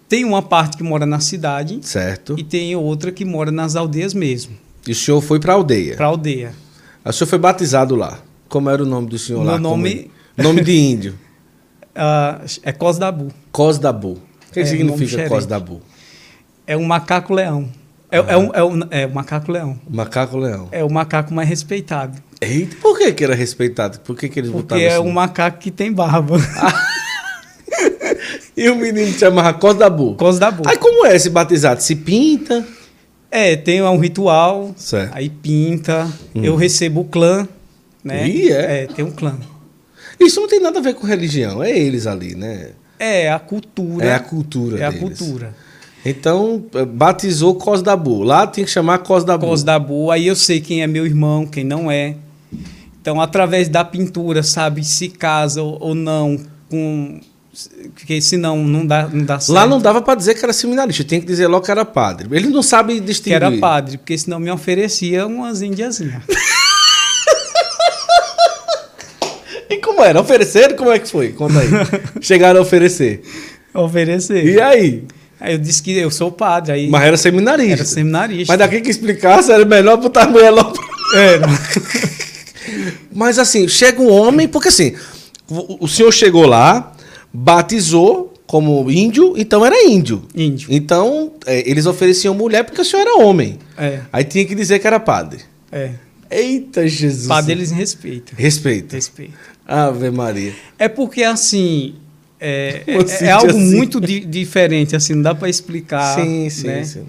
[0.10, 2.36] Tem uma parte que mora na cidade Certo?
[2.38, 4.54] e tem outra que mora nas aldeias mesmo,
[4.86, 5.96] E o senhor foi para a aldeia.
[5.96, 6.54] para aldeia.
[7.06, 8.20] O senhor foi batizado lá.
[8.50, 9.54] Como era o nome do senhor Meu lá?
[9.54, 11.16] Como- nome- Nome de índio.
[11.94, 13.28] Ah, é Cosdabu.
[13.52, 14.12] Cosdabu.
[14.50, 15.28] O que É, nome significa.
[15.28, 15.82] Cosdabu?
[16.66, 17.34] É um macaco
[18.12, 19.80] É, é, um, é, um, é o macaco leão.
[19.90, 20.68] Macaco leão.
[20.72, 22.22] É o macaco mais respeitado.
[22.42, 24.00] Eita, por que, que era respeitado?
[24.02, 25.08] Por que, que eles Porque botavam é assim?
[25.08, 26.38] um macaco que tem barba.
[28.56, 30.16] E o menino chamava Cosdabu.
[30.16, 30.64] Cosdabu.
[30.68, 31.82] Aí como é esse batizado?
[31.82, 32.66] Se pinta?
[33.32, 35.16] É, tem um ritual, Certo.
[35.16, 37.48] aí pinta, eu recebo o clã,
[38.04, 38.28] né?
[38.28, 38.88] Ih, é?
[38.88, 39.38] tem um clã.
[40.20, 42.72] Isso não tem nada a ver com religião, é eles ali, né?
[43.00, 44.06] É a cultura.
[44.06, 45.18] É a cultura É a deles.
[45.18, 45.56] cultura.
[46.06, 48.24] Então, eh, batizou Cosdabu.
[48.24, 49.46] Lá tem que chamar Cosdabu.
[49.46, 52.16] Cosdabu, aí eu sei quem é meu irmão, quem não é.
[53.02, 57.20] Então, através da pintura, sabe se casa ou não com
[57.96, 59.54] porque senão não dá não dá certo.
[59.54, 62.28] Lá não dava pra dizer que era seminarista, tinha que dizer logo que era padre.
[62.32, 63.36] Ele não sabe que distinguir.
[63.36, 66.24] era padre, porque senão me oferecia umas indiazinhas.
[69.70, 70.20] E como era?
[70.20, 70.76] Ofereceram?
[70.76, 71.32] Como é que foi?
[71.32, 71.70] Conta aí.
[72.20, 73.22] Chegaram a oferecer.
[73.74, 74.46] Oferecer.
[74.46, 75.06] E aí?
[75.42, 77.74] Aí eu disse que eu sou padre, aí Mas era seminarista.
[77.74, 78.54] era seminarista.
[78.54, 80.78] Mas daqui que explicasse, era melhor botar a mulher logo.
[81.16, 81.48] Era.
[83.12, 84.94] Mas assim, chega um homem, porque assim,
[85.48, 86.94] o, senhor chegou lá,
[87.34, 90.24] batizou como índio, então era índio.
[90.36, 90.68] Índio.
[90.72, 93.58] Então, é, eles ofereciam mulher porque o senhor era homem.
[93.78, 95.40] É, Aí tinha que dizer que era padre.
[95.72, 95.92] é.
[96.34, 97.28] Eita Jesus.
[97.28, 98.36] Padre eles respeitam.
[98.38, 98.94] Respeito.
[98.94, 99.34] Respeito.
[99.68, 100.54] Ave Maria.
[100.80, 101.96] É porque assim.
[102.44, 103.76] É, é- Você é algo assim.
[103.76, 106.16] muito di- diferente, assim, não dá para explicar.
[106.16, 106.84] sim, sim, né?
[106.84, 107.04] sim.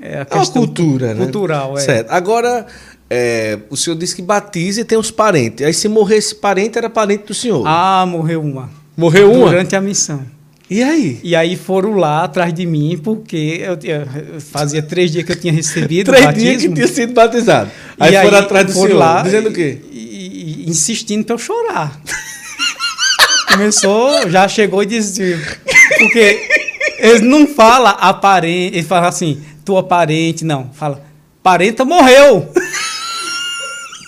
[0.00, 1.22] É a É uma cultura, né?
[1.24, 1.80] cultural, é.
[1.82, 2.10] Certo.
[2.10, 2.66] Agora,
[3.10, 5.66] é, o senhor disse que batiza e tem os parentes.
[5.66, 7.64] Aí se morresse parente, era parente do senhor.
[7.66, 8.70] Ah, morreu uma.
[8.96, 9.50] Morreu uma?
[9.50, 10.22] Durante a missão.
[10.70, 11.18] E aí?
[11.22, 15.36] E aí foram lá atrás de mim, porque eu, eu fazia três dias que eu
[15.36, 16.48] tinha recebido Três batismo.
[16.48, 17.70] dias que tinha sido batizado.
[17.98, 19.80] Aí foram atrás do foram senhor, lá dizendo o quê?
[19.92, 22.00] E, e insistindo para eu chorar.
[23.52, 25.38] Começou, já chegou e disse.
[25.98, 26.48] Porque
[26.98, 30.70] eles não falam aparente, eles falam assim, tua parente, não.
[30.72, 31.02] Fala,
[31.42, 32.48] parenta morreu.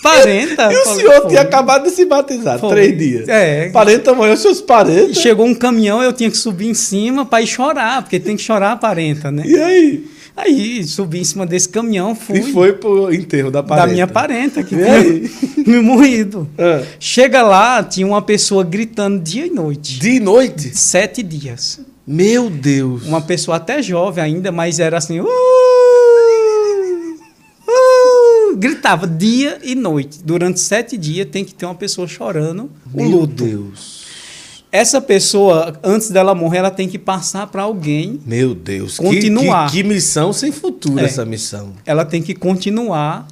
[0.01, 0.69] Parenta.
[0.71, 2.71] E o Falei, senhor "Pô." tinha acabado de se batizar, Foi.
[2.71, 3.29] três dias.
[3.29, 3.69] É.
[3.69, 5.17] Parenta morreu, seus parentes.
[5.19, 8.41] chegou um caminhão, eu tinha que subir em cima para ir chorar, porque tem que
[8.41, 9.43] chorar a parenta, né?
[9.45, 10.05] E aí?
[10.35, 13.87] Aí subi em cima desse caminhão, fui E foi pro enterro da parenta.
[13.87, 16.49] da minha parenta que E tinha me morrido.
[16.57, 16.83] Ah.
[16.99, 19.99] Chega lá, tinha uma pessoa gritando dia e noite.
[19.99, 20.75] De noite?
[20.75, 21.79] Sete dias.
[22.05, 23.05] Meu Deus.
[23.05, 25.19] Uma pessoa até jovem ainda, mas era assim.
[25.21, 25.25] "Uh,
[27.67, 30.19] uh", gritava dia e noite.
[30.23, 33.43] Durante sete dias tem que ter uma pessoa chorando o Meu luto.
[33.45, 34.02] Deus.
[34.75, 38.19] Essa pessoa, antes dela morrer, ela tem que passar para alguém.
[38.25, 38.97] Meu Deus.
[38.97, 39.69] Que- Continuar.
[39.69, 41.03] Que, que missão sem futuro É.
[41.05, 41.73] essa missão.
[41.85, 43.27] Ela tem que continuar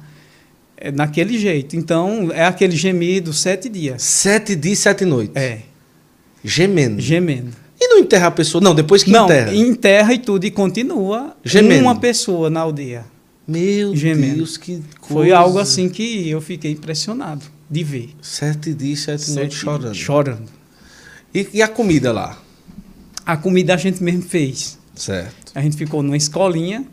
[0.76, 1.74] eh, naquele jeito.
[1.74, 4.02] Então, é aquele gemido sete dias.
[4.02, 5.34] Sete dias, sete noites.
[5.34, 5.62] É,
[6.44, 7.00] Gemendo.
[7.02, 7.50] gemendo.
[7.80, 8.62] E não enterrar a pessoa?
[8.62, 9.52] Não, depois que Não, enterra.
[9.52, 11.82] enterra e tudo e continua Gemendo.
[11.82, 13.04] uma pessoa na aldeia.
[13.48, 14.36] Meu Gemendo.
[14.36, 15.14] Deus, que coisa.
[15.14, 18.10] Foi algo assim que eu fiquei impressionado de ver.
[18.22, 19.94] Sete dias, sete, Sete noites chorando.
[19.96, 20.61] Chorando.
[21.34, 22.38] E, e a comida lá?
[23.24, 24.78] A comida a gente mesmo fez.
[24.94, 25.52] Certo.
[25.54, 26.84] A gente ficou numa escolinha,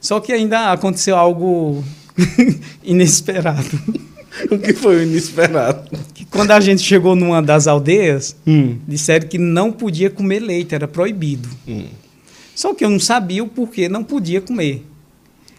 [0.00, 1.84] só que ainda aconteceu algo
[2.82, 3.78] inesperado.
[4.50, 5.88] o que foi o inesperado?
[6.12, 8.78] Que quando a gente chegou numa das aldeias, Hum.
[8.86, 11.48] disseram que não podia comer leite, era proibido.
[11.66, 11.86] Hum.
[12.54, 14.84] Só que eu não sabia o porquê não podia comer.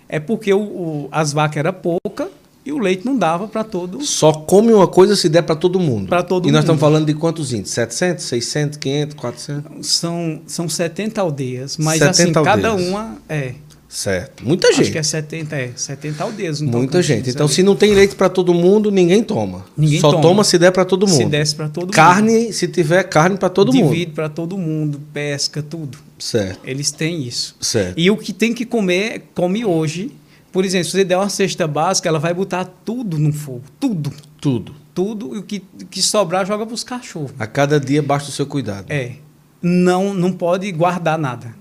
[0.07, 2.27] É porque o, o- as vacas eram poucas
[2.65, 4.01] e o leite não dava para todo.
[4.03, 6.07] Só come uma coisa se der para todo mundo.
[6.07, 6.63] Pra todo E nós mundo.
[6.63, 7.69] estamos falando de quantos índios?
[7.69, 9.87] 700, 600, 500, 400?
[9.87, 12.89] São, são 70 aldeias, mas 70 assim, cada aldeias.
[12.89, 13.53] uma é.
[13.87, 14.43] Certo.
[14.45, 14.91] Muita Acho gente.
[14.91, 15.71] que é 70, é.
[15.73, 16.59] 70 aldeias.
[16.59, 17.29] Muita gente.
[17.29, 17.55] Então, ali.
[17.55, 19.63] se não tem leite para todo mundo, ninguém toma.
[19.77, 20.21] Ninguém Só toma.
[20.21, 21.17] toma se der para todo mundo.
[21.17, 21.93] Se desse para todo mundo.
[21.93, 23.89] Carne, se tiver carne para todo mundo.
[23.93, 25.97] Divide para todo mundo, pesca, tudo.
[26.19, 26.59] Certo.
[26.65, 27.55] Eles têm isso.
[27.61, 27.97] Certo.
[27.97, 30.11] E o que tem que comer, come hoje.
[30.55, 33.63] Por exemplo, se você der uma cesta básica, ela vai botar tudo no fogo.
[33.77, 34.09] Tudo.
[34.39, 34.73] Tudo.
[34.93, 35.35] Tudo.
[35.35, 35.59] E o que,
[35.91, 37.33] que sobrar, joga para os cachorros.
[37.37, 38.85] A cada dia basta o seu cuidado.
[38.89, 39.17] É.
[39.61, 41.53] Não, não pode guardar nada.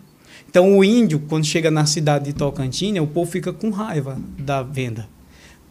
[0.49, 4.63] Então o índio, quando chega na cidade de Tocantins, o povo fica com raiva da
[4.63, 5.09] venda.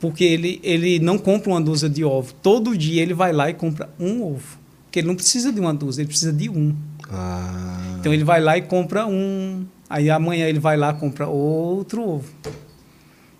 [0.01, 2.33] Porque ele, ele não compra uma dúzia de ovo.
[2.41, 4.57] Todo dia ele vai lá e compra um ovo.
[4.83, 6.75] Porque ele não precisa de uma dúzia, ele precisa de um.
[7.09, 7.95] Ah.
[8.01, 9.65] Então ele vai lá e compra um.
[9.89, 12.25] Aí amanhã ele vai lá e compra outro ovo.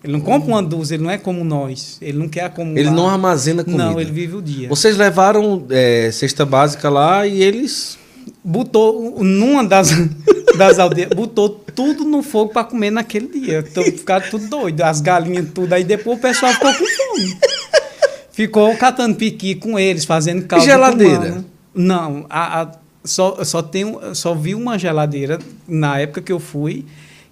[0.03, 1.97] Ele não compra uma dúzia, ele não é como nós.
[2.01, 2.77] Ele não quer acumular.
[2.80, 3.85] Ele não armazena comida.
[3.85, 4.67] Não, ele vive o dia.
[4.67, 7.97] Vocês levaram é, cesta básica lá e eles.
[8.43, 9.89] Botou numa das,
[10.57, 13.63] das aldeias, botou tudo no fogo para comer naquele dia.
[13.69, 15.71] Então ficaram tudo doido, as galinhas tudo.
[15.73, 17.38] Aí depois o pessoal ficou com fome.
[18.31, 20.63] Ficou catando piqui com eles, fazendo caldo.
[20.63, 21.45] E geladeira?
[21.73, 22.71] Não, a, a-
[23.05, 26.85] só, só, tem, só vi uma geladeira na época que eu fui,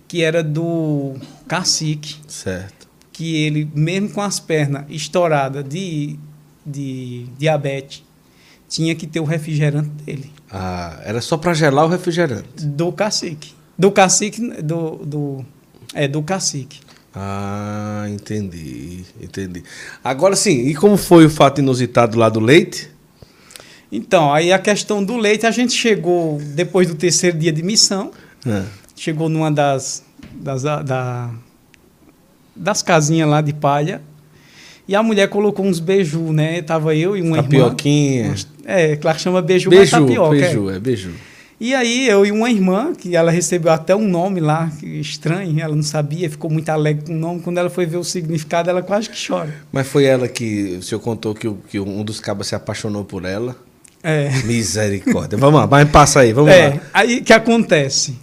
[0.07, 1.13] que era do
[1.55, 2.15] cacique.
[2.27, 2.87] Certo.
[3.11, 6.17] que ele, mesmo com as pernas estouradas de,
[6.65, 8.03] de diabetes,
[8.69, 12.65] tinha que ter o refrigerante dele, Ah, era só para gelar o refrigerante.
[12.65, 13.53] do cacique.
[13.77, 15.45] Do cacique, do, do,
[15.93, 16.79] é, do cacique.
[17.13, 19.61] Ah, entendi, entendi.
[20.01, 22.89] Agora sim, e como foi o fato inusitado lá do leite?
[23.91, 28.11] Então, aí a questão do leite, a gente chegou, depois do terceiro dia de missão,
[28.47, 28.63] Ah,
[28.95, 30.01] chegou numa das,
[30.33, 31.29] das, da,
[32.55, 34.01] das casinhas lá de palha,
[34.87, 36.61] e a mulher colocou uns beiju, né?
[36.61, 37.43] Tava eu e uma irmã.
[37.43, 38.35] tapioquinha.
[38.65, 40.35] É, claro que chama beiju, mas Beiju, tapioca.
[40.35, 40.39] é.
[40.39, 41.11] beiju, é beiju.
[41.63, 45.75] E aí, eu e uma irmã, que ela recebeu até um nome lá, estranho, ela
[45.75, 47.39] não sabia, ficou muito alegre com o nome.
[47.39, 49.53] Quando ela foi ver o significado, ela quase que chora.
[49.71, 53.25] Mas foi ela que o senhor contou que, que um dos cabas se apaixonou por
[53.25, 53.55] ela?
[54.01, 54.31] É.
[54.43, 55.37] Misericórdia.
[55.37, 56.81] Vamos lá, mas passa aí, vamos é, lá.
[56.91, 58.17] aí o que acontece?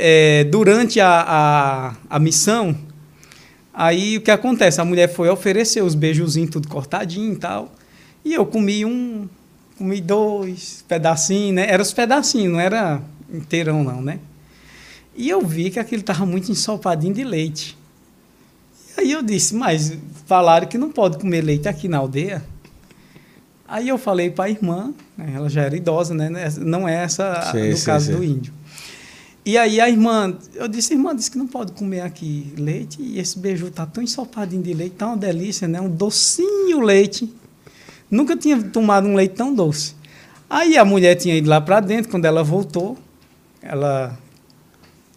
[0.00, 2.76] É, durante a, a, a missão,
[3.74, 4.80] aí o que acontece?
[4.80, 7.74] A mulher foi oferecer os beijuzinhos tudo cortadinho e tal.
[8.24, 9.28] E eu comi um,
[9.76, 11.66] comi dois pedacinhos, né?
[11.68, 13.00] Era os pedacinhos, não era
[13.32, 14.20] inteirão não, né?
[15.16, 17.76] E eu vi que aquilo estava muito ensopadinho de leite.
[18.96, 22.44] E aí eu disse, mas falaram que não pode comer leite aqui na aldeia.
[23.66, 26.30] Aí eu falei para a irmã, né, ela já era idosa, né?
[26.58, 28.16] Não é essa Sim, no sim, caso sim.
[28.16, 28.52] do índio.
[29.48, 33.18] E aí a irmã, eu disse, irmã, disse que não pode comer aqui leite e
[33.18, 35.80] esse beiju tá tão ensopadinho de leite, tá uma delícia, né?
[35.80, 37.32] Um docinho leite.
[38.10, 39.94] Nunca tinha tomado um leite tão doce.
[40.50, 42.98] Aí a mulher tinha ido lá para dentro, quando ela voltou,
[43.62, 44.18] ela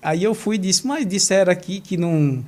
[0.01, 2.41] Aí eu fui e disse, mas disseram aqui que não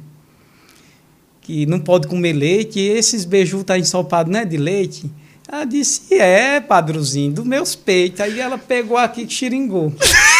[1.41, 5.11] que não pode comer leite, e esses beiju tá ensopado, não é de leite?
[5.45, 8.21] Ela disse, é, padrozinho, dos meus peitos.
[8.21, 9.91] Aí ela pegou aqui que xiringou.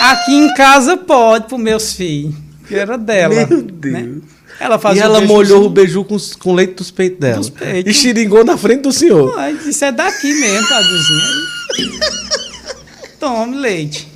[0.00, 2.34] aqui em casa pode para meus filhos,
[2.66, 3.34] que era dela.
[3.46, 3.70] Meu né?
[3.72, 4.22] Deus.
[4.60, 7.38] Ela E ela molhou o beiju com, com leite dos peitos dela.
[7.38, 7.90] Dos peitos.
[7.90, 9.38] E xiringou na frente do senhor.
[9.38, 11.20] Aí disse, é daqui mesmo, padrozinho.
[11.78, 12.00] Aí,
[13.18, 14.06] Tome leite.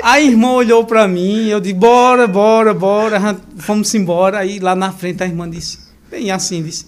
[0.00, 4.38] A irmã olhou pra mim, eu disse, bora, bora, bora, fomos embora.
[4.38, 5.78] Aí lá na frente a irmã disse,
[6.08, 6.86] bem assim, disse,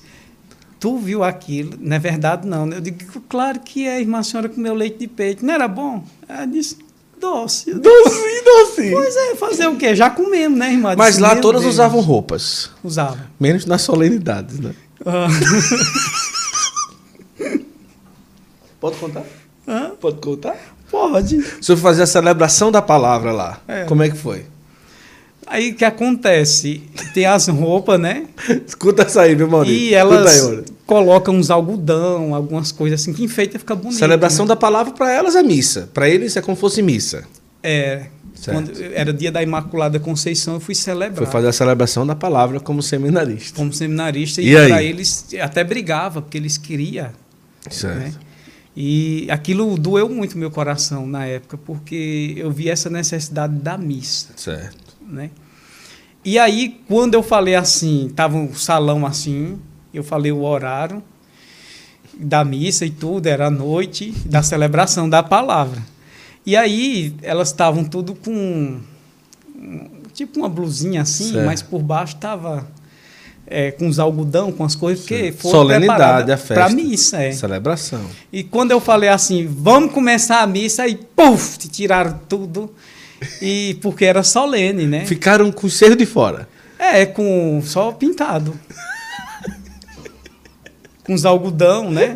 [0.78, 1.76] tu viu aquilo?
[1.80, 2.76] Não é verdade não, né?
[2.76, 2.98] Eu digo,
[3.28, 5.44] claro que é, irmã, a senhora comeu leite de peito.
[5.44, 6.04] Não era bom?
[6.28, 6.78] Ela disse,
[7.24, 7.70] doce.
[7.70, 8.92] Eu disse, Docinho, docinho.
[8.92, 9.94] Pois é, fazer o quê?
[9.96, 10.94] Já comemos, né, irmã?
[10.96, 12.70] Mas Disse, lá "Meu todas Deus." usavam roupas.
[12.82, 13.18] Usavam.
[13.40, 14.74] Menos nas solenidades, né?
[15.04, 15.26] Ah.
[18.80, 19.24] Pode contar?
[20.00, 20.56] Pode contar?
[20.90, 21.36] Pode.
[21.38, 23.58] O senhor fazia a celebração da palavra lá.
[23.66, 23.84] É.
[23.84, 24.46] Como é que foi?
[25.46, 26.82] Aí o que acontece?
[27.12, 28.26] Tem as roupas, né?
[28.66, 29.76] Escuta essa aí, meu Maurício.
[29.76, 33.98] E elas aí, colocam uns algodão, algumas coisas assim, que enfeita e fica bonito.
[33.98, 34.48] Celebração né?
[34.48, 35.88] da palavra para elas é missa.
[35.92, 37.24] Para eles é como fosse missa.
[37.62, 38.06] É.
[38.34, 38.56] Certo.
[38.56, 41.24] Quando era dia da Imaculada Conceição, eu fui celebrar.
[41.24, 43.56] Foi fazer a celebração da palavra como seminarista.
[43.56, 44.42] Como seminarista.
[44.42, 47.10] E E, para eles, até brigava, porque eles queriam.
[47.70, 47.98] Certo.
[47.98, 48.12] Né?
[48.76, 54.30] E aquilo doeu muito meu coração na época, porque eu vi essa necessidade da missa.
[54.36, 54.83] Certo.
[55.14, 55.30] Né?
[56.24, 59.58] E aí, quando eu falei assim, tava um salão assim,
[59.92, 61.02] eu falei o horário
[62.18, 65.82] da missa e tudo, era a noite da celebração da palavra.
[66.46, 68.80] E aí, elas estavam tudo com
[70.12, 71.46] tipo uma blusinha assim, Certo.
[71.46, 72.66] mas por baixo tava
[73.46, 76.54] é, com os algodão, com as coisas, porque foi Solenidade, a festa.
[76.54, 77.32] para missa, é.
[77.32, 78.00] Celebração.
[78.32, 82.72] E quando eu falei assim, vamos começar a missa, aí, puf, tiraram tudo.
[83.40, 85.04] E porque era solene, né?
[85.06, 86.48] Ficaram com o cerro de fora.
[86.78, 88.58] É, com só pintado.
[91.04, 92.14] com os algodão, né?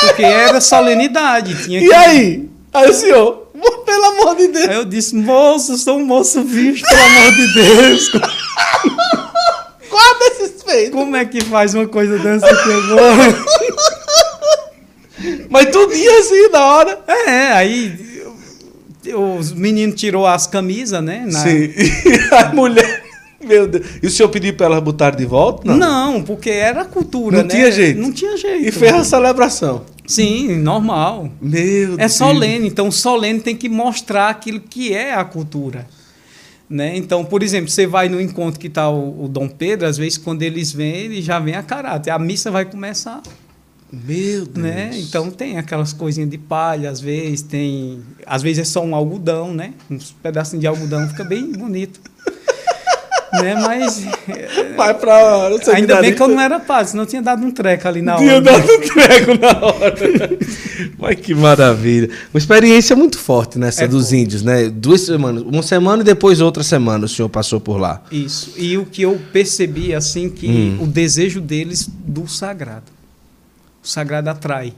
[0.00, 1.64] Porque era solenidade.
[1.64, 1.94] Tinha E que...
[1.94, 2.48] aí?
[2.72, 3.48] Aí o senhor,
[3.86, 4.68] pelo amor de Deus.
[4.68, 8.10] Aí eu disse, moço, sou um moço vivo, pelo amor de Deus.
[9.88, 10.92] Guarda esses feitos.
[10.92, 13.36] Como é que faz uma coisa dessa aqui agora?
[15.48, 16.98] Mas tudo ia assim, na hora.
[17.06, 18.15] É, aí
[19.14, 21.24] os meninos tirou as camisas, né?
[21.26, 21.38] Na...
[21.40, 21.72] Sim.
[21.76, 23.04] E a mulher.
[23.42, 23.86] Meu Deus.
[24.02, 25.62] E o senhor pediu para elas botar de volta?
[25.64, 25.76] Não?
[25.76, 27.50] não, porque era cultura, não né?
[27.50, 28.00] tinha jeito.
[28.00, 28.66] Não tinha jeito.
[28.66, 29.84] E fez a celebração.
[30.06, 31.30] Sim, normal.
[31.40, 31.98] Meu é Deus.
[31.98, 35.86] É solene, então solene tem que mostrar aquilo que é a cultura.
[36.68, 36.96] Né?
[36.96, 40.18] Então, por exemplo, você vai no encontro que está o, o, Dom Pedro, às vezes
[40.18, 42.10] quando eles vêm, ele já vem a caráter.
[42.10, 43.22] A missa vai começar.
[44.04, 44.56] Meu Deus.
[44.56, 44.90] Né?
[44.94, 48.00] Então tem aquelas coisinhas de palha, às vezes tem.
[48.26, 49.72] Às vezes é só um algodão, né?
[49.90, 52.00] Uns pedacinhos de algodão, fica bem bonito.
[53.32, 53.54] né?
[53.54, 54.04] Mas.
[54.76, 55.56] Vai pra hora.
[55.72, 58.16] Ainda bem que eu não era padre, senão eu tinha dado um treco ali na
[58.16, 58.24] hora.
[58.24, 60.38] Tinha dado um treco na hora.
[60.98, 62.10] Mas que maravilha.
[62.32, 64.68] Uma experiência muito forte nessa é dos índios, né?
[64.68, 65.42] Duas semanas.
[65.42, 68.02] Uma semana e depois outra semana o senhor passou por lá.
[68.10, 68.52] Isso.
[68.56, 70.82] E o que eu percebi, assim, que hum.
[70.82, 72.95] o desejo deles do sagrado.
[73.86, 74.72] O sagrado atrai.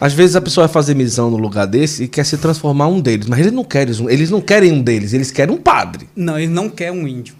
[0.00, 3.00] Às vezes a pessoa vai fazer missão no lugar desse e quer se transformar um
[3.00, 6.08] deles, mas eles não querem, eles não querem um deles, eles querem um padre.
[6.14, 7.34] Não, eles não querem um índio.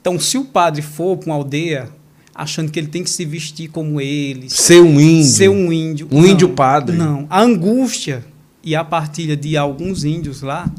[0.00, 1.88] Então, se o padre for para uma aldeia
[2.32, 6.06] achando que ele tem que se vestir como eles, ser um índio, ser um índio,
[6.08, 7.26] um não, índio padre, não.
[7.28, 8.24] A angústia
[8.62, 10.72] e a partilha de alguns índios lá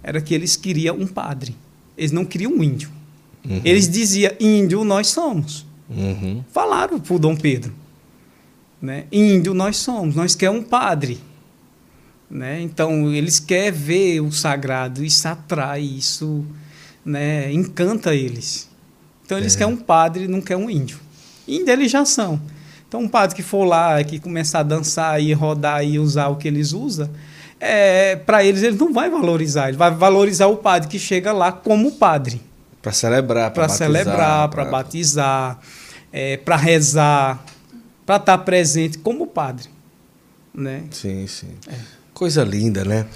[0.00, 1.56] era que eles queriam um padre.
[1.98, 2.88] Eles não queriam um índio.
[3.44, 3.60] Uhum.
[3.64, 5.66] Eles diziam índio nós somos.
[5.90, 6.44] Uhum.
[6.52, 7.81] Falaram para o Dom Pedro,
[8.82, 9.04] né?
[9.12, 11.20] Índio nós somos, nós queremos um padre.
[12.28, 12.60] Né?
[12.60, 16.44] Então, eles querem ver o sagrado, isso atrai, isso
[17.04, 18.68] né, encanta eles.
[19.24, 19.58] Então eles é.
[19.58, 20.98] querem um padre, não querem um índio.
[21.46, 22.40] Índio eles já são.
[22.86, 26.36] Então um padre que for lá, que começar a dançar e rodar e usar o
[26.36, 27.08] que eles usam,
[27.58, 29.68] é, para eles ele não vai valorizar.
[29.68, 32.40] Ele vai valorizar o padre que chega lá como padre.
[32.80, 35.58] Para celebrar, para celebrar, para batizar,
[36.12, 37.42] é, para rezar,
[38.04, 39.68] para estar tá presente como padre,
[40.54, 40.84] né?
[40.90, 41.54] Sim, sim.
[41.68, 41.74] É.
[42.12, 43.06] Coisa linda, né?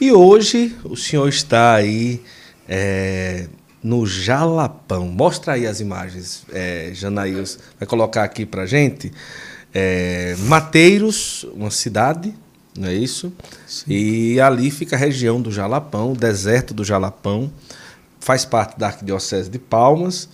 [0.00, 2.22] E hoje o senhor está aí
[2.68, 3.48] é,
[3.82, 5.06] no Jalapão.
[5.08, 7.58] Mostra aí as imagens, é, Janaíus.
[7.78, 9.12] Vai colocar aqui para gente.
[9.72, 12.32] É, Mateiros, uma cidade,
[12.78, 13.32] não é isso?
[13.66, 13.84] Sim.
[13.88, 17.52] E ali fica a região do Jalapão, o deserto do Jalapão.
[18.20, 20.28] Faz parte da Arquidiocese de Palmas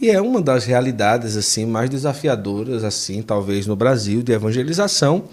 [0.00, 5.24] e é uma das realidades assim mais desafiadoras assim, talvez no Brasil de evangelização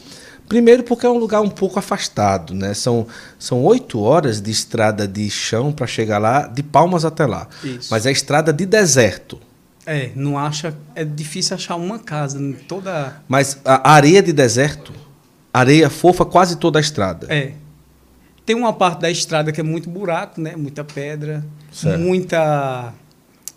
[0.47, 2.73] Primeiro porque é um lugar um pouco afastado, né?
[2.73, 3.07] São,
[3.39, 7.47] são oito horas de estrada de chão para chegar lá, de Palmas até lá.
[7.63, 7.87] Isso.
[7.89, 9.39] Mas é estrada de deserto.
[9.85, 10.75] É, não acha.
[10.95, 13.21] É difícil achar uma casa toda.
[13.27, 14.93] Mas a areia de deserto,
[15.53, 17.27] areia fofa quase toda a estrada.
[17.29, 17.53] É.
[18.45, 20.55] Tem uma parte da estrada que é muito buraco, né?
[20.57, 21.99] Muita pedra, certo.
[21.99, 22.93] muita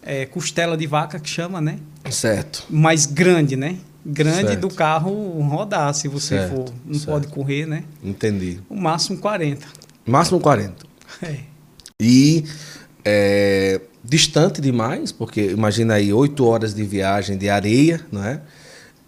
[0.07, 1.79] é, costela de vaca que chama, né?
[2.11, 2.65] Certo.
[2.71, 3.77] Mais grande, né?
[4.07, 4.61] grande certo.
[4.61, 5.11] do carro
[5.43, 6.75] rodar, se você certo, for.
[6.85, 7.07] Não certo.
[7.07, 7.83] pode correr, né?
[8.03, 8.61] Entendi.
[8.69, 9.67] O máximo 40.
[10.07, 10.87] Máximo 40.
[11.23, 11.39] É.
[12.01, 12.45] E
[13.05, 18.41] é, distante demais, porque imagina aí oito horas de viagem de areia, não é?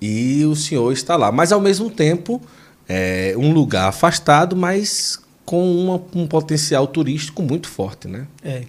[0.01, 1.31] E o senhor está lá.
[1.31, 2.41] Mas ao mesmo tempo,
[2.89, 8.27] é um lugar afastado, mas com uma, um potencial turístico muito forte, né?
[8.43, 8.65] É.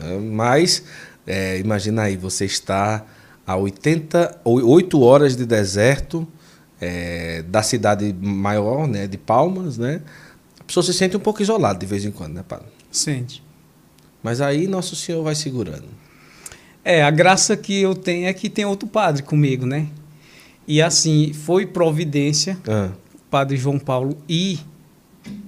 [0.00, 0.82] é mas
[1.26, 3.04] é, imagina aí, você está
[3.46, 6.26] a 80, 8 horas de deserto
[6.80, 10.02] é, da cidade maior, né, de Palmas, né?
[10.60, 12.66] A pessoa se sente um pouco isolada de vez em quando, né, padre?
[12.90, 13.42] Sente.
[14.22, 15.86] Mas aí Nosso Senhor vai segurando.
[16.84, 19.88] É, a graça que eu tenho é que tem outro padre comigo, né?
[20.66, 22.90] E assim, foi providência, ah.
[23.30, 24.58] padre João Paulo, e,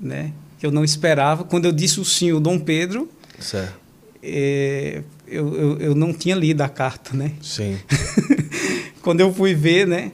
[0.00, 1.42] né, que eu não esperava.
[1.42, 3.08] Quando eu disse o sim, o Dom Pedro,
[3.40, 3.74] certo.
[4.22, 7.32] É, eu, eu, eu não tinha lido a carta, né?
[7.42, 7.78] Sim.
[9.02, 10.12] Quando eu fui ver, né?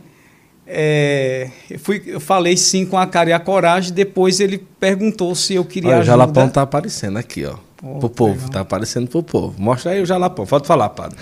[0.66, 3.92] É, eu, fui, eu falei sim com a cara e a coragem.
[3.92, 6.14] Depois ele perguntou se eu queria Olha, ajuda.
[6.14, 7.56] O Jalapão tá aparecendo aqui, ó.
[7.82, 8.48] Oh, pro povo, legal.
[8.50, 9.54] tá aparecendo pro povo.
[9.60, 10.46] Mostra aí o Jalapão.
[10.46, 11.18] Pode falar, padre.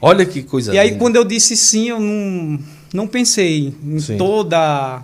[0.00, 2.58] Olha que coisa E aí, quando eu disse sim, eu não,
[2.94, 4.16] não pensei em sim.
[4.16, 5.02] toda,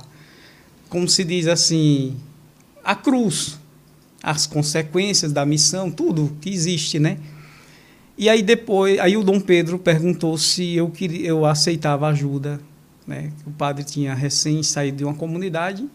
[0.89, 2.17] como se diz assim,
[2.83, 3.59] a cruz,
[4.23, 7.19] as consequências da missão, tudo que existe, né?
[8.17, 12.61] E aí depois, aí o Dom Pedro perguntou se eu queria, eu aceitava ajuda,
[13.07, 13.33] né?
[13.47, 15.89] O padre tinha recém saído de uma comunidade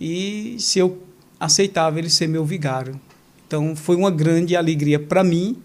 [0.00, 1.02] e se eu
[1.38, 3.00] aceitava ele ser meu vigário.
[3.46, 5.58] Então foi uma grande alegria para mim,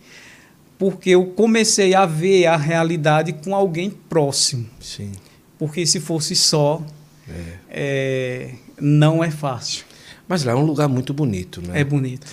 [0.77, 4.67] porque eu comecei a ver a realidade com alguém próximo.
[4.79, 5.11] Sim.
[5.57, 6.81] Porque se fosse só,
[7.27, 7.57] é.
[7.69, 9.85] É, não é fácil.
[10.27, 11.81] Mas lá é um lugar muito bonito, né?
[11.81, 12.27] É bonito.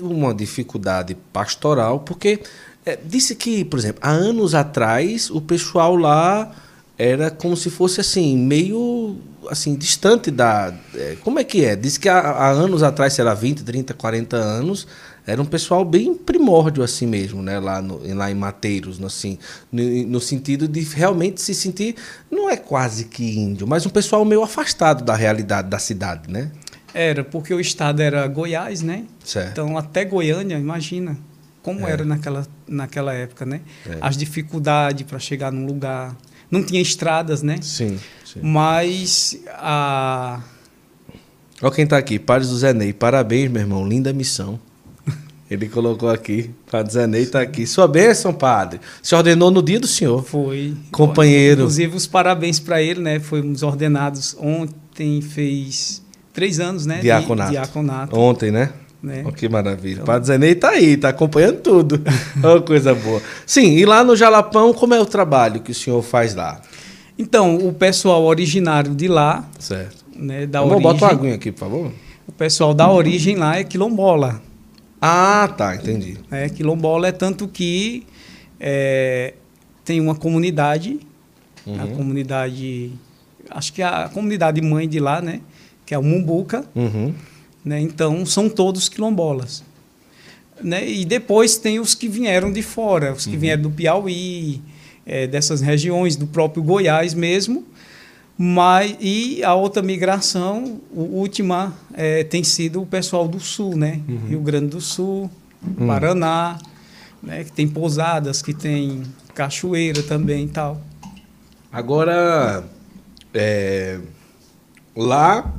[0.00, 2.40] Uma dificuldade pastoral, porque
[2.88, 6.50] é, disse que, por exemplo, há anos atrás o pessoal lá
[6.96, 9.16] era como se fosse assim, meio
[9.48, 10.74] assim, distante da.
[10.94, 11.76] é, como é que é?
[11.76, 14.86] Diz que há, há anos atrás, sei lá, 20, 30, 40 anos,
[15.26, 17.60] era um pessoal bem primórdio assim mesmo, né?
[17.60, 19.38] Lá, no, lá em Mateiros, no, assim,
[19.70, 21.94] no, no sentido de realmente se sentir,
[22.30, 26.50] não é quase que índio, mas um pessoal meio afastado da realidade da cidade, né?
[26.94, 29.04] Era, porque o estado era Goiás, né?
[29.22, 29.50] Certo.
[29.52, 31.16] Então, até Goiânia, imagina
[31.62, 31.90] como É.
[31.92, 33.60] era naquela, naquela época, né?
[33.88, 33.98] É.
[34.00, 36.16] As dificuldades para chegar num lugar.
[36.50, 37.58] Não tinha estradas, né?
[37.60, 38.40] Sim, sim.
[38.42, 40.40] Mas a.
[41.60, 42.92] Olha quem tá aqui, Padre José Ney.
[42.92, 43.86] Parabéns, meu irmão.
[43.86, 44.58] Linda missão.
[45.50, 46.50] Ele colocou aqui.
[46.70, 47.66] Padre José Ney tá aqui.
[47.66, 48.80] Sua bênção, padre.
[49.02, 50.22] Se ordenou no dia do senhor.
[50.24, 50.74] Foi.
[50.92, 51.62] Companheiro.
[51.62, 53.18] Inclusive, os parabéns para ele, né?
[53.20, 56.00] Fomos ordenados ontem, fez
[56.32, 56.96] três anos, né?
[56.96, 57.50] de- Diaconato.
[57.50, 58.72] diaconato, Ontem, né?
[59.02, 59.24] Né?
[59.26, 60.02] Oh, que maravilha.
[60.02, 62.02] Padre Zé Ney tá aí, tá acompanhando tudo.
[62.42, 63.22] oh, coisa boa.
[63.46, 66.60] Sim, e lá no Jalapão, como é o trabalho que o senhor faz lá?
[67.18, 70.04] Então, o pessoal originário de lá, Certo.
[70.16, 70.46] né?
[70.46, 70.82] Da origem.
[70.82, 71.92] bota uma aguinha aqui, por favor.
[72.26, 74.40] O pessoal da origem lá é quilombola.
[75.00, 76.16] Ah, tá, entendi.
[76.30, 76.48] Né?
[76.48, 78.04] Quilombola é tanto que
[78.60, 79.34] é,
[79.84, 80.98] tem uma comunidade,
[81.66, 81.96] a Uhum.
[81.96, 82.92] comunidade,
[83.50, 85.40] acho que é a comunidade mãe de lá, né?
[85.86, 87.14] Que é o Mumbuca, Uhum.
[87.64, 87.80] Né?
[87.80, 89.62] Então são todos quilombolas.
[90.62, 90.88] Né?
[90.90, 93.38] E depois tem os que vieram de fora, os que Uhum.
[93.40, 94.60] vieram do Piauí,
[95.06, 97.64] é, dessas regiões, do próprio Goiás mesmo.
[98.36, 104.00] Mas, e a outra migração, a última, é, tem sido o pessoal do Sul, né?
[104.08, 104.26] Uhum.
[104.28, 105.30] Rio Grande do Sul,
[105.60, 105.86] Hum.
[105.88, 106.56] Paraná,
[107.20, 107.42] né?
[107.42, 109.02] que tem pousadas, que tem
[109.34, 110.80] cachoeira também e tal.
[111.72, 112.64] Agora,
[113.34, 113.98] é,
[114.96, 115.52] lá,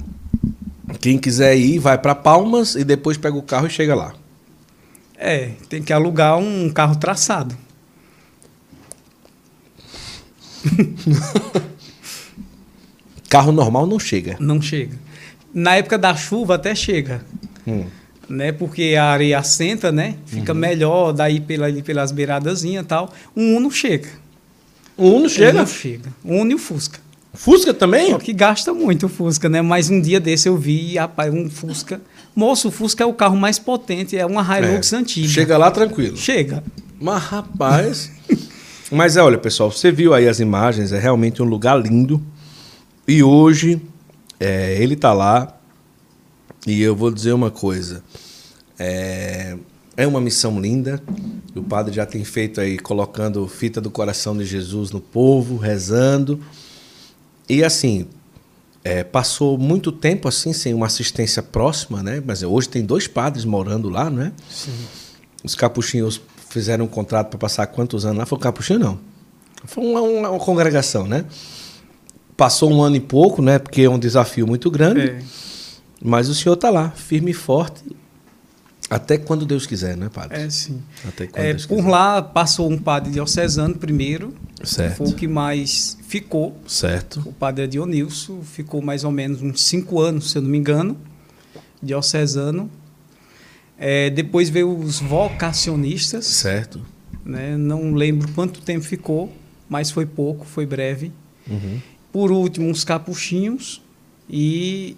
[0.99, 4.13] quem quiser ir, vai para Palmas e depois pega o carro e chega lá.
[5.17, 7.55] É, tem que alugar um carro traçado.
[13.29, 14.37] Carro normal não chega.
[14.39, 14.97] Não chega.
[15.53, 17.23] Na época da chuva até chega,
[17.67, 17.85] Hum.
[18.27, 18.51] né?
[18.51, 20.15] Porque a areia assenta, né?
[20.25, 20.59] Fica Uhum.
[20.59, 23.13] melhor, daí pela, pelas beiradazinhas e tal.
[23.35, 24.09] Um Uno chega.
[24.97, 25.59] O Uno Um chega?
[25.59, 26.09] Uno chega.
[26.25, 26.99] Um Uno e o Fusca.
[27.33, 28.11] Fusca também?
[28.11, 29.61] Só que gasta muito o Fusca, né?
[29.61, 32.01] Mas um dia desse eu vi, rapaz, um Fusca.
[32.35, 34.95] Moço, o Fusca é o carro mais potente, é uma Hilux É.
[34.97, 35.27] antiga.
[35.27, 36.17] Chega lá tranquilo.
[36.17, 36.63] Chega.
[36.99, 38.11] Mas, rapaz.
[38.91, 42.21] Mas é, olha, pessoal, você viu aí as imagens, é realmente um lugar lindo.
[43.07, 43.79] E hoje,
[44.39, 45.55] é, ele tá lá.
[46.65, 48.03] E eu vou dizer uma coisa.
[48.77, 49.55] É,
[49.95, 51.01] é uma missão linda.
[51.55, 56.39] O padre já tem feito aí, colocando fita do coração de Jesus no povo, rezando.
[57.49, 58.05] E assim,
[58.83, 62.21] é, passou muito tempo assim, sem uma assistência próxima, né?
[62.25, 64.31] Mas hoje tem dois padres morando lá, né?
[64.49, 64.71] Sim.
[65.43, 68.25] Os capuchinhos fizeram um contrato para passar quantos anos lá?
[68.25, 68.99] Foi o capuchinho, não.
[69.65, 71.25] Foi uma, uma- uma congregação, né?
[72.37, 73.59] Passou um ano e pouco, né?
[73.59, 75.01] Porque é um desafio muito grande.
[75.01, 75.21] É.
[76.01, 77.83] Mas o senhor está lá, firme e forte.
[78.89, 80.41] Até quando Deus quiser, né, padre?
[80.41, 80.81] É, sim.
[81.07, 81.89] Até quando É, Deus por quiser.
[81.89, 84.33] lá passou um padre diocesano primeiro,
[84.63, 84.97] Certo.
[84.97, 86.59] foi o que mais ficou.
[86.67, 87.21] Certo.
[87.25, 90.97] O padre Adionilson ficou mais ou menos uns cinco anos, se eu não me engano,
[91.83, 92.69] diocesano.
[93.77, 96.81] É, depois veio os vocacionistas, Certo.
[97.23, 97.55] né?
[97.55, 99.31] não lembro quanto tempo ficou,
[99.69, 101.11] mas foi pouco, foi breve.
[101.47, 101.79] Uhum.
[102.11, 103.81] Por último, os capuchinhos,
[104.29, 104.97] e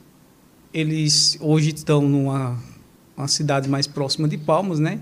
[0.74, 2.58] eles hoje estão numa
[3.22, 5.00] uma cidade mais próxima de Palmas, né?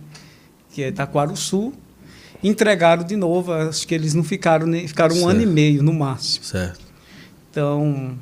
[0.71, 1.73] que é Taquaruçu.
[2.41, 5.29] Entregaram de novo, acho que eles não ficaram, nem, ficaram um Certo.
[5.31, 6.45] ano e meio no máximo.
[6.45, 6.79] Certo.
[7.51, 8.17] Então,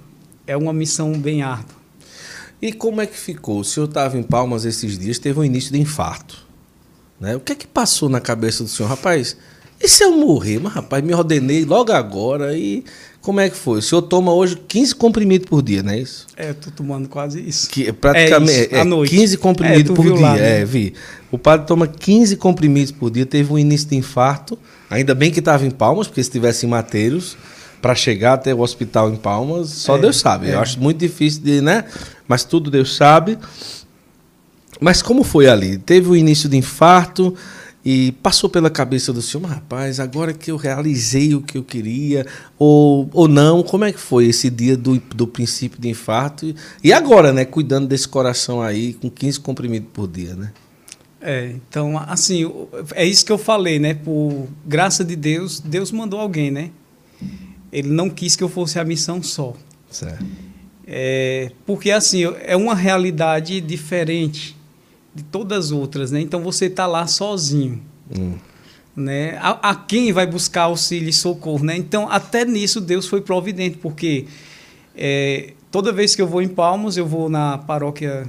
[0.47, 1.77] é uma missão bem árdua.
[2.59, 3.59] E como é que ficou?
[3.59, 6.47] O senhor estava em Palmas esses dias, teve um início de infarto.
[7.19, 7.35] Né?
[7.35, 8.89] O que é que passou na cabeça do senhor?
[8.89, 9.37] Rapaz,
[9.79, 10.59] e se eu morrer?
[10.59, 12.83] Mas, rapaz, me ordenei logo agora e
[13.27, 13.79] como é que foi?
[13.79, 16.27] O senhor toma hoje 15 comprimidos por dia, não é isso?
[16.37, 17.69] É, eu tô tomando quase isso.
[17.69, 19.13] Que é praticamente É isso, é, à noite.
[19.13, 20.21] 15 comprimidos É, por dia.
[20.21, 20.61] lá, né?
[20.61, 20.93] É, vi.
[21.29, 24.57] O padre toma 15 comprimidos por dia, teve um início de infarto.
[24.89, 27.35] Ainda bem que estava em Palmas, porque se estivesse em Mateiros,
[27.81, 30.47] para chegar até o hospital em Palmas, só É, Deus sabe.
[30.49, 30.53] é.
[30.53, 31.83] Eu acho muito difícil de, né?
[32.29, 33.37] Mas tudo Deus sabe.
[34.79, 35.77] Mas como foi ali?
[35.77, 37.35] Teve o início de infarto
[37.89, 41.63] e passou pela cabeça do senhor, "Mas, rapaz, agora que eu realizei o que eu
[41.63, 42.27] queria,
[42.59, 46.53] ou, ou não, como é que foi esse dia do, do princípio de infarto?
[46.83, 50.51] E agora, né, cuidando desse coração aí, com 15 comprimidos por dia, né?
[51.21, 52.51] É, então, assim,
[52.93, 53.93] é isso que eu falei, né?
[53.93, 56.71] Por graça de Deus, Deus mandou alguém, né?
[57.71, 59.53] Ele não quis que eu fosse a missão só.
[59.89, 60.25] Certo.
[60.85, 64.56] É, porque, assim, é uma realidade diferente
[65.17, 66.21] de todas as outras, né?
[66.21, 67.81] Então, você está lá sozinho,
[68.15, 68.35] Hum,
[68.95, 69.37] né?
[69.41, 71.75] A, a quem vai buscar auxílio e socorro, né?
[71.75, 74.25] Então, até nisso, Deus foi providente, porque
[74.95, 78.25] é, toda vez que eu vou em Palmos, eu vou na paróquia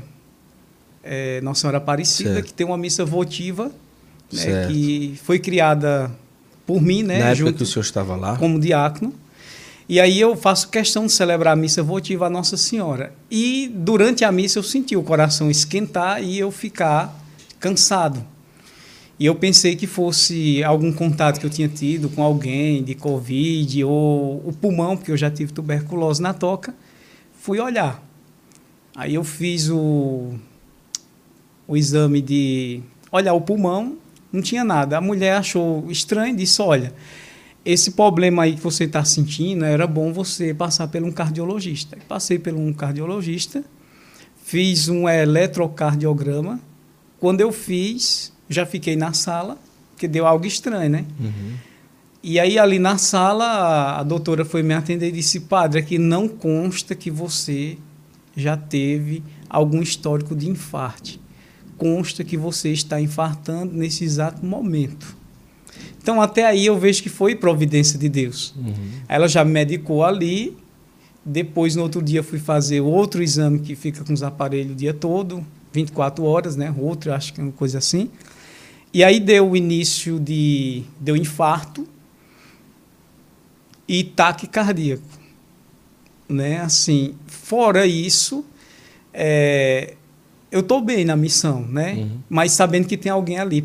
[1.05, 2.47] é, Nossa Senhora Aparecida, Certo.
[2.47, 3.71] que tem uma missa votiva,
[4.33, 6.11] né, que foi criada
[6.67, 8.37] por mim, né, Na época junto que o senhor estava lá.
[8.37, 9.13] como diácono.
[9.89, 13.15] E aí eu faço questão de celebrar a missa votiva a Nossa Senhora.
[13.31, 17.19] E durante a missa eu senti o coração esquentar e eu ficar
[17.59, 18.23] cansado.
[19.19, 23.83] E eu pensei que fosse algum contato que eu tinha tido com alguém de Covid
[23.85, 26.75] ou o pulmão, porque eu já tive tuberculose na toca.
[27.41, 28.03] Fui olhar.
[28.95, 30.35] Aí eu fiz o,
[31.67, 33.97] o exame de olhar o pulmão,
[34.31, 34.99] não tinha nada.
[34.99, 36.93] A mulher achou estranho e disse: Olha,
[37.71, 41.99] esse problema aí que você está sentindo, era bom você passar por um cardiologista.
[42.09, 43.63] Passei por um cardiologista,
[44.43, 46.59] fiz um eletrocardiograma.
[47.21, 49.59] Quando eu fiz, já fiquei na sala,
[49.91, 51.05] porque deu algo estranho, né?
[51.21, 51.57] Uhum.
[52.23, 55.99] E aí, ali na sala, a, a doutora foi me atender e disse: Padre, aqui
[55.99, 57.77] não consta que você
[58.35, 61.21] já teve algum histórico de infarte.
[61.77, 65.18] Consta que você está infartando nesse exato momento.
[66.01, 68.55] Então, até aí, eu vejo que foi providência de Deus.
[68.57, 68.75] Uhum.
[69.09, 70.57] Ela já me medicou ali.
[71.25, 74.95] Depois, no outro dia, fui fazer outro exame que fica com os aparelhos o dia
[74.95, 76.75] todo, 24 horas, né?
[76.79, 78.11] Outro, acho que é uma coisa assim.
[78.93, 81.87] E aí deu o início de deu infarto
[83.87, 85.03] e taque cardíaco,
[86.29, 86.61] né?
[86.61, 88.45] Assim, fora isso,
[89.13, 89.95] é,
[90.51, 91.95] eu estou bem na missão, né?
[91.95, 92.19] Uhum.
[92.29, 93.61] Mas sabendo que tem alguém ali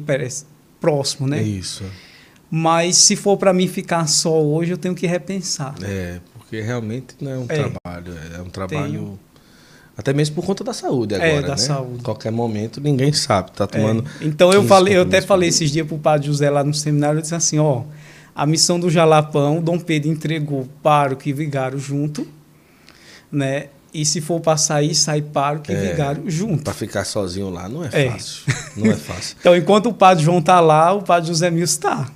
[0.84, 1.41] próximo, né?
[1.41, 1.85] Isso.
[2.51, 5.73] Mas se for para mim ficar só hoje, eu tenho que repensar.
[5.81, 7.55] É, porque realmente não é um É.
[7.69, 8.91] trabalho, é um trabalho.
[8.91, 9.19] Tenho.
[9.97, 11.57] Até mesmo por conta da saúde É, agora, da né?
[11.57, 12.03] saúde.
[12.03, 14.03] Qualquer momento ninguém sabe, tá tomando.
[14.22, 14.26] É.
[14.26, 17.19] Então eu 15 falei, eu até falei esses dias pro padre José lá no seminário,
[17.19, 17.84] eu disse assim, ó,
[18.35, 22.27] a missão do Jalapão, Dom Pedro entregou pároco e vigário junto,
[23.31, 23.68] né?
[23.94, 25.91] E se for para sair, sai pároco e É.
[25.91, 26.64] vigário junto.
[26.64, 28.10] Pra ficar sozinho lá não é, É.
[28.11, 28.41] fácil.
[28.76, 29.36] Não é fácil.
[29.40, 32.11] Então, enquanto o padre João tá lá, o padre José Milson tá.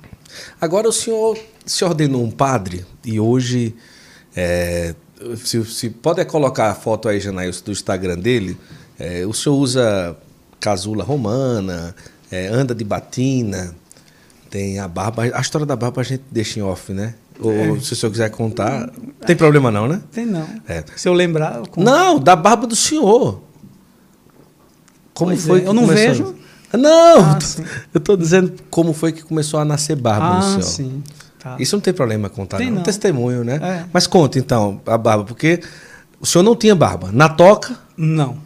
[0.60, 3.74] Agora o senhor se ordenou um padre e hoje.
[4.36, 4.94] é,
[5.36, 8.56] se, se pode colocar a foto aí, Janaílson, do Instagram dele.
[8.98, 10.16] é, o senhor usa
[10.60, 11.94] casula romana,
[12.30, 13.74] é, anda de batina,
[14.50, 15.24] tem a barba.
[15.32, 17.14] A história da barba a gente deixa em off, né?
[17.40, 18.90] Ou se o senhor quiser contar.
[19.26, 20.00] Tem problema não, né?
[20.10, 20.46] Tem não.
[20.66, 20.82] É.
[20.96, 21.84] Se eu lembrar, eu conto.
[21.84, 23.40] Não, da barba do senhor.
[25.14, 26.06] Como Pois foi é, que eu não começou?
[26.26, 26.34] vejo.
[26.74, 27.38] Não, Ah,
[27.94, 30.62] eu tô dizendo como foi que começou a nascer barba no Ah, senhor.
[30.62, 31.02] sim.
[31.38, 31.56] Tá.
[31.58, 32.76] Isso não tem problema contar, Tem não.
[32.76, 32.82] não.
[32.82, 33.58] Testemunho, né?
[33.62, 33.84] É.
[33.92, 35.60] Mas conta então a barba, porque
[36.20, 37.10] o senhor não tinha barba.
[37.12, 38.36] Na toca, Não.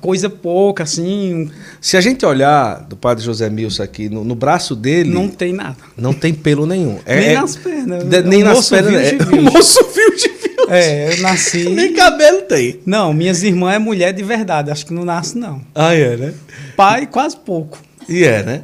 [0.00, 1.50] Coisa pouca, assim,
[1.80, 5.28] se a gente olhar do padre José Milson aqui, no, no braço dele, não não,
[5.28, 5.76] tem nada.
[6.20, 6.98] tem pelo nenhum.
[7.06, 8.04] Nem nas pernas.
[8.04, 8.92] de- O nem nas pernas.
[9.10, 10.50] virgem, É, o moço virgem, virgem.
[10.68, 11.68] É, eu nasci.
[11.68, 12.80] Nem cabelo tem.
[12.86, 15.60] Não, minhas irmãs é mulher de verdade, acho que não nasce, não.
[15.74, 16.34] Ah, é, né?
[16.76, 17.78] Pai, quase pouco.
[18.08, 18.62] E é, né?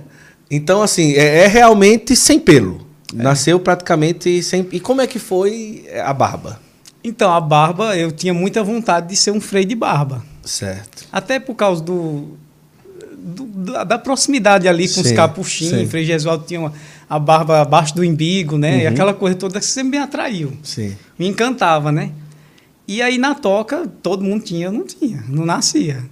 [0.50, 2.86] Então, assim, é, é realmente sem pelo.
[3.12, 4.66] Nasceu praticamente sem.
[4.72, 6.60] E como é que foi a barba?
[7.02, 10.22] Então, a barba, eu tinha muita vontade de ser um freio de barba.
[10.46, 11.06] Certo.
[11.12, 12.36] Até por causa do,
[13.18, 15.78] do- da, da proximidade ali com os Sim, capuchinhos.
[15.80, 15.86] sim.
[15.86, 16.72] Frei Gesualdo tinha uma-
[17.08, 18.82] a barba abaixo do embigo, né?
[18.82, 18.92] E Uhum.
[18.92, 20.52] aquela coisa toda que sempre me atraiu.
[20.62, 20.96] Sim.
[21.18, 22.12] Me encantava, né?
[22.88, 26.04] E aí na toca, todo mundo tinha, eu não tinha, não nascia.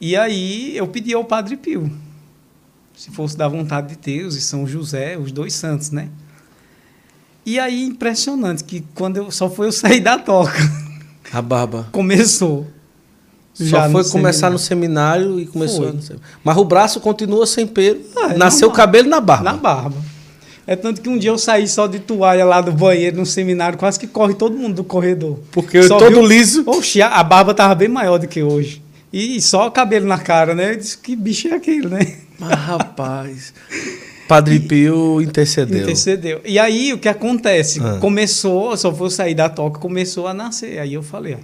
[0.00, 1.90] E aí eu pedi ao Padre Pio,
[2.96, 6.08] se fosse da vontade de Deus, e São José, os dois santos, né?
[7.44, 10.58] E aí impressionante que quando eu só foi eu sair da toca,
[11.32, 11.86] A barba.
[11.92, 12.66] começou.
[13.54, 15.22] Só Já foi no começar no seminário.
[15.28, 15.92] seminário e começou.
[16.00, 16.16] Foi.
[16.42, 18.00] Mas o braço continua sem pelo.
[18.16, 19.44] Ah, é Nasceu o cabelo na barba.
[19.44, 19.96] Na barba.
[20.66, 23.78] É tanto que um dia eu saí só de toalha lá do banheiro no seminário,
[23.78, 25.38] quase que corre todo mundo do corredor.
[25.52, 26.64] Porque eu Só todo viu- liso.
[26.66, 28.82] Oxi, a barba tava bem maior do que hoje.
[29.12, 30.72] E só o cabelo na cara, né?
[30.72, 32.14] Eu disse, que bicho é aquele, né?
[32.38, 33.54] Mas, rapaz.
[34.26, 35.82] Padre Pio intercedeu.
[35.82, 36.40] Intercedeu.
[36.44, 37.80] E aí, o que acontece?
[37.84, 37.98] Ah.
[38.00, 40.78] Começou, só vou sair da toca, começou a nascer.
[40.78, 41.38] Aí eu falei, ó,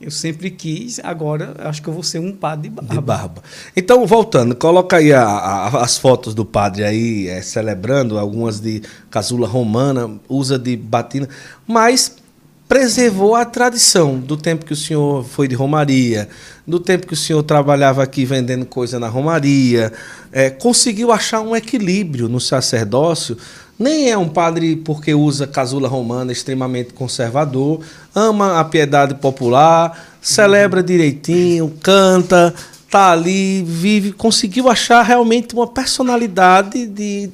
[0.00, 2.94] eu sempre quis, agora acho que eu vou ser um padre de barba.
[2.94, 3.42] De barba.
[3.76, 8.80] Então, voltando, coloca aí a- a- as fotos do padre aí, é, celebrando, algumas de
[9.10, 11.28] casula romana, usa de batina,
[11.66, 12.16] mas
[12.68, 16.28] preservou a tradição do tempo que o senhor foi de Romaria,
[16.66, 19.90] do tempo que o senhor trabalhava aqui vendendo coisa na Romaria,
[20.30, 23.36] é, conseguiu achar um equilíbrio no sacerdócio.
[23.78, 27.80] Nem é um padre porque usa casula romana extremamente conservador,
[28.14, 32.52] ama a piedade popular, celebra direitinho, canta,
[32.90, 37.30] tá ali, vive, conseguiu achar realmente uma personalidade de,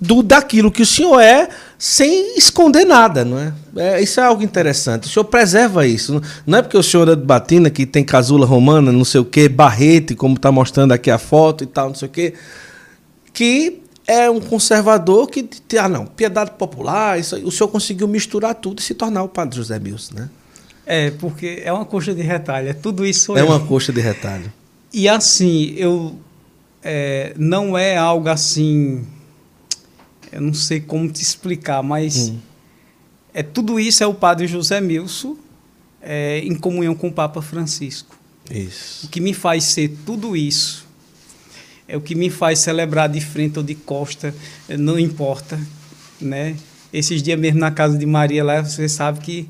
[0.00, 1.48] do daquilo que o senhor é
[1.78, 3.52] sem esconder nada, não é?
[3.76, 4.02] é?
[4.02, 5.06] Isso é algo interessante.
[5.06, 6.20] O senhor preserva isso.
[6.46, 9.24] Não é porque o senhor é de Batina, que tem casula romana, não sei o
[9.24, 12.34] quê, barrete, como está mostrando aqui a foto e tal, não sei o quê,
[13.32, 17.36] que é um conservador que, ah, não, piedade popular, isso.
[17.44, 20.30] O senhor conseguiu misturar tudo e se tornar o padre José Milson, né?
[20.84, 23.36] É, porque é uma coxa de retalho, é tudo isso.
[23.36, 24.52] É uma coxa de retalho.
[24.92, 26.14] E assim, eu.
[26.88, 29.04] É, não é algo assim
[30.32, 32.38] eu não sei como te explicar, mas hum.
[33.32, 35.36] é tudo isso é o padre José Milson
[36.02, 38.16] é, em comunhão com o Papa Francisco.
[38.50, 39.06] Isso.
[39.06, 40.85] O que me faz ser tudo isso
[41.88, 44.34] é o que me faz celebrar de frente ou de costa,
[44.68, 45.58] não importa,
[46.20, 46.56] né?
[46.92, 49.48] Esses dias mesmo na casa de Maria lá, você sabe que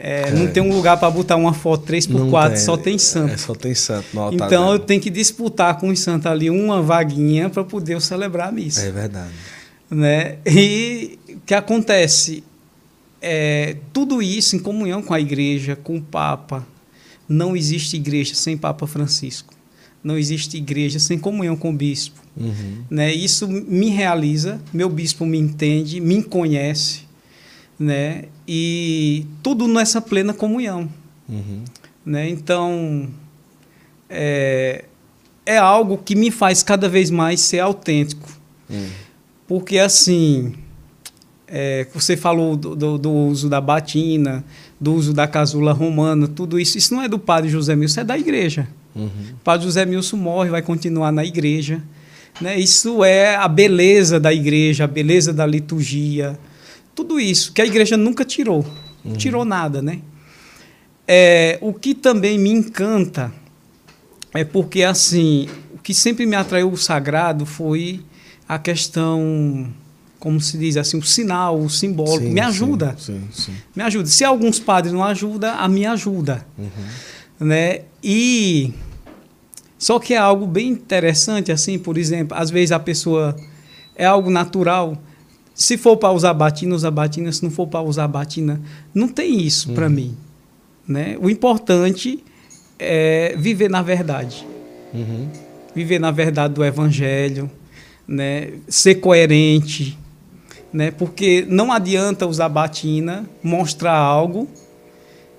[0.00, 0.30] é, é.
[0.30, 3.34] não tem um lugar para botar uma foto 3x4, só tem santo.
[3.34, 4.06] É, só tem santo.
[4.32, 8.48] então eu tenho que disputar com os santos ali uma vaguinha para poder eu celebrar
[8.48, 8.82] a missa.
[8.82, 9.32] É verdade.
[9.90, 10.36] Né?
[10.46, 12.44] E o que acontece?
[13.20, 16.64] É, tudo isso em comunhão com a igreja, com o Papa.
[17.28, 19.52] Não existe igreja sem Papa Francisco.
[20.02, 22.20] Não existe igreja sem comunhão com o bispo.
[22.36, 22.84] Uhum.
[22.88, 23.12] Né?
[23.12, 27.02] Isso me realiza, meu bispo me entende, me conhece,
[27.78, 28.24] né?
[28.48, 30.88] e tudo nessa plena comunhão.
[31.28, 31.62] Uhum.
[32.04, 32.30] Né?
[32.30, 33.10] Então,
[34.08, 34.86] é,
[35.44, 38.26] é algo que me faz cada vez mais ser autêntico.
[38.70, 38.88] Uhum.
[39.46, 40.54] Porque, assim,
[41.46, 44.42] é, você falou do, do, do, uso da batina,
[44.80, 48.04] do uso da casula romana, tudo isso, isso não é do padre José Milson, é
[48.04, 48.66] da igreja.
[48.94, 49.08] Uhum.
[49.34, 51.82] O padre José Milson morre, vai continuar na igreja.
[52.40, 52.58] Né?
[52.58, 56.38] Isso é a beleza da igreja, a beleza da liturgia,
[56.94, 58.64] tudo isso, que a igreja nunca tirou.
[59.04, 59.16] Não uhum.
[59.18, 60.00] tirou nada, né?
[61.06, 63.32] É, o que também me encanta
[64.34, 68.00] é porque, assim, o que sempre me atraiu o sagrado foi
[68.48, 69.68] a questão,
[70.18, 72.96] como se diz assim, o sinal, o simbólico, sim, me ajuda.
[72.98, 74.08] Sim, sim, me ajuda.
[74.08, 76.46] Se alguns padres não ajudam, a mim ajuda.
[76.58, 76.68] Uhum.
[77.40, 77.82] Né?
[78.02, 78.72] E
[79.78, 83.36] só que é algo bem interessante, assim, por exemplo, às vezes a pessoa
[83.94, 84.96] é algo natural.
[85.54, 87.32] Se for para usar batina, usa batina.
[87.32, 88.60] Se não for para usar batina,
[88.94, 89.74] não tem isso uhum.
[89.74, 90.16] para mim.
[90.86, 91.16] Né?
[91.20, 92.24] O importante
[92.78, 94.46] é viver na verdade.
[94.92, 95.28] Uhum.
[95.74, 97.50] Viver na verdade do evangelho,
[98.06, 99.98] né, ser coerente,
[100.72, 104.48] né, porque não adianta usar batina, mostrar algo,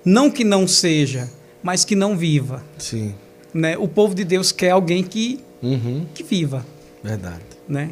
[0.06, 1.30] não que não seja,
[1.64, 2.64] mas que não viva.
[2.77, 3.14] Sim.
[3.53, 3.77] Né?
[3.77, 6.06] O povo de Deus quer alguém que, uhum.
[6.14, 6.65] que viva.
[7.03, 7.44] Verdade.
[7.68, 7.91] Né?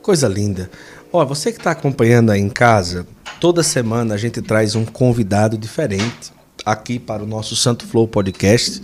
[0.00, 0.70] Coisa linda.
[1.12, 3.06] Ó, você que está acompanhando aí em casa,
[3.40, 6.32] toda semana a gente traz um convidado diferente
[6.64, 8.82] aqui para o nosso Santo Flow Podcast.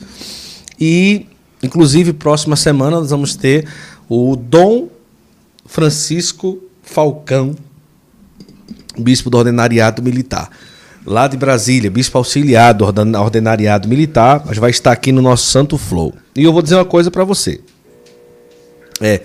[0.79, 1.27] E,
[1.63, 3.67] inclusive, próxima semana nós vamos ter
[4.09, 4.89] o Dom
[5.65, 7.55] Francisco Falcão,
[8.99, 10.51] bispo do Ordenariado Militar.
[11.07, 15.79] Lá de Brasília, bispo auxiliar do Ordenariado Militar, mas vai estar aqui no nosso Santo
[15.79, 16.15] Flow.
[16.37, 17.61] E eu vou dizer uma coisa para você.
[19.01, 19.23] É,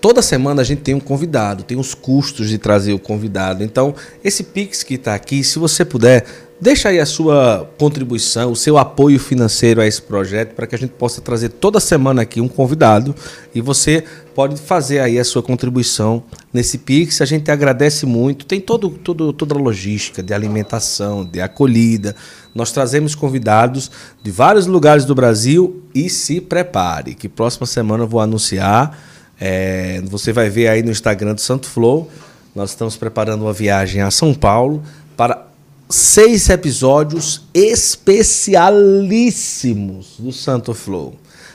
[0.00, 3.64] toda semana a gente tem um convidado, tem os custos de trazer o convidado.
[3.64, 6.24] Então, esse Pix que está aqui, se você puder,
[6.60, 10.78] Deixa aí a sua contribuição, o seu apoio financeiro a esse projeto para que a
[10.78, 13.14] gente possa trazer toda semana aqui um convidado
[13.54, 14.04] e você
[14.34, 17.20] pode fazer aí a sua contribuição nesse Pix.
[17.20, 18.44] A gente agradece muito.
[18.44, 22.14] Tem todo, todo, toda a logística de alimentação, de acolhida.
[22.54, 23.90] Nós trazemos convidados
[24.22, 28.98] de vários lugares do Brasil e se prepare, que próxima semana eu vou anunciar.
[29.40, 32.10] É, você vai ver aí no Instagram do Santo Flow.
[32.54, 34.82] Nós estamos preparando uma viagem a São Paulo
[35.16, 35.46] para
[35.88, 41.14] seis episódios especialíssimos do Santo Flow.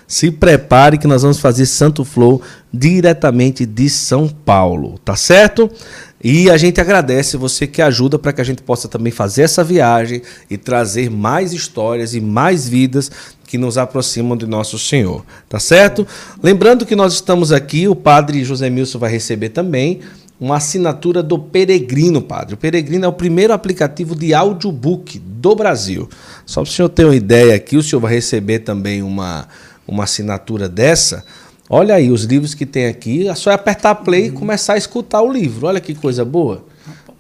[0.10, 2.42] Se prepare que nós vamos fazer Santo Flow
[2.74, 5.70] diretamente de São Paulo, tá certo?
[6.22, 9.64] E a gente agradece você que ajuda para que a gente possa também fazer essa
[9.64, 13.12] viagem e trazer mais histórias e mais vidas
[13.46, 16.08] que nos aproximam de nosso Senhor, tá certo?
[16.42, 20.00] Lembrando que nós estamos aqui, o padre José Milson vai receber também
[20.40, 22.56] uma assinatura do Peregrino, padre.
[22.56, 26.10] O Peregrino é o primeiro aplicativo de audiobook do Brasil.
[26.46, 29.48] Só para o senhor ter uma ideia aqui, o senhor vai receber também uma,
[29.90, 31.26] uma assinatura dessa.
[31.70, 35.22] Olha aí os livros que tem aqui, é só apertar play e começar a escutar
[35.22, 35.68] o livro.
[35.68, 36.64] Olha que coisa boa.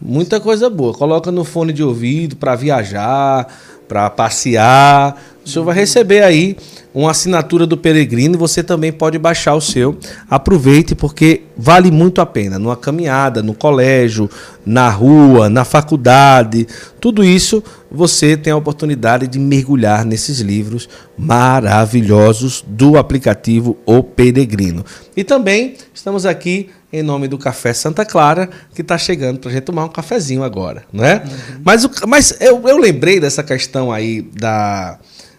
[0.01, 0.93] Muita coisa boa.
[0.93, 3.47] Coloca no fone de ouvido para viajar,
[3.89, 5.19] para passear.
[5.43, 6.55] o senhor vai receber aí
[6.93, 8.37] uma assinatura do Peregrino.
[8.37, 9.97] Você também pode baixar o seu.
[10.29, 12.59] Aproveite, porque vale muito a pena.
[12.59, 14.29] Numa caminhada, no colégio,
[14.63, 16.67] na rua, na faculdade,
[17.01, 20.87] tudo isso você tem a oportunidade de mergulhar nesses livros
[21.17, 24.85] maravilhosos do aplicativo O Peregrino.
[25.17, 29.53] E também estamos aqui em nome do Café Santa Clara, que está chegando para a
[29.53, 31.15] gente tomar um cafezinho agora, não é?
[31.15, 31.61] Uhum.
[31.63, 34.97] Mas, mas eu, eu lembrei dessa questão aí da,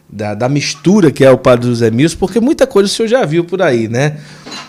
[0.09, 3.25] da, da, mistura que é o Padre José Mills, porque muita coisa o senhor já
[3.25, 4.19] viu por aí, né?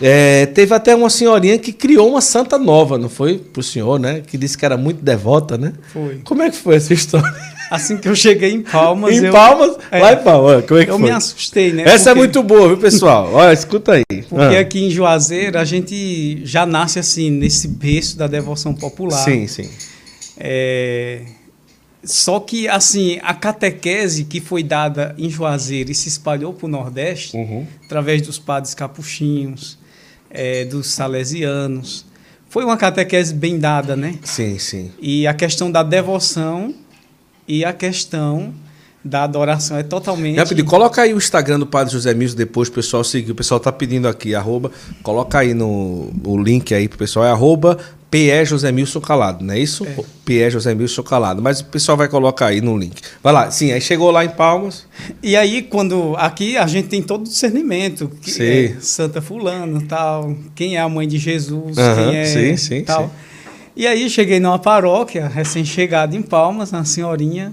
[0.00, 3.38] É, teve até uma senhorinha que criou uma santa nova, não foi?
[3.38, 4.20] Para o senhor, né?
[4.26, 5.72] Que disse que era muito devota, né?
[5.92, 6.20] Foi.
[6.24, 7.51] Como é que foi essa história?
[7.70, 9.16] Assim que eu cheguei em Palmas.
[9.16, 9.76] em eu, Palmas?
[9.90, 11.08] É, lá em Palmas, como é que eu foi?
[11.08, 11.82] me assustei, né?
[11.84, 13.32] Essa é porque, é muito boa, viu, pessoal?
[13.32, 14.22] Olha, escuta aí.
[14.28, 14.60] Porque ah.
[14.60, 19.24] aqui em Juazeiro a gente já nasce assim, nesse berço da devoção popular.
[19.24, 19.68] Sim, sim.
[20.36, 21.22] É...
[22.04, 26.68] Só que, assim, a catequese que foi dada em Juazeiro e se espalhou para o
[26.68, 27.64] Nordeste, uhum.
[27.84, 29.78] através dos padres capuchinhos,
[30.28, 32.04] é, dos salesianos,
[32.48, 34.18] foi uma catequese bem dada, né?
[34.24, 34.90] Sim, sim.
[35.00, 36.74] E a questão da devoção
[37.46, 38.52] e a questão
[39.04, 40.36] da adoração é totalmente.
[40.36, 43.32] Já pedi, coloca aí o Instagram do Padre José Milson depois, o pessoal seguir.
[43.32, 44.70] O pessoal tá pedindo aqui, arroba,
[45.02, 47.78] coloca aí no o link aí pro pessoal, é arroba
[48.12, 49.86] PE José Milson Calado, não é isso?
[49.86, 49.96] É.
[50.26, 51.40] PE José Milson Calado.
[51.40, 53.00] Mas o pessoal vai colocar aí no link.
[53.22, 54.86] Vai lá, sim, aí chegou lá em Palmas.
[55.22, 56.14] E aí, quando.
[56.18, 58.10] Aqui a gente tem todo o discernimento.
[58.20, 60.36] Que é Santa Fulano tal.
[60.54, 62.24] Quem é a mãe de Jesus, quem é.
[62.26, 63.04] Sim, sim, tal.
[63.04, 63.10] sim.
[63.74, 67.52] E aí cheguei numa paróquia, recém-chegado em Palmas, uma senhorinha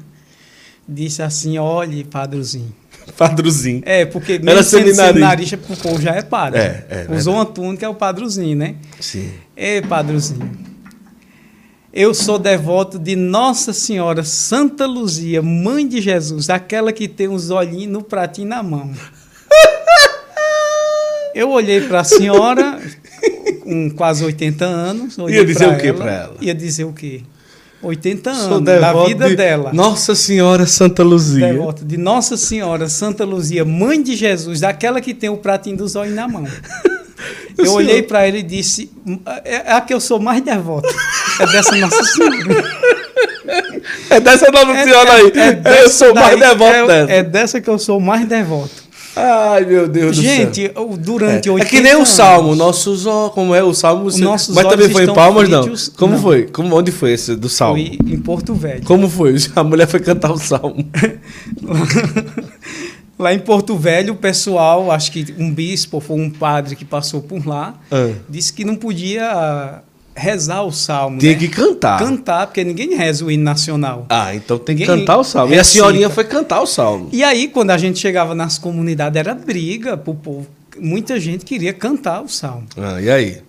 [0.89, 2.73] disse assim, olhe, padrozinho.
[3.15, 3.81] Padrozinho.
[3.85, 6.59] É, porque mesmo Era sendo seminarista, o povo já é padre.
[6.59, 8.75] É, é, Usou uma túnica, é o padrozinho, né?
[8.99, 9.31] Sim.
[9.57, 10.51] Ei, padrozinho,
[11.91, 17.49] eu sou devoto de Nossa Senhora Santa Luzia, mãe de Jesus, aquela que tem os
[17.49, 18.91] olhinhos no pratinho na mão.
[21.33, 22.81] Eu olhei para a senhora,
[23.69, 25.17] com quase 80 anos.
[25.29, 26.35] Ia dizer o que para ela?
[26.41, 27.21] Ia dizer o quê?
[27.83, 29.71] 80 anos da vida de dela.
[29.71, 31.53] Nossa Senhora Santa Luzia.
[31.53, 35.95] Devoto de Nossa Senhora Santa Luzia, mãe de Jesus, daquela que tem o pratinho dos
[35.95, 36.45] olhos na mão.
[37.57, 38.89] Eu olhei para ele e disse:
[39.43, 40.87] é, é a que eu sou mais devota.
[41.41, 42.89] É dessa Nossa Senhora.
[44.09, 45.31] É dessa Nossa é, Senhora aí.
[45.35, 47.11] É, é eu sou mais devoto é, dessa.
[47.11, 48.78] É dessa que eu sou mais devoto.
[49.21, 50.87] Ai, meu Deus Gente, do céu.
[50.87, 51.51] Gente, durante é.
[51.51, 54.23] 80 É que nem o Salmo, nossos ó, como é o Salmo, você...
[54.23, 55.65] nossos mas também foi em Palmas não.
[55.97, 56.21] Como não.
[56.21, 56.43] foi?
[56.47, 57.83] Como onde foi esse do Salmo?
[57.83, 58.83] Foi em Porto Velho.
[58.85, 59.35] Como foi?
[59.55, 60.87] A mulher foi cantar o Salmo.
[63.19, 67.21] lá em Porto Velho, o pessoal, acho que um bispo ou um padre que passou
[67.21, 68.11] por lá, ah.
[68.29, 69.83] disse que não podia
[70.19, 71.19] rezar o salmo.
[71.19, 71.35] Tem né?
[71.35, 71.97] que cantar.
[71.97, 74.05] Cantar, porque ninguém reza o hino nacional.
[74.09, 75.53] Ah, então tem que ninguém cantar o salmo.
[75.53, 75.57] Recita.
[75.57, 77.09] E a senhorinha foi cantar o salmo.
[77.11, 80.47] E aí, quando a gente chegava nas comunidades, era briga pro povo.
[80.77, 82.67] Muita gente queria cantar o salmo.
[82.77, 83.41] Ah, e aí?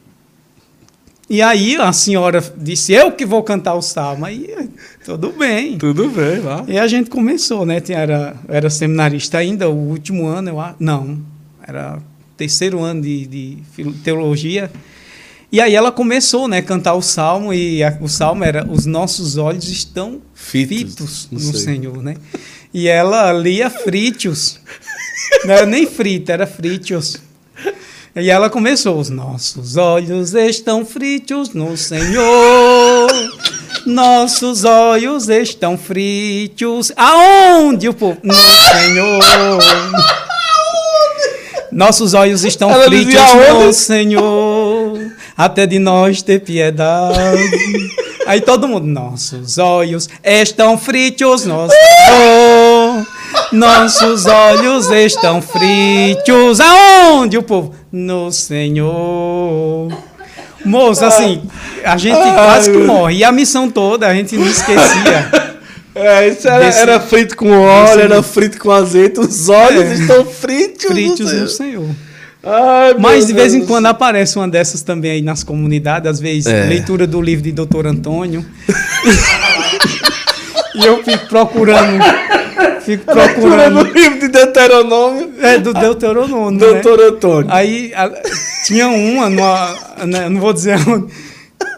[1.28, 4.24] E aí a senhora disse, eu que vou cantar o salmo.
[4.24, 4.52] Aí,
[5.04, 5.78] tudo bem.
[5.78, 6.64] Tudo bem, lá.
[6.66, 7.80] E a gente começou, né?
[7.88, 11.18] Era, era seminarista ainda, o último ano, eu Não,
[11.66, 11.98] era
[12.36, 13.58] terceiro ano de, de
[14.02, 14.70] teologia.
[15.52, 18.86] E aí ela começou, né, a cantar o salmo e a, o salmo era os
[18.86, 21.74] nossos olhos estão fitos, fitos no sei.
[21.74, 22.16] Senhor, né?
[22.72, 24.60] E ela lia frítios.
[25.44, 27.18] Não era nem frita, era frítios.
[28.14, 33.08] E ela começou: Os nossos olhos estão fritos no Senhor.
[33.86, 36.92] Nossos olhos estão fritos.
[36.96, 38.18] Aonde o povo?
[38.22, 39.20] No Senhor.
[41.72, 43.14] Nossos olhos estão ela fritos
[43.52, 44.49] no Senhor
[45.44, 47.18] até de nós ter piedade.
[48.26, 51.74] Aí todo mundo, nossos olhos estão fritos, nosso
[52.06, 53.06] Senhor.
[53.50, 56.60] Nossos olhos estão fritos.
[56.60, 57.74] Aonde o povo?
[57.90, 59.88] No Senhor.
[60.64, 61.42] Moço, assim,
[61.82, 63.16] a gente quase que morre.
[63.16, 65.50] E a missão toda a gente não esquecia.
[65.92, 69.18] É, isso era, desse, era frito com óleo, era frito com azeite.
[69.18, 70.84] Os olhos é, estão fritos.
[70.84, 71.90] Fritos no Senhor.
[72.42, 76.46] Ai, Mas de vez em quando aparece uma dessas também aí nas comunidades, às vezes
[76.46, 76.64] é.
[76.64, 78.44] leitura do livro de Doutor Antônio.
[80.74, 82.02] e eu fico procurando.
[82.80, 83.80] Fico procurando.
[83.80, 85.32] o livro de Deuteronômio.
[85.40, 86.58] É, do Deuteronômio.
[86.58, 87.04] Doutor né?
[87.08, 87.46] Antônio.
[87.50, 88.10] Aí a,
[88.66, 89.74] tinha uma, numa,
[90.06, 91.12] né, não vou dizer onde.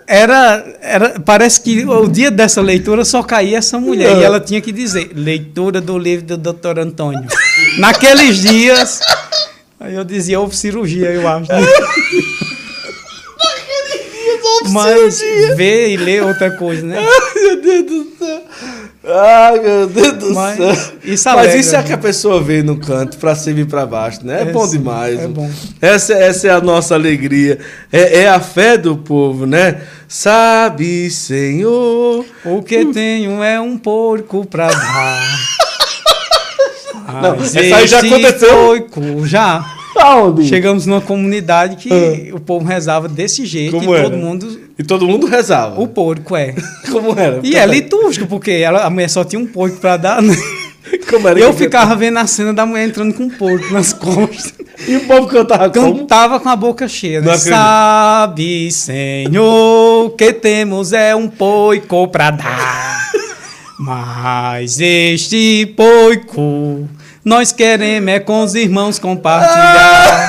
[0.06, 4.18] Era, era, parece que o dia dessa leitura só caía essa mulher.
[4.18, 7.24] E ela tinha que dizer: leitura do livro do Doutor Antônio.
[7.78, 9.00] Naqueles dias
[9.82, 11.48] Aí eu dizia, houve cirurgia, eu acho.
[14.70, 15.54] Mas cirurgia.
[15.56, 16.98] ver e ler outra coisa, né?
[16.98, 18.42] Ai, meu Deus do céu.
[19.04, 20.70] Ai, meu Deus do Mas céu.
[21.02, 21.84] isso Mas alegra, isso é né?
[21.84, 24.38] que a pessoa vê no canto, pra cima e pra baixo, né?
[24.38, 25.18] É, É, bom sim, demais.
[25.18, 25.50] é bom.
[25.80, 27.58] Essa, essa é a nossa alegria.
[27.92, 29.82] É, é a fé do povo, né?
[30.06, 32.24] Sabe, Senhor.
[32.44, 35.22] O que tenho é um porco pra dar.
[37.22, 38.48] Não, Mas essa aí já aconteceu.
[38.54, 39.64] porco já.
[39.94, 40.48] Aonde?
[40.48, 43.80] Chegamos numa comunidade que o povo rezava desse jeito Ah.
[43.80, 44.08] Como e era?
[44.10, 44.60] todo mundo.
[44.78, 45.78] E todo mundo rezava.
[45.80, 46.54] O porco é.
[46.90, 47.40] Como era?
[47.42, 50.34] E é litúrgico, porque ela, a mulher só tinha um porco pra dar, né?
[51.10, 54.54] Como era eu ficava vendo a cena da mulher entrando com um porco nas costas.
[54.88, 55.98] E o povo cantava como?
[55.98, 57.38] Cantava com a boca cheia, Não né?
[57.38, 63.12] Sabe, Senhor, que temos é um poico pra dar.
[63.84, 66.88] Mas este poico
[67.24, 70.28] nós queremos é com os irmãos compartilhar.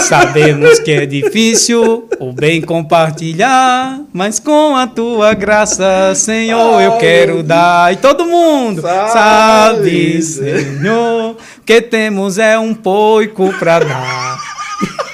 [0.00, 7.42] Sabemos que é difícil o bem compartilhar, mas com a tua graça, Senhor, eu quero
[7.42, 7.92] dar.
[7.92, 11.36] E todo mundo Sabe, sabe, Senhor,
[11.66, 14.38] que temos é um poico pra dar.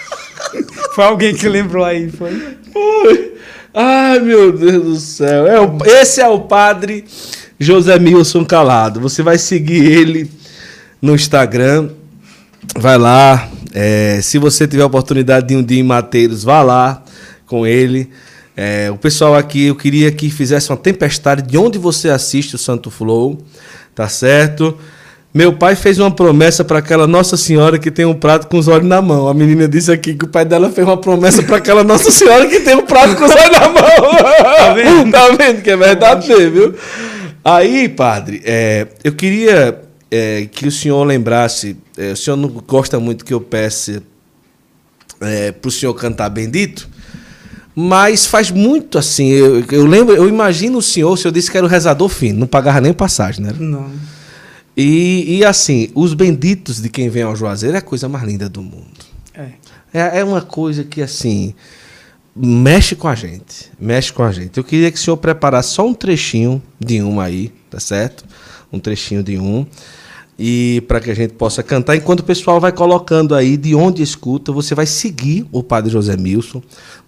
[0.95, 2.57] Foi alguém que lembrou aí, foi?
[2.73, 3.35] Oi.
[3.75, 5.45] Ai, meu Deus do céu.
[5.49, 7.05] É o- esse é o padre
[7.59, 9.01] José Milson Calado.
[9.01, 10.31] Você vai seguir ele
[11.01, 11.91] no Instagram.
[12.77, 13.49] Vai lá.
[13.73, 17.03] É, se você tiver a oportunidade de um dia em Mateiros, vá lá
[17.47, 18.11] com ele.
[18.57, 22.59] É, o pessoal aqui, eu queria que fizesse uma tempestade de onde você assiste o
[22.59, 23.39] Santo Flow.
[23.95, 24.77] Tá certo?
[25.33, 28.69] Meu pai fez uma promessa para aquela Nossa Senhora que tem um prato com os
[28.69, 29.27] olhos na mão.
[29.27, 32.47] A menina disse aqui que o pai dela fez uma promessa para aquela Nossa Senhora
[32.47, 34.17] que tem um prato com os olhos na mão.
[34.39, 35.11] Tá vendo?
[35.13, 36.75] tá vendo que é verdade, viu?
[37.45, 41.77] Aí, padre, é, eu queria é, que o senhor lembrasse.
[41.97, 44.03] é, o senhor não gosta muito que eu peça
[45.61, 46.89] para o senhor cantar bendito,
[47.75, 49.29] mas faz muito assim.
[49.29, 52.41] Eu, eu lembro, eu imagino o senhor, o senhor disse que era o rezador fino,
[52.41, 53.55] não pagava nem passagem, né?
[53.59, 53.91] Não.
[54.77, 58.49] E, e assim, os benditos de quem vem ao Juazeiro é a coisa mais linda
[58.49, 59.05] do mundo.
[59.33, 59.49] É.
[59.93, 61.55] É, é uma coisa que, assim,
[62.35, 63.71] mexe com a gente.
[63.79, 64.59] Mexe com a gente.
[64.59, 68.25] Eu queria que o senhor preparasse só um trechinho de um aí, tá certo?
[68.73, 69.67] Um trechinho de um.
[70.37, 74.03] E para que a gente possa cantar, enquanto o pessoal vai colocando aí de onde
[74.03, 76.61] escuta, você vai seguir o Padre José Milson.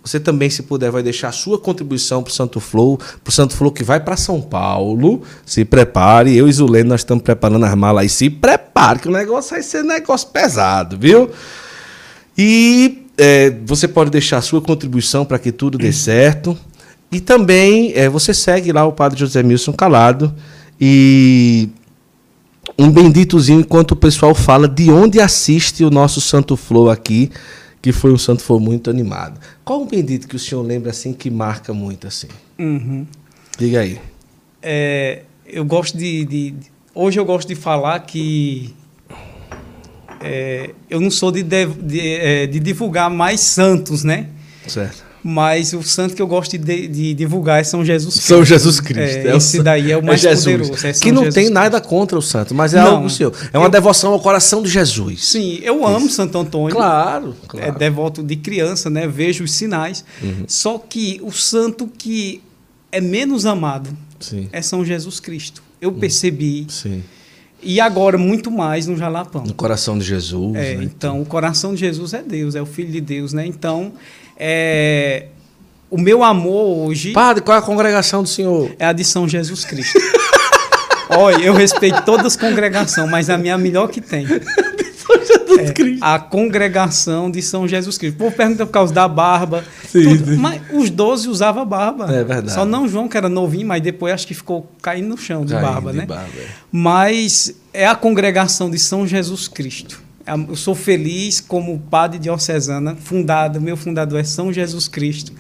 [0.04, 3.32] Você também, se puder, vai deixar a sua contribuição para o Santo Flow, para o
[3.32, 5.22] Santo Flow que vai para São Paulo.
[5.44, 8.08] Se prepare, eu e Zulene, nós estamos preparando as malas aí.
[8.08, 11.28] Se prepare, que o negócio vai ser negócio pesado, viu?
[12.38, 16.56] E é, você pode deixar a sua contribuição para que tudo dê certo.
[17.10, 20.34] E também é, você segue lá o Padre José Milson Calado
[20.80, 21.68] e
[22.78, 27.30] um benditozinho enquanto o pessoal fala de onde assiste o nosso Santo Flow aqui,
[27.80, 29.40] que foi um Santo Flow muito animado.
[29.64, 32.26] Qual um bendito que o senhor lembra assim que marca muito assim?
[32.58, 33.06] Uhum.
[33.58, 33.98] Diga aí.
[34.60, 38.74] É, eu gosto de, de- de- Hoje eu gosto de falar que.
[40.20, 44.28] É, eu não sou de, dev- de, é, de divulgar mais santos, né?
[44.66, 45.04] Certo.
[45.28, 48.28] Mas o santo que eu gosto de, de divulgar é São Jesus Cristo.
[48.28, 49.26] São Jesus Cristo.
[49.26, 50.44] É, o esse daí é o mais Jesus.
[50.44, 51.54] poderoso, é que não Jesus tem Cristo.
[51.54, 52.96] nada contra o santo, mas é Não.
[52.96, 53.32] algo seu.
[53.52, 55.24] É uma Eu- devoção ao coração de Jesus.
[55.26, 56.76] Sim, eu amo Santo Antônio.
[56.76, 57.72] Claro, É claro.
[57.72, 57.78] Uhum.
[57.78, 59.08] devoto de criança, né?
[59.08, 60.04] Vejo os sinais.
[60.46, 62.40] Só que o santo que
[62.92, 63.90] é menos amado
[64.20, 64.48] Sim.
[64.52, 65.60] é São Jesus Cristo.
[65.80, 65.98] Eu Uhum.
[65.98, 66.66] percebi.
[66.68, 67.02] Sim.
[67.66, 69.42] E agora, muito mais no Jalapão.
[69.42, 70.54] No coração de Jesus.
[70.54, 70.84] É, né?
[70.84, 73.44] então, o coração de Jesus é Deus, é o Filho de Deus, né?
[73.44, 73.92] Então,
[74.38, 75.26] é,
[75.90, 78.70] o meu amor hoje Padre, qual é a congregação do senhor?
[78.78, 79.98] é a de São Jesus Cristo.
[81.10, 84.26] Olha, eu respeito todas as congregações, mas a minha é a melhor que tem.
[85.72, 86.02] Cristo.
[86.04, 88.16] A congregação de São Jesus Cristo.
[88.16, 89.64] O povo pergunta por causa da barba.
[89.88, 90.36] Sim, sim.
[90.36, 92.04] Mas os 12 usavam barba.
[92.12, 92.52] É verdade.
[92.52, 95.52] Só não João, que era novinho, mas depois acho que ficou caindo no chão de
[95.52, 96.06] Caindo barba, de né?
[96.06, 96.46] barba, é.
[96.70, 100.02] Mas é a congregação de São Jesus Cristo.
[100.26, 105.32] É Eu sou feliz como padre diocesana, fundado, meu fundador é São Jesus Cristo.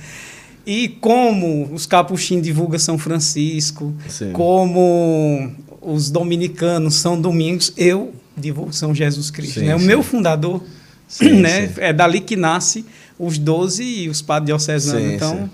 [0.66, 4.32] E como os capuchinhos divulgam São Francisco, Sim.
[4.32, 9.60] como os dominicanos São Domingos, eu divulgo São Jesus Cristo.
[9.60, 9.76] Sim, né?
[9.76, 10.62] O meu fundador
[11.08, 11.68] Sim, né?
[11.68, 11.74] sim.
[11.78, 12.84] é dali que nasce
[13.18, 15.12] os 12 e os padres diocesanos.
[15.14, 15.48] Então,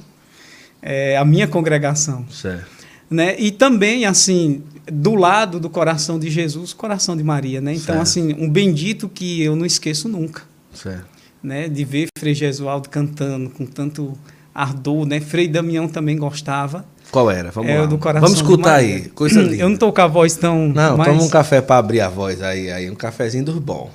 [0.80, 2.66] é a minha congregação Certo.
[3.08, 3.36] né?
[3.38, 7.72] E também assim, do lado do coração de Jesus, coração de Maria, né?
[7.72, 8.00] Então Certo.
[8.02, 10.42] assim, um bendito que eu não esqueço nunca,
[10.74, 11.06] Certo.
[11.42, 11.68] né?
[11.68, 14.12] De ver Frei Jesualdo cantando com tanto
[14.54, 15.20] ardor, né?
[15.20, 16.84] Frei Damião também gostava.
[17.12, 17.52] Qual era?
[17.52, 17.86] Vamos é lá.
[17.86, 19.02] do coração Vamos escutar aí.
[19.10, 19.62] Coisa linda.
[19.62, 22.08] Eu não tô com a voz tão Não, mas toma um café para abrir a
[22.08, 22.90] voz aí, aí.
[22.90, 23.90] Um cafezinho dos bons.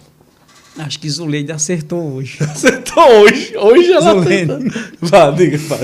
[0.78, 2.38] acho que Zuleide acertou hoje.
[2.46, 3.58] Acertou hoje.
[3.58, 4.72] Hoje ela Zulene.
[5.02, 5.78] Vá, diga, vá.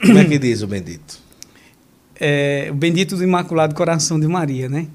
[0.00, 1.30] Como é que diz o bendito?
[2.20, 4.86] é, o bendito do Imaculado Coração de Maria, né?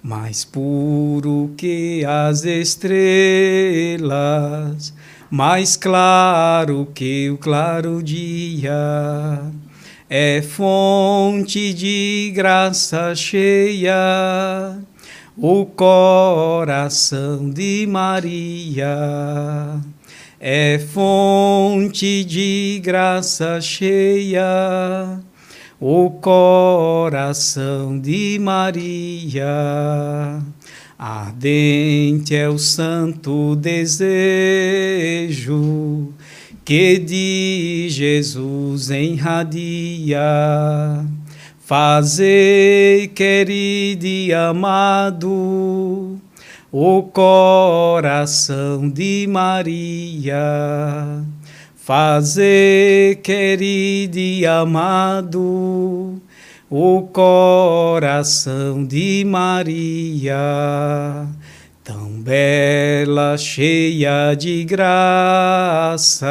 [0.00, 2.94] Mais puro que as estrelas,
[5.30, 9.40] mais claro que o claro dia,
[10.08, 14.78] é fonte de graça cheia
[15.36, 18.86] o coração de Maria
[20.40, 25.20] é fonte de graça cheia,
[25.80, 29.44] o coração de Maria.
[30.98, 34.08] Ardente é o santo desejo
[36.64, 40.18] que de Jesus enradia
[41.68, 46.18] Fazei, querido e amado,
[46.72, 50.34] o coração de Maria.
[51.76, 56.22] Fazei, querido e amado,
[56.70, 60.36] o coração de Maria.
[61.82, 66.26] Tão bela, cheia de graça,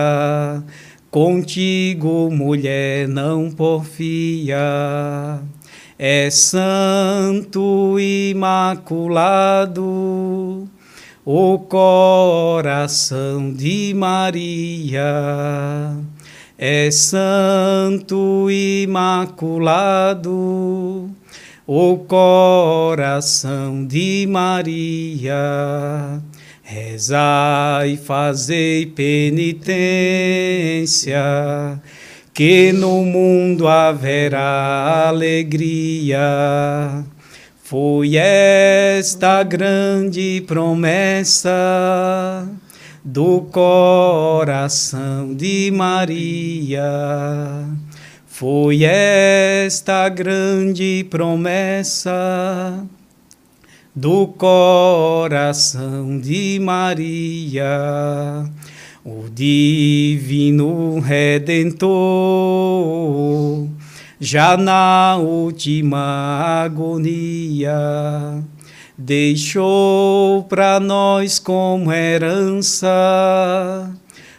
[1.10, 4.60] Contigo, mulher, não porfia,
[5.98, 9.82] é santo imaculado
[11.26, 15.04] o coração de Maria.
[16.60, 20.32] É santo imaculado
[21.68, 26.20] o coração de Maria.
[26.64, 29.70] Rezai, fazei penitência,
[32.34, 37.06] que no mundo haverá alegria.
[37.64, 41.54] Foi esta grande promessa
[43.10, 46.84] do coração de Maria.
[48.26, 52.86] Foi esta grande promessa
[53.96, 57.64] do coração de Maria,
[59.06, 61.88] o divino redentor,
[64.20, 67.74] já na última agonia,
[68.98, 72.90] deixou para nós como herança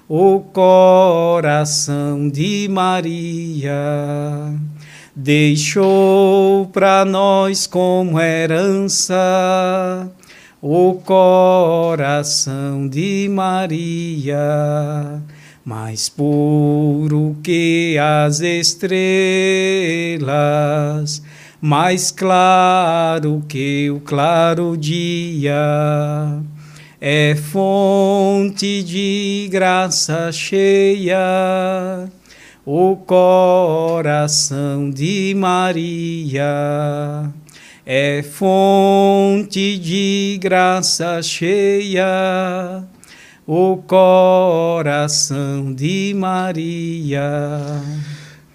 [0.08, 4.52] o coração de Maria.
[5.14, 10.10] Deixou para nós como herança
[10.60, 15.22] o coração de Maria,
[15.64, 18.88] mais puro que as estrelas,
[21.60, 26.40] mais claro que o claro dia.
[27.00, 32.08] É fonte de graça cheia
[32.66, 37.32] o coração de Maria
[37.90, 42.84] é fonte de graça cheia,
[43.46, 47.80] o coração de Maria.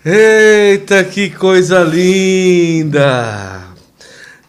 [0.05, 3.63] Eita, que coisa linda!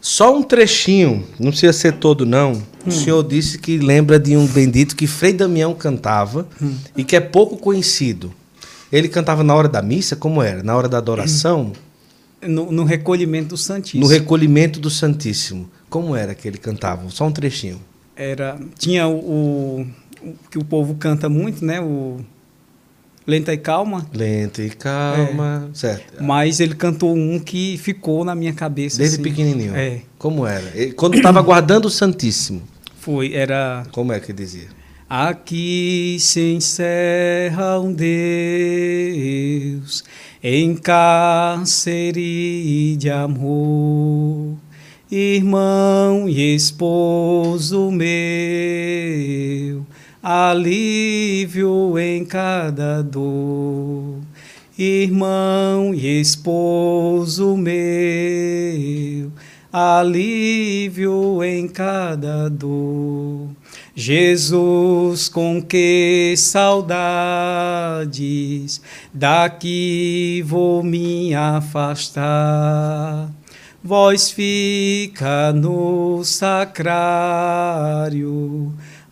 [0.00, 2.54] Só um trechinho, não precisa ser todo não.
[2.54, 2.62] Hum.
[2.88, 6.74] O senhor disse que lembra de um bendito que Frei Damião cantava hum.
[6.96, 8.34] e que é pouco conhecido.
[8.90, 10.60] Ele cantava na hora da missa, como era?
[10.60, 11.72] Na hora da adoração?
[12.42, 14.02] No, no recolhimento do Santíssimo.
[14.02, 15.70] No recolhimento do Santíssimo.
[15.88, 17.08] Como era que ele cantava?
[17.10, 17.80] Só um trechinho.
[18.16, 19.86] Era, tinha o,
[20.20, 21.80] o que o povo canta muito, né?
[21.80, 22.18] O
[23.26, 24.06] Lenta e Calma.
[24.12, 25.74] Lenta e Calma, é.
[25.74, 26.22] certo.
[26.22, 28.98] Mas ele cantou um que ficou na minha cabeça.
[28.98, 29.22] Desde assim.
[29.22, 29.74] pequenininho.
[29.74, 30.02] É.
[30.18, 30.70] Como era?
[30.94, 32.62] Quando estava guardando o Santíssimo.
[32.98, 33.84] Foi, era.
[33.92, 34.68] Como é que dizia?
[35.08, 38.04] Aqui se encerra um Deus
[40.42, 42.16] em cárcere
[42.96, 44.56] de amor,
[45.10, 49.86] irmão e esposo meu,
[50.26, 54.22] alívio em cada dor.
[54.78, 59.30] Irmão e esposo meu,
[59.70, 63.50] alívio em cada dor
[63.94, 67.60] Jesus, com que saudades
[69.12, 73.30] daqui vou me afastar.
[73.86, 76.74] Vós fica no sacrário,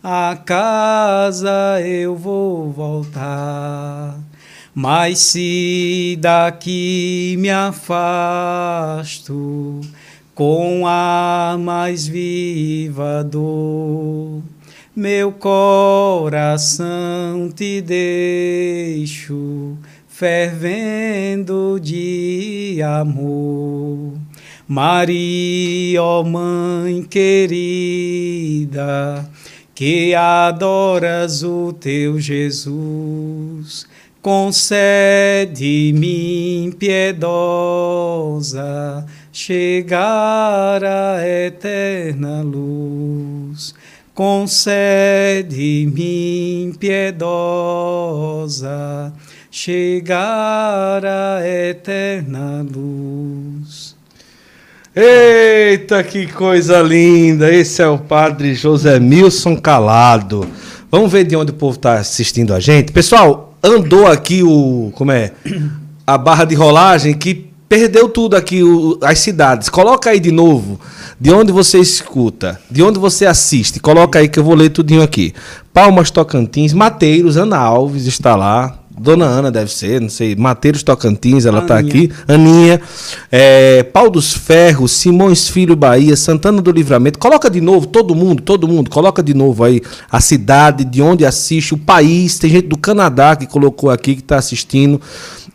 [0.03, 4.19] a casa eu vou voltar.
[4.75, 8.19] Mas se daqui me afasto,
[10.35, 14.41] com a mais viva dor,
[14.95, 16.81] meu coração
[17.55, 19.77] te deixo,
[20.07, 24.13] fervendo de amor.
[24.67, 27.63] Maria, ó Mãe querida,
[29.75, 33.87] que adoras o teu Jesus,
[34.21, 35.51] concede-me
[36.77, 38.53] piedosa
[39.31, 43.73] chegar à eterna luz.
[44.13, 44.71] Concede-me
[46.79, 47.51] piedosa
[49.49, 53.95] chegar à eterna luz.
[54.95, 57.51] Eita, que coisa linda!
[57.51, 60.47] Esse é o padre José Milson Calado.
[60.91, 62.91] Vamos ver de onde o povo está assistindo a gente.
[62.91, 64.91] Pessoal, andou aqui o.
[64.93, 65.31] Como é?
[66.05, 69.67] A barra de rolagem que perdeu tudo aqui, o, as cidades.
[69.67, 70.79] Coloca aí de novo.
[71.19, 73.79] De onde você escuta, de onde você assiste.
[73.79, 75.33] Coloca aí que eu vou ler tudinho aqui.
[75.73, 78.82] Palmas Tocantins, Mateiros, Ana Alves está lá.
[78.97, 80.35] Dona Ana deve ser, não sei.
[80.35, 82.11] Mateiros Tocantins, ela está aqui.
[82.27, 82.79] Aninha.
[83.31, 87.17] É, Pau dos Ferros, Simões Filho Bahia, Santana do Livramento.
[87.17, 88.89] Coloca de novo, todo mundo, todo mundo.
[88.89, 92.37] Coloca de novo aí a cidade, de onde assiste, o país.
[92.37, 95.01] Tem gente do Canadá que colocou aqui, que está assistindo.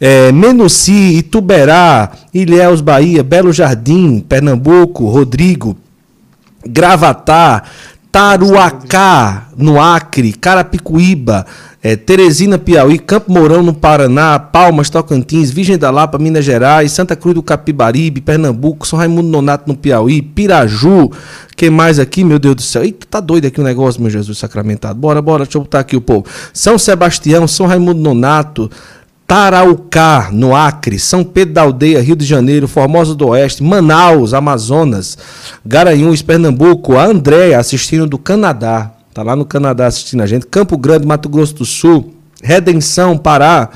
[0.01, 5.77] É, Menuci, Ituberá, Ilhéus, Bahia, Belo Jardim, Pernambuco, Rodrigo,
[6.67, 7.63] Gravatá,
[8.11, 11.47] Taruacá, no Acre, Carapicuíba,
[11.83, 17.15] é, Teresina, Piauí, Campo Mourão, no Paraná, Palmas, Tocantins, Virgem da Lapa, Minas Gerais, Santa
[17.15, 21.11] Cruz do Capibaribe, Pernambuco, São Raimundo Nonato, no Piauí, Piraju,
[21.57, 22.83] quem mais aqui, meu Deus do céu?
[22.83, 24.99] Eita, tá doido aqui o negócio, meu Jesus sacramentado.
[24.99, 26.25] Bora, bora, deixa eu botar aqui o povo.
[26.53, 28.69] São Sebastião, São Raimundo Nonato,
[29.25, 35.17] Taraucá, no Acre, São Pedro da Aldeia, Rio de Janeiro, Formosa do Oeste, Manaus, Amazonas,
[35.65, 40.79] Garanhuns, Pernambuco, a Andréia assistindo do Canadá, tá lá no Canadá assistindo a gente, Campo
[40.79, 43.69] Grande, Mato Grosso do Sul, Redenção, Pará,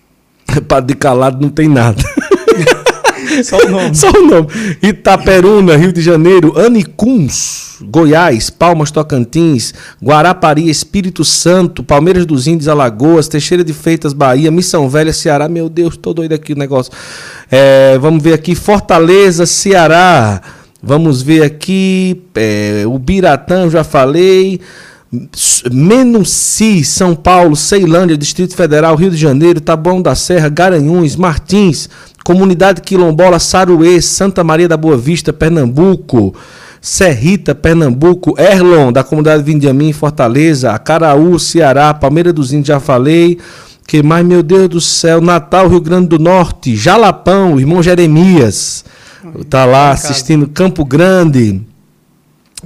[0.68, 2.00] Padre de Calado não tem nada.
[3.42, 3.94] Só o nome.
[3.94, 4.46] Só o nome.
[4.80, 13.26] Itaperuna, Rio de Janeiro, Anicuns, Goiás, Palmas, Tocantins, Guarapari, Espírito Santo, Palmeiras dos Índios, Alagoas,
[13.26, 15.48] Teixeira de Feitas, Bahia, Missão Velha, Ceará.
[15.48, 16.92] Meu Deus, tô doido aqui o negócio.
[17.50, 20.40] É, vamos ver aqui, Fortaleza, Ceará.
[20.82, 24.60] Vamos ver aqui, é, Ubiratã, já falei.
[25.70, 31.88] Menuci, São Paulo, Ceilândia, Distrito Federal, Rio de Janeiro, Taboão da Serra, Garanhuns, Martins,
[32.24, 36.34] Comunidade Quilombola Saruê, Santa Maria da Boa Vista, Pernambuco.
[36.80, 43.38] Serrita, Pernambuco, Erlon, da comunidade Vindiamin, Fortaleza, Acaraú, Ceará, Palmeira dos Índios, já falei.
[43.86, 48.84] Que mais, meu Deus do céu, Natal, Rio Grande do Norte, Jalapão, irmão Jeremias,
[49.48, 51.60] tá lá assistindo Campo Grande.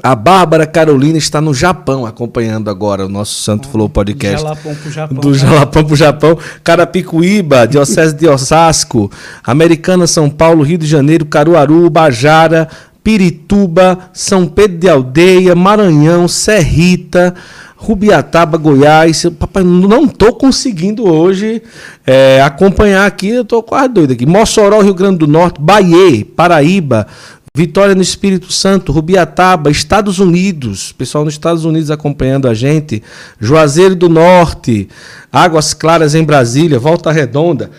[0.02, 4.36] A Bárbara Carolina está no Japão acompanhando agora o nosso Santo Flow Podcast.
[4.36, 5.18] Do Jalapão pro Japão.
[5.18, 6.38] Do Jalapão pro Japão.
[6.64, 9.10] Carapicuíba, Diocese de Osasco,
[9.44, 12.68] Americana, São Paulo, Rio de Janeiro, Caruaru, Bajara,
[13.04, 17.34] Pirituba, São Pedro de Aldeia, Maranhão, Serrita,
[17.76, 19.26] Rubiataba, Goiás.
[19.38, 21.62] Papai, não estou conseguindo hoje
[22.06, 24.24] é, acompanhar aqui, eu estou quase doido aqui.
[24.24, 27.06] Mossoró, Rio Grande do Norte, Bahia, Paraíba,
[27.54, 33.02] Vitória no Espírito Santo, Rubiataba, Estados Unidos, pessoal nos Estados Unidos acompanhando a gente,
[33.38, 34.88] Juazeiro do Norte,
[35.30, 37.70] Águas Claras em Brasília, Volta Redonda.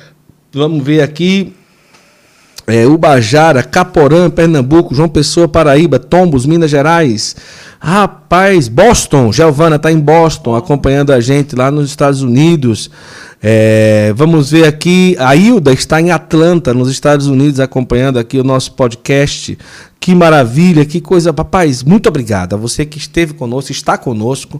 [0.54, 1.54] Vamos ver aqui.
[2.68, 7.36] É, Ubajara, Caporã, Pernambuco, João Pessoa, Paraíba, Tombos, Minas Gerais.
[7.80, 12.90] Rapaz, Boston, Giovana está em Boston, acompanhando a gente lá nos Estados Unidos.
[13.44, 18.44] É, vamos ver aqui, a Hilda está em Atlanta, nos Estados Unidos, acompanhando aqui o
[18.44, 19.56] nosso podcast.
[20.00, 21.32] Que maravilha, que coisa.
[21.32, 24.60] Papais, muito obrigado a você que esteve conosco, está conosco.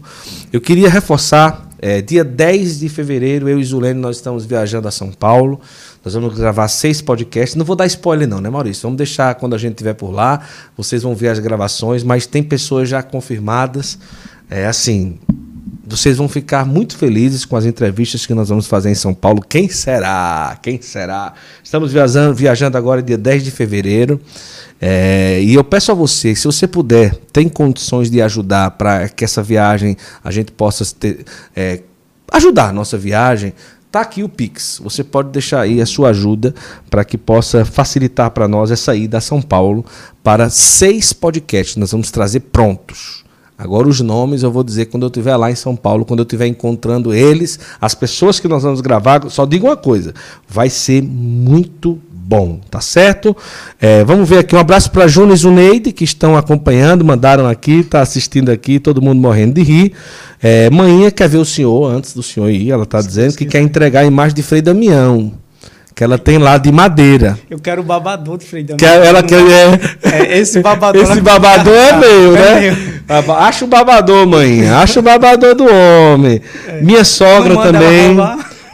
[0.52, 4.90] Eu queria reforçar, é, dia 10 de fevereiro, eu e Zulene, nós estamos viajando a
[4.92, 5.60] São Paulo.
[6.06, 7.56] Nós vamos gravar seis podcasts.
[7.56, 8.82] Não vou dar spoiler, não, né, Maurício?
[8.82, 10.40] Vamos deixar quando a gente estiver por lá.
[10.76, 13.98] Vocês vão ver as gravações, mas tem pessoas já confirmadas.
[14.48, 15.18] É assim,
[15.84, 19.42] vocês vão ficar muito felizes com as entrevistas que nós vamos fazer em São Paulo.
[19.42, 20.56] Quem será?
[20.62, 21.34] Quem será?
[21.60, 24.20] Estamos viajando, viajando agora dia 10 de fevereiro.
[24.80, 29.24] É, e eu peço a você, se você puder, tem condições de ajudar para que
[29.24, 31.24] essa viagem a gente possa ter,
[31.56, 31.80] é,
[32.32, 33.52] ajudar a nossa viagem.
[33.96, 34.78] Tá aqui o Pix.
[34.84, 36.54] Você pode deixar aí a sua ajuda
[36.90, 39.86] para que possa facilitar para nós essa ida a São Paulo
[40.22, 41.76] para seis podcasts.
[41.76, 43.24] Nós vamos trazer prontos
[43.58, 46.24] Agora os nomes eu vou dizer quando eu estiver lá em São Paulo, quando eu
[46.24, 50.12] estiver encontrando eles, as pessoas que nós vamos gravar, só digo uma coisa,
[50.46, 53.36] vai ser muito bom, tá certo?
[53.80, 57.84] É, vamos ver aqui, um abraço para Júnior e Zuneide, que estão acompanhando, mandaram aqui,
[57.84, 59.92] tá assistindo aqui, todo mundo morrendo de rir.
[60.42, 63.60] É, manhã quer ver o senhor, antes do senhor ir, ela tá dizendo que quer
[63.60, 65.32] entregar a imagem de Frei Damião
[65.94, 67.38] que ela tem lá de madeira.
[67.48, 68.76] Eu quero o babador de Frei Damião.
[68.76, 71.02] Que ela quer é, é, esse babador.
[71.02, 72.76] Esse babador é meu, é né?
[73.08, 73.32] Meu.
[73.34, 74.68] Acha o babador, mãe.
[74.68, 76.42] Acha o babador do homem.
[76.68, 76.82] É.
[76.82, 78.14] Minha sogra também.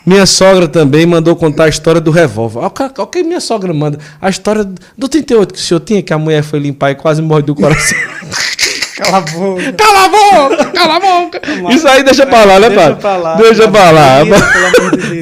[0.05, 2.59] Minha sogra também mandou contar a história do revólver.
[2.59, 3.99] Olha o que minha sogra manda.
[4.21, 4.69] A história
[4.99, 7.55] do 38 que o senhor tinha, que a mulher foi limpar e quase morre do
[7.55, 7.97] coração.
[9.03, 9.73] Cala a boca.
[9.73, 11.41] Cala a boca, cala a boca.
[11.75, 12.87] Isso aí deixa pra lá, né, pai?
[12.87, 13.35] Deixa pra lá.
[13.37, 14.19] Deixa pra lá.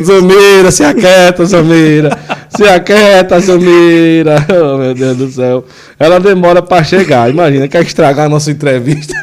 [0.05, 2.19] Zomeira, se aquieta, Zomeira.
[2.55, 4.47] Se aquieta, Zomeira.
[4.51, 5.65] Oh, meu Deus do céu.
[5.99, 7.31] Ela demora pra chegar.
[7.31, 9.15] Imagina, quer estragar a nossa entrevista.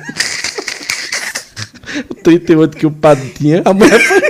[2.10, 4.22] O 38 que o padre tinha, a mulher foi...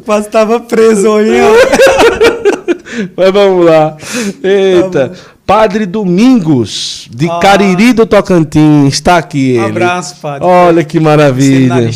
[0.00, 1.30] Eu quase tava preso hoje,
[3.14, 3.96] Mas vamos lá.
[4.42, 5.08] Eita.
[5.10, 5.14] Tá
[5.46, 7.40] Padre Domingos, de ah.
[7.40, 9.58] Cariri do Tocantins, está aqui ele.
[9.58, 10.46] Um abraço, Padre.
[10.46, 11.90] Olha que maravilha.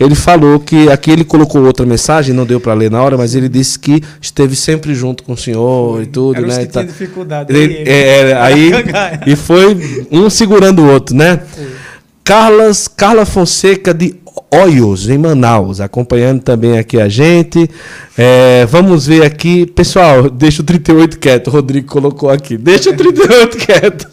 [0.00, 3.34] Ele falou que aqui ele colocou outra mensagem, não deu para ler na hora, mas
[3.34, 6.02] ele disse que esteve sempre junto com o senhor foi.
[6.04, 6.58] e tudo, Era né?
[6.64, 6.82] Que tá...
[6.82, 7.54] dificuldade.
[7.54, 7.90] Ele, ele.
[7.90, 8.70] É, aí
[9.26, 11.38] e foi um segurando o outro, né?
[11.54, 11.85] Foi.
[12.26, 14.16] Carlas, Carla Fonseca de
[14.50, 17.70] Oios, em Manaus, acompanhando também aqui a gente.
[18.18, 19.64] É, vamos ver aqui.
[19.64, 21.46] Pessoal, deixa o 38 quieto.
[21.46, 22.58] O Rodrigo colocou aqui.
[22.58, 24.08] Deixa o 38 quieto.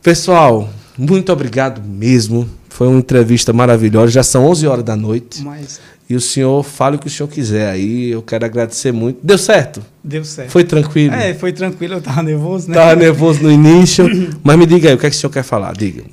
[0.00, 2.48] Pessoal, muito obrigado mesmo.
[2.68, 4.12] Foi uma entrevista maravilhosa.
[4.12, 5.42] Já são 11 horas da noite.
[5.42, 5.80] Mas...
[6.08, 8.10] E o senhor fale o que o senhor quiser aí.
[8.10, 9.18] Eu quero agradecer muito.
[9.22, 9.82] Deu certo?
[10.02, 10.50] Deu certo.
[10.50, 11.14] Foi tranquilo?
[11.14, 11.94] É, foi tranquilo.
[11.94, 12.74] Eu tava nervoso, né?
[12.74, 14.06] Tava nervoso no início.
[14.42, 15.74] mas me diga aí, o que, é que o senhor quer falar?
[15.76, 16.04] Diga.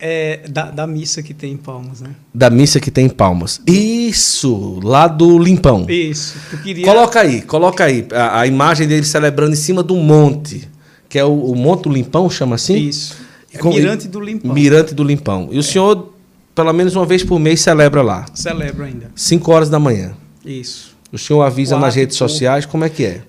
[0.00, 2.10] É, da, da, missa que tem em Palmas, né?
[2.32, 3.60] Da missa que tem em Palmas.
[3.66, 5.86] Isso, lá do Limpão.
[5.88, 6.36] Isso.
[6.62, 6.84] Queria...
[6.84, 10.68] Coloca aí, coloca aí a, a, imagem dele celebrando em cima do monte,
[11.08, 12.76] que é o, o Monte do Limpão, chama assim?
[12.76, 13.16] Isso.
[13.52, 14.52] É Com, Mirante do Limpão.
[14.52, 15.48] Mirante do Limpão.
[15.52, 15.62] E o é.
[15.62, 16.12] senhor,
[16.54, 18.26] pelo menos uma vez por mês, celebra lá?
[18.34, 19.10] Celebra ainda.
[19.14, 20.14] 5 horas da manhã.
[20.44, 20.94] Isso.
[21.10, 23.22] O senhor avisa Quatro, nas redes sociais, como é que é?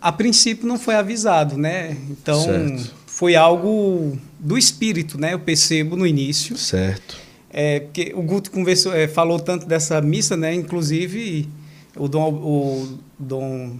[0.00, 1.96] A princípio não foi avisado, né?
[2.10, 2.94] Então, certo.
[3.06, 5.34] foi algo do espírito, né?
[5.34, 6.56] Eu percebo no início.
[6.56, 7.16] Certo.
[7.50, 10.54] É, porque o Guto conversou, é, falou tanto dessa missa, né?
[10.54, 11.48] Inclusive
[11.96, 13.72] o Dom, o Dom,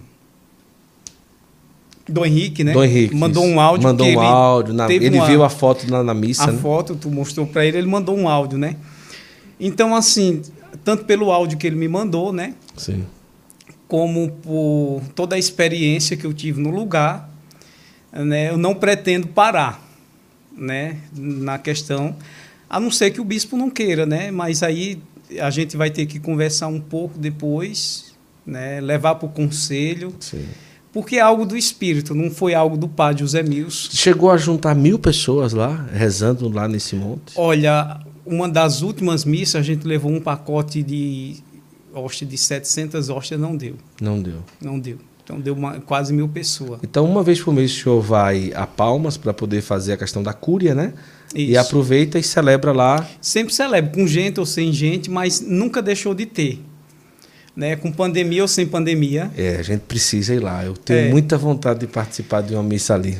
[2.07, 2.73] Dom Henrique, né?
[2.73, 3.87] Dom Henrique mandou um áudio.
[3.87, 4.73] Mandou um áudio.
[4.73, 6.43] Na, ele uma, viu a foto na, na missa.
[6.43, 6.59] A né?
[6.59, 8.75] foto, tu mostrou para ele, ele mandou um áudio, né?
[9.63, 10.41] Então, assim,
[10.83, 12.55] tanto pelo áudio que ele me mandou, né?
[12.75, 13.05] Sim.
[13.87, 17.29] Como por toda a experiência que eu tive no lugar,
[18.11, 18.49] né?
[18.49, 19.87] Eu não pretendo parar
[20.51, 22.15] né, na questão,
[22.69, 24.31] a não ser que o bispo não queira, né?
[24.31, 25.01] Mas aí
[25.39, 28.13] a gente vai ter que conversar um pouco depois,
[28.45, 30.13] né, levar para o conselho.
[30.19, 30.45] Sim.
[30.91, 33.89] Porque é algo do espírito, não foi algo do padre José Mills.
[33.93, 37.31] Chegou a juntar mil pessoas lá, rezando lá nesse monte?
[37.37, 38.01] Olha,
[38.31, 41.37] uma das últimas missas, a gente levou um pacote de
[41.93, 43.75] hóstia de 700 hóstias, não deu.
[44.01, 44.43] Não deu.
[44.61, 44.97] Não deu.
[45.23, 46.79] Então deu uma, quase mil pessoas.
[46.83, 50.23] Então, uma vez por mês o senhor vai a Palmas para poder fazer a questão
[50.23, 50.93] da cúria, né?
[51.33, 51.51] Isso.
[51.51, 53.07] E aproveita e celebra lá.
[53.21, 56.61] Sempre celebra, com gente ou sem gente, mas nunca deixou de ter.
[57.61, 57.75] Né?
[57.75, 59.31] Com pandemia ou sem pandemia.
[59.37, 60.65] É, a gente precisa ir lá.
[60.65, 61.09] Eu tenho é.
[61.09, 63.17] muita vontade de participar de uma missa ali.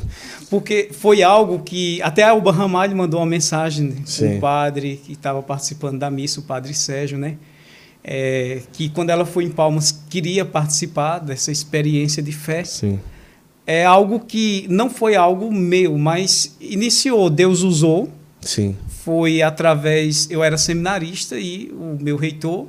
[0.49, 2.01] Porque foi algo que.
[2.01, 6.43] Até o Ramalho mandou uma mensagem com o padre que estava participando da missa, o
[6.43, 7.37] padre Sérgio, né?
[8.03, 12.63] é, que quando ela foi em Palmas queria participar dessa experiência de fé.
[12.63, 12.99] Sim.
[13.65, 18.09] É algo que não foi algo meu, mas iniciou, Deus usou.
[18.41, 18.75] Sim.
[18.87, 22.67] Foi através, eu era seminarista e o meu reitor,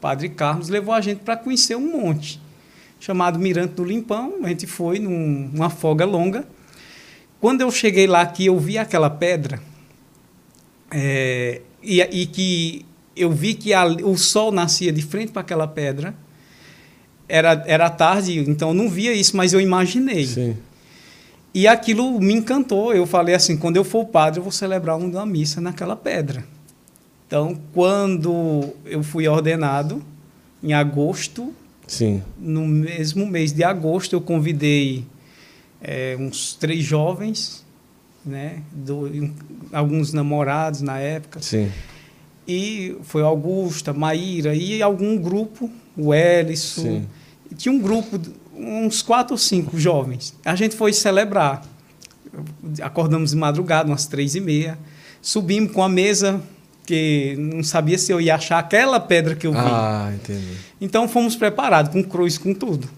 [0.00, 2.40] Padre Carlos, levou a gente para conhecer um monte
[2.98, 4.34] chamado Mirante do Limpão.
[4.42, 6.46] A gente foi num, numa folga longa.
[7.40, 9.60] Quando eu cheguei lá que eu vi aquela pedra
[10.90, 15.66] é, e, e que eu vi que a, o sol nascia de frente para aquela
[15.66, 16.14] pedra.
[17.28, 20.26] Era, era tarde, então eu não via isso, mas eu imaginei.
[20.26, 20.56] Sim.
[21.52, 22.94] E aquilo me encantou.
[22.94, 26.44] Eu falei assim: quando eu for padre, eu vou celebrar uma missa naquela pedra.
[27.26, 30.02] Então, quando eu fui ordenado,
[30.62, 31.52] em agosto,
[31.86, 32.22] Sim.
[32.38, 35.04] no mesmo mês de agosto, eu convidei
[35.80, 37.64] é, uns três jovens,
[38.24, 39.10] né, do,
[39.72, 41.40] alguns namorados na época.
[41.42, 41.70] Sim
[42.46, 47.04] e foi Augusta, Maíra e algum grupo, o Ellison.
[47.56, 48.20] Tinha um grupo,
[48.54, 50.34] uns quatro ou cinco jovens.
[50.44, 51.66] A gente foi celebrar.
[52.82, 54.78] Acordamos de madrugada, umas três e meia.
[55.20, 56.40] Subimos com a mesa
[56.86, 59.58] porque não sabia se eu ia achar aquela pedra que eu vi.
[59.58, 60.56] Ah, entendi.
[60.80, 62.88] Então fomos preparados com cruz, com tudo.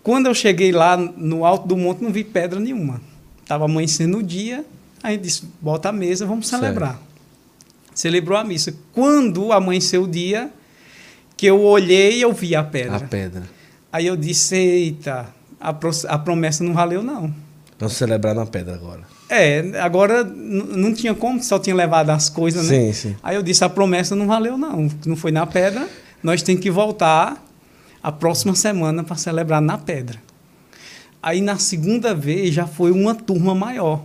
[0.00, 3.00] Quando eu cheguei lá no alto do monte, não vi pedra nenhuma.
[3.42, 4.64] Estava amanhecendo o dia,
[5.02, 6.92] aí disse: bota a mesa, vamos celebrar.
[6.92, 7.02] Certo.
[7.92, 8.72] Celebrou a missa.
[8.92, 10.48] Quando amanheceu o dia,
[11.36, 12.96] que eu olhei, eu vi a pedra.
[12.96, 13.42] A pedra.
[13.92, 15.26] Aí eu disse: eita,
[15.60, 15.74] a,
[16.08, 17.34] a promessa não valeu, não.
[17.76, 19.02] Vamos celebrar na pedra agora.
[19.32, 22.86] É, agora não tinha como, só tinha levado as coisas, né?
[22.86, 23.16] Sim, sim.
[23.22, 24.90] Aí eu disse, a promessa não valeu, não.
[25.06, 25.88] Não foi na pedra,
[26.20, 27.40] nós temos que voltar
[28.02, 30.18] a próxima semana para celebrar na pedra.
[31.22, 34.02] Aí na segunda vez já foi uma turma maior.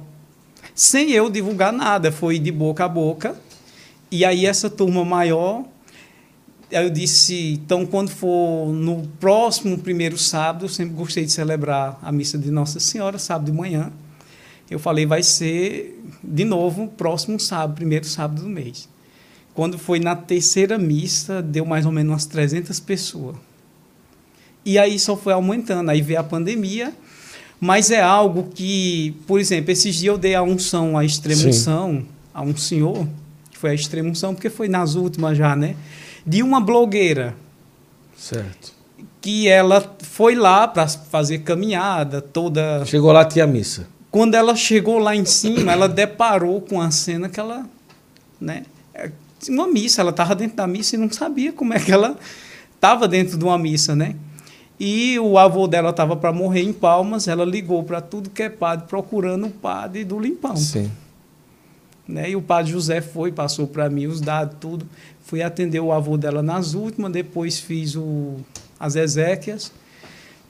[0.75, 3.35] Sem eu divulgar nada, foi de boca a boca.
[4.11, 5.63] E aí essa turma maior,
[6.69, 12.11] eu disse, então quando for no próximo primeiro sábado, eu sempre gostei de celebrar a
[12.11, 13.91] missa de Nossa Senhora, sábado de manhã.
[14.69, 18.89] Eu falei, vai ser de novo próximo sábado, primeiro sábado do mês.
[19.53, 23.35] Quando foi na terceira missa, deu mais ou menos umas 300 pessoas.
[24.65, 25.89] E aí só foi aumentando.
[25.89, 26.93] Aí veio a pandemia,
[27.59, 32.41] mas é algo que, por exemplo, esses dias eu dei a unção, a extremunção a
[32.41, 33.07] um senhor,
[33.49, 35.75] que foi a extremunção, porque foi nas últimas já, né?
[36.25, 37.33] De uma blogueira.
[38.17, 38.73] Certo.
[39.21, 42.83] Que ela foi lá para fazer caminhada toda.
[42.85, 43.87] Chegou lá, tinha missa.
[44.15, 47.65] Quando ela chegou lá em cima, ela deparou com a cena que ela,
[48.39, 48.63] né,
[49.49, 52.17] uma missa, ela estava dentro da missa e não sabia como é que ela
[52.73, 54.15] estava dentro de uma missa, né?
[54.79, 58.49] E o avô dela estava para morrer em Palmas, ela ligou para tudo que é
[58.49, 60.55] padre, procurando o padre do Limpão.
[60.55, 60.89] Sim.
[62.07, 62.29] Né?
[62.29, 64.87] E o padre José foi, passou para mim os dados, tudo.
[65.25, 68.37] Fui atender o avô dela nas últimas, depois fiz o,
[68.79, 69.73] as exéquias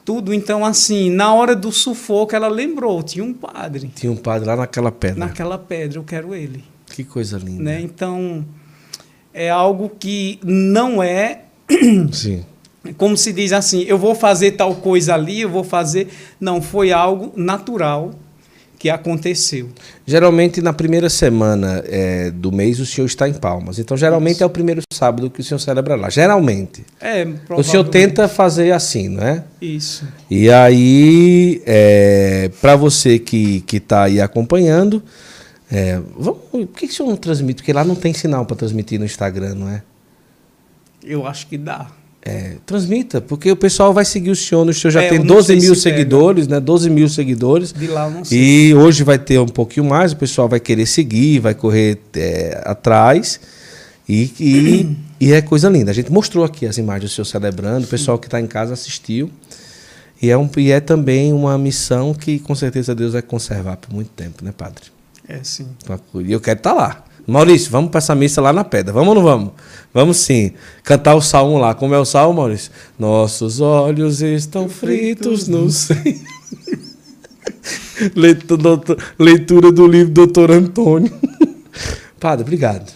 [0.06, 0.34] tudo.
[0.34, 3.92] Então, assim, na hora do sufoco, ela lembrou, tinha um padre.
[3.96, 5.20] Tinha um padre lá naquela pedra.
[5.20, 6.64] Naquela pedra, eu quero ele.
[6.86, 7.64] Que coisa linda.
[7.64, 7.82] Né?
[7.82, 8.46] Então,
[9.34, 11.42] é algo que não é.
[12.14, 12.46] Sim.
[12.98, 16.08] Como se diz assim, eu vou fazer tal coisa ali, eu vou fazer.
[16.40, 18.14] Não, foi algo natural
[18.86, 19.70] que aconteceu.
[20.06, 23.80] Geralmente na primeira semana é, do mês o senhor está em Palmas.
[23.80, 24.44] Então geralmente Isso.
[24.44, 26.08] é o primeiro sábado que o senhor celebra lá.
[26.12, 26.86] Geralmente.
[27.02, 29.44] É, o senhor tenta fazer assim, não é?
[29.60, 30.08] Isso.
[30.30, 35.02] E aí, é, para você que está aí acompanhando,
[35.72, 37.64] é, vamos, por que, que o senhor não transmite?
[37.64, 39.82] Porque lá não tem sinal para transmitir no Instagram, não é?
[41.04, 41.88] Eu acho que dá.
[42.28, 44.68] É, transmita, porque o pessoal vai seguir o senhor.
[44.68, 46.60] O senhor já é, tem 12 mil se seguidores, pega.
[46.60, 46.66] né?
[46.66, 47.72] 12 mil seguidores.
[47.72, 48.70] De lá não sei.
[48.70, 52.64] E hoje vai ter um pouquinho mais, o pessoal vai querer seguir, vai correr é,
[52.66, 53.40] atrás.
[54.10, 55.92] E, e, e, é coisa linda.
[55.92, 58.74] A gente mostrou aqui as imagens do senhor celebrando, o pessoal que está em casa
[58.74, 59.30] assistiu.
[60.20, 63.94] E é, um, e é também uma missão que com certeza Deus vai conservar por
[63.94, 64.86] muito tempo, né, padre?
[65.28, 65.68] É, sim.
[66.24, 67.06] E eu quero estar tá lá.
[67.28, 68.94] Maurício, vamos para essa missa lá na pedra.
[68.94, 69.52] Vamos ou não vamos?
[69.94, 70.52] Vamos sim.
[70.84, 71.74] Cantar o salmo lá.
[71.74, 72.72] Como é o salmo, Maurício?
[73.00, 76.04] Nossos olhos estão fritos no Senhor.
[79.18, 81.12] Leitura do livro do Doutor Antônio.
[82.20, 82.92] Padre, obrigado.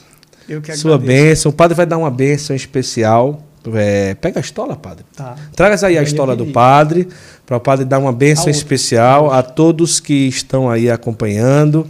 [0.47, 1.51] Eu que Sua bênção.
[1.51, 3.43] O padre vai dar uma bênção especial.
[3.73, 5.05] É, pega a estola, padre.
[5.15, 5.35] Tá.
[5.55, 7.07] Traga aí a estola do padre,
[7.45, 11.85] para o padre dar uma bênção especial a todos que estão aí acompanhando.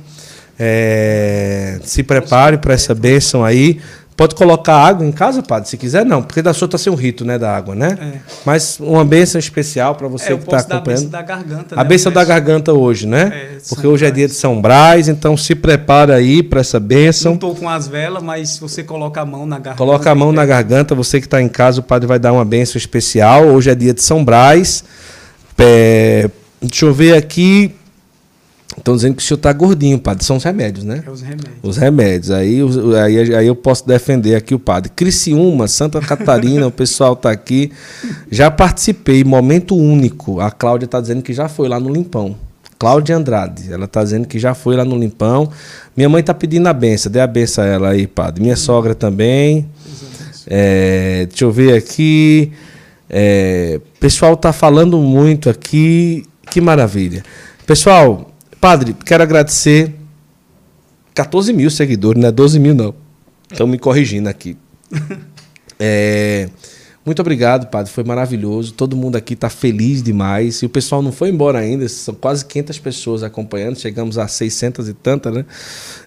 [0.59, 3.79] É, se prepare para essa bênção aí.
[4.19, 6.95] Pode colocar água em casa, padre, se quiser, não, porque da sua está sem um
[6.97, 7.97] rito, né, da água, né?
[8.01, 8.19] É.
[8.45, 10.89] Mas uma bênção especial para você é, que está acompanhando.
[10.89, 11.75] A bênção da garganta.
[11.75, 13.31] A né, bênção da garganta hoje, né?
[13.33, 17.31] É, porque hoje é dia de São Brás, então se prepara aí para essa bênção.
[17.31, 19.77] Não estou com as velas, mas você coloca a mão na garganta.
[19.77, 22.43] Coloca a mão na garganta, você que está em casa, o padre vai dar uma
[22.43, 23.45] bênção especial.
[23.45, 24.83] Hoje é dia de São Brás.
[25.57, 26.29] É,
[26.61, 27.73] deixa eu ver aqui.
[28.79, 30.23] Estão dizendo que o senhor está gordinho, padre.
[30.23, 31.03] São os remédios, né?
[31.05, 31.55] É os remédios.
[31.61, 32.31] Os remédios.
[32.31, 32.59] Aí,
[33.03, 34.91] aí, aí eu posso defender aqui o padre.
[34.95, 37.71] Criciúma, Santa Catarina, o pessoal está aqui.
[38.31, 40.39] Já participei, momento único.
[40.39, 42.35] A Cláudia está dizendo que já foi lá no Limpão.
[42.79, 43.71] Cláudia Andrade.
[43.71, 45.49] Ela está dizendo que já foi lá no Limpão.
[45.95, 47.11] Minha mãe está pedindo a benção.
[47.11, 48.41] Dê a benção a ela aí, padre.
[48.41, 49.67] Minha sogra também.
[50.47, 52.51] É, deixa eu ver aqui.
[53.09, 56.23] É, pessoal está falando muito aqui.
[56.49, 57.23] Que maravilha.
[57.65, 58.28] Pessoal,
[58.59, 59.95] Padre, quero agradecer
[61.13, 62.93] 14 mil seguidores, não é 12 mil, não.
[63.51, 64.57] Estão me corrigindo aqui.
[65.81, 66.49] É,
[67.05, 67.91] muito obrigado, Padre.
[67.91, 68.73] Foi maravilhoso.
[68.73, 70.61] Todo mundo aqui está feliz demais.
[70.61, 71.87] E o pessoal não foi embora ainda.
[71.87, 73.79] São quase 500 pessoas acompanhando.
[73.79, 75.45] Chegamos a 600 e tantas, né?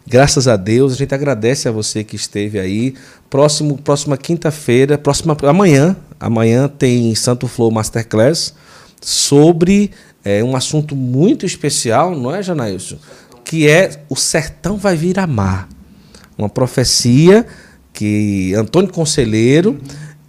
[0.06, 0.92] Graças a Deus.
[0.92, 2.94] A gente agradece a você que esteve aí.
[3.30, 5.96] Próximo, próxima quinta-feira, próxima amanhã.
[6.20, 8.54] Amanhã tem Santo Flow Masterclass
[9.00, 9.90] sobre
[10.24, 12.96] é um assunto muito especial, não é, Janailson?
[13.44, 15.68] Que é o sertão vai vir a mar.
[16.38, 17.46] uma profecia
[17.92, 19.78] que Antônio Conselheiro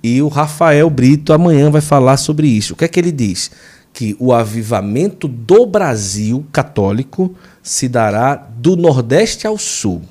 [0.04, 2.74] e o Rafael Brito amanhã vai falar sobre isso.
[2.74, 3.52] O que é que ele diz?
[3.94, 10.02] Que o avivamento do Brasil católico se dará do Nordeste ao Sul.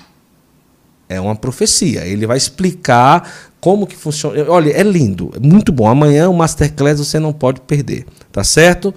[1.09, 2.07] É uma profecia.
[2.07, 3.31] Ele vai explicar
[3.61, 4.45] como que funciona.
[4.49, 5.87] Olha, é lindo, é muito bom.
[5.87, 8.95] Amanhã o Masterclass você não pode perder, tá certo?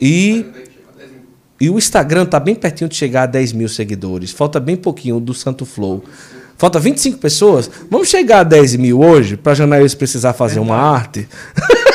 [0.00, 0.44] E,
[1.60, 4.30] e o Instagram tá bem pertinho de chegar a 10 mil seguidores.
[4.30, 6.04] Falta bem pouquinho do Santo Flow.
[6.56, 7.70] Falta 25 pessoas.
[7.90, 11.28] Vamos chegar a 10 mil hoje, para Janaíus precisar fazer uma arte.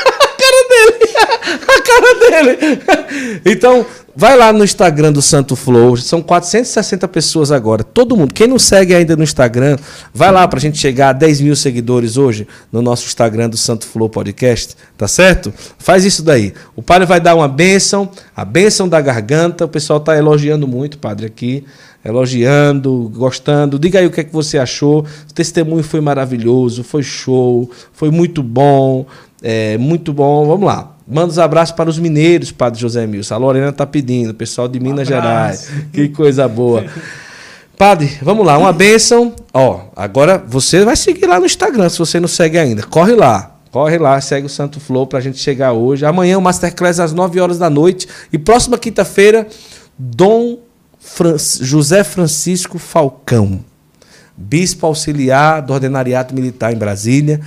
[1.67, 3.41] a cara dele!
[3.45, 3.85] Então,
[4.15, 5.97] vai lá no Instagram do Santo Flow.
[5.97, 7.83] São 460 pessoas agora.
[7.83, 8.33] Todo mundo.
[8.33, 9.77] Quem não segue ainda no Instagram,
[10.13, 13.57] vai lá para a gente chegar a 10 mil seguidores hoje no nosso Instagram do
[13.57, 14.75] Santo Flow Podcast.
[14.97, 15.53] Tá certo?
[15.77, 16.53] Faz isso daí.
[16.75, 19.65] O padre vai dar uma bênção, a bênção da garganta.
[19.65, 21.65] O pessoal está elogiando muito, padre, aqui
[22.03, 23.77] elogiando, gostando.
[23.77, 25.05] Diga aí o que é que você achou.
[25.29, 29.05] O testemunho foi maravilhoso, foi show, foi muito bom,
[29.41, 30.45] é, muito bom.
[30.45, 30.95] Vamos lá.
[31.07, 33.35] Manda os abraços para os mineiros, Padre José Milson.
[33.35, 35.69] A Lorena está pedindo, pessoal de Minas Gerais.
[35.91, 36.85] Que coisa boa.
[37.77, 39.33] Padre, vamos lá, uma bênção.
[39.53, 42.83] Ó, agora você vai seguir lá no Instagram, se você não segue ainda.
[42.83, 43.57] Corre lá.
[43.71, 46.05] Corre lá, segue o Santo Flow para a gente chegar hoje.
[46.05, 48.07] Amanhã o Masterclass às 9 horas da noite.
[48.31, 49.47] E próxima quinta-feira,
[49.97, 50.59] Dom
[51.01, 53.59] Fran José Francisco Falcão,
[54.37, 57.41] bispo auxiliar do Ordenariato Militar em Brasília.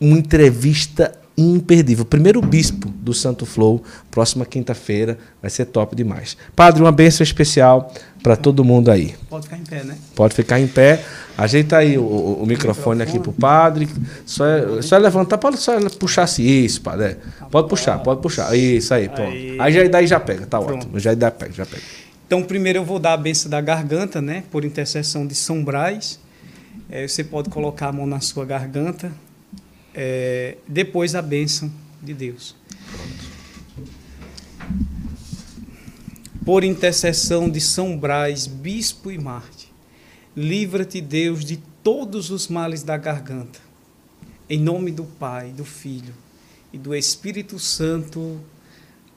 [0.00, 2.04] Uma entrevista imperdível.
[2.04, 6.36] Primeiro bispo do Santo Flow, próxima quinta-feira, vai ser top demais.
[6.54, 7.92] Padre, uma bênção especial
[8.22, 9.14] para todo mundo aí.
[9.28, 9.96] Pode ficar em pé, né?
[10.14, 11.04] Pode ficar em pé.
[11.36, 13.88] Ajeita aí o, o, o microfone, aqui para o padre.
[14.24, 16.42] Só, é, só é levantar, pode só puxar assim.
[16.42, 17.04] Isso, padre.
[17.04, 17.16] É.
[17.50, 18.54] Pode puxar, pode puxar.
[18.56, 19.36] Isso aí, pronto.
[19.58, 20.84] Aí, já daí já pega, tá pronto.
[20.84, 20.98] ótimo.
[20.98, 21.82] Já daí pega, já pega.
[22.26, 24.42] Então, primeiro eu vou dar a benção da garganta, né?
[24.50, 26.18] Por intercessão de São Brás.
[26.90, 29.12] É, você pode colocar a mão na sua garganta.
[29.94, 31.70] É, depois a bênção
[32.02, 32.56] de Deus.
[36.44, 39.72] Por intercessão de São Brás, bispo e Marte,
[40.36, 43.60] livra-te, Deus, de todos os males da garganta.
[44.50, 46.14] Em nome do Pai, do Filho
[46.72, 48.40] e do Espírito Santo.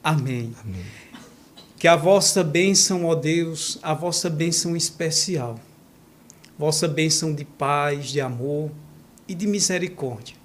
[0.03, 0.53] Amém.
[0.63, 0.85] Amém.
[1.79, 5.57] Que a vossa bênção, ó Deus, a vossa bênção especial,
[6.57, 8.69] vossa bênção de paz, de amor
[9.25, 10.35] e de misericórdia,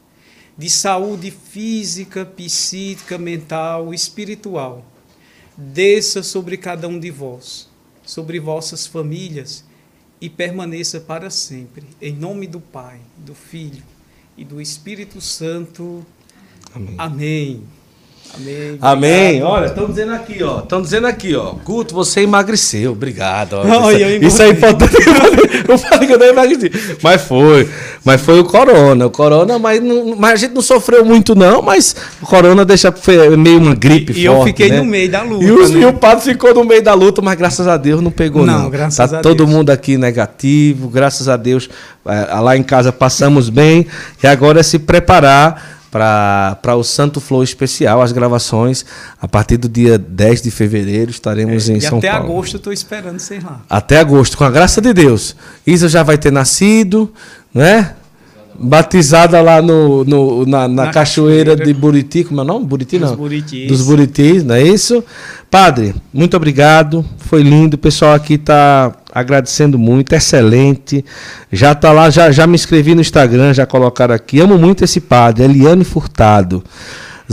[0.56, 4.84] de saúde física, psíquica, mental, espiritual,
[5.56, 7.68] desça sobre cada um de vós,
[8.06, 9.64] sobre vossas famílias
[10.20, 11.84] e permaneça para sempre.
[12.00, 13.82] Em nome do Pai, do Filho
[14.36, 16.06] e do Espírito Santo.
[16.72, 16.94] Amém.
[16.96, 17.64] Amém.
[18.32, 18.78] Amém.
[18.80, 19.42] Amém.
[19.42, 20.58] Olha, estão dizendo aqui, ó.
[20.60, 21.52] Estão dizendo aqui, ó.
[21.64, 22.92] Guto, você emagreceu.
[22.92, 23.54] Obrigado.
[23.54, 23.64] Ó.
[23.64, 24.96] Não, isso, isso é importante.
[25.68, 26.70] eu falei que eu não emagreci.
[27.02, 27.68] Mas foi.
[28.04, 29.06] Mas foi o corona.
[29.06, 31.62] O corona, mas, não, mas a gente não sofreu muito, não.
[31.62, 32.92] Mas o corona deixa
[33.38, 34.20] meio uma gripe e, forte.
[34.20, 34.78] E eu fiquei né?
[34.78, 35.44] no meio da luta.
[35.44, 35.80] E, os, né?
[35.80, 38.64] e, o padre ficou no meio da luta, mas graças a Deus não pegou, não.
[38.64, 39.48] Não, graças tá a todo Deus.
[39.48, 40.88] mundo aqui negativo.
[40.88, 41.68] Graças a Deus,
[42.06, 43.86] é, lá em casa passamos bem.
[44.22, 48.84] E agora é se preparar para o Santo Flow especial, as gravações.
[49.22, 52.06] A partir do dia 10 de fevereiro estaremos é, em São Paulo.
[52.06, 53.60] até agosto estou esperando ser lá.
[53.70, 55.36] Até agosto, com a graça de Deus.
[55.64, 57.12] Isa já vai ter nascido,
[57.54, 57.94] né?
[58.58, 62.66] Batizada lá no, no na, na, na cachoeira, cachoeira, de Buriti, como é o nome?
[62.66, 63.08] Buriti não?
[63.08, 63.68] Dos Buritis.
[63.68, 65.02] Dos Buritis, não é isso?
[65.48, 67.04] Padre, muito obrigado.
[67.18, 67.74] Foi lindo.
[67.74, 71.04] O pessoal aqui está agradecendo muito, excelente.
[71.52, 74.40] Já tá lá, já, já me inscrevi no Instagram, já colocaram aqui.
[74.40, 76.64] Amo muito esse padre, Eliane Furtado.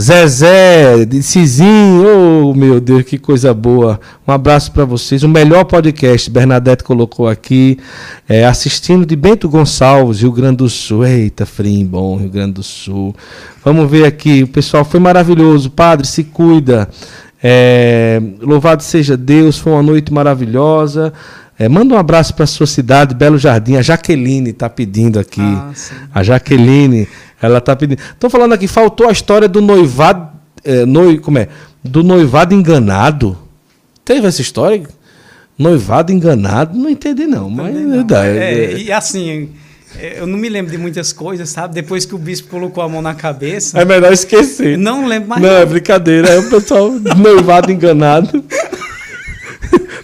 [0.00, 4.00] Zezé, Cizinho, oh meu Deus, que coisa boa.
[4.26, 5.22] Um abraço para vocês.
[5.22, 7.78] O melhor podcast, Bernadette colocou aqui,
[8.26, 11.04] é, assistindo de Bento Gonçalves, Rio Grande do Sul.
[11.04, 13.14] Eita, frio bom, Rio Grande do Sul.
[13.62, 15.70] Vamos ver aqui, o pessoal foi maravilhoso.
[15.70, 16.88] Padre, se cuida.
[17.42, 21.12] É, louvado seja Deus, foi uma noite maravilhosa.
[21.62, 23.76] É, manda um abraço para sua cidade, Belo Jardim.
[23.76, 25.40] A Jaqueline está pedindo aqui.
[25.40, 25.70] Ah,
[26.12, 27.06] a Jaqueline
[27.40, 28.00] ela tá pedindo.
[28.00, 30.28] Estão falando aqui, faltou a história do noivado.
[30.64, 31.46] É, noi, como é?
[31.84, 33.38] Do noivado enganado.
[34.04, 34.82] Teve essa história?
[35.56, 36.76] Noivado enganado?
[36.76, 37.48] Não entendi, não.
[37.48, 38.16] Mas não.
[38.16, 39.50] É, é, e assim,
[39.98, 41.74] é, eu não me lembro de muitas coisas, sabe?
[41.74, 43.78] Depois que o bispo colocou a mão na cabeça.
[43.78, 44.76] É melhor esquecer.
[44.76, 45.42] Não lembro mais.
[45.42, 46.28] Não, é brincadeira.
[46.28, 48.42] É o pessoal noivado enganado.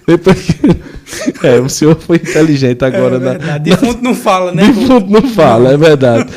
[0.09, 1.47] Depois que.
[1.47, 3.17] É, o senhor foi inteligente agora.
[3.17, 3.47] É verdade.
[3.47, 4.67] Na, Defunto não fala, né?
[4.67, 6.31] Defunto não fala, é verdade.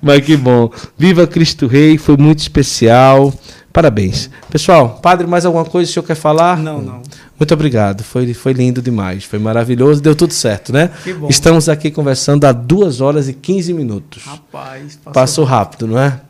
[0.00, 0.70] Mas que bom.
[0.96, 3.32] Viva Cristo Rei, foi muito especial.
[3.72, 4.30] Parabéns.
[4.50, 6.56] Pessoal, padre, mais alguma coisa que o senhor quer falar?
[6.58, 7.02] Não, não.
[7.38, 8.02] Muito obrigado.
[8.02, 9.24] Foi, foi lindo demais.
[9.24, 10.00] Foi maravilhoso.
[10.00, 10.90] Deu tudo certo, né?
[11.04, 11.28] Que bom.
[11.28, 14.24] Estamos aqui conversando há 2 horas e 15 minutos.
[14.24, 16.20] Rapaz, passou, Passou rápido, não é?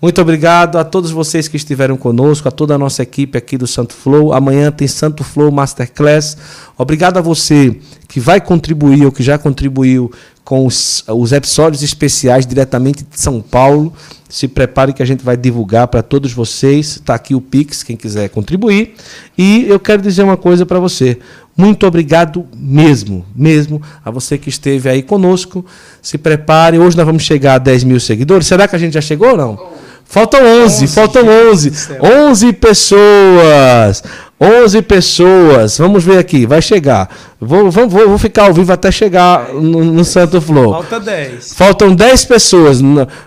[0.00, 3.66] Muito obrigado a todos vocês que estiveram conosco, a toda a nossa equipe aqui do
[3.66, 4.32] Santo Flow.
[4.32, 6.36] Amanhã tem Santo Flow Masterclass.
[6.76, 7.76] Obrigado a você
[8.06, 10.08] que vai contribuir ou que já contribuiu
[10.44, 13.92] com os, os episódios especiais diretamente de São Paulo.
[14.28, 16.96] Se prepare que a gente vai divulgar para todos vocês.
[16.96, 18.94] Está aqui o Pix, quem quiser contribuir.
[19.36, 21.18] E eu quero dizer uma coisa para você.
[21.56, 25.66] Muito obrigado mesmo, mesmo a você que esteve aí conosco.
[26.00, 26.78] Se prepare.
[26.78, 28.46] Hoje nós vamos chegar a 10 mil seguidores.
[28.46, 29.77] Será que a gente já chegou ou não?
[30.10, 31.70] Faltam 11, 11, faltam gente 11.
[31.70, 32.00] do céu.
[32.30, 34.02] 11 pessoas.
[34.40, 35.76] 11 pessoas.
[35.76, 37.14] Vamos ver aqui, vai chegar.
[37.38, 40.76] Vou, vou, vou ficar ao vivo até chegar no, no Santo Flor.
[40.76, 41.52] Falta 10.
[41.52, 42.78] Faltam 10 pessoas.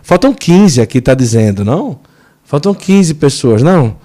[0.02, 2.00] Faltam 15 aqui, tá dizendo, não?
[2.44, 3.96] Faltam 15 pessoas, não?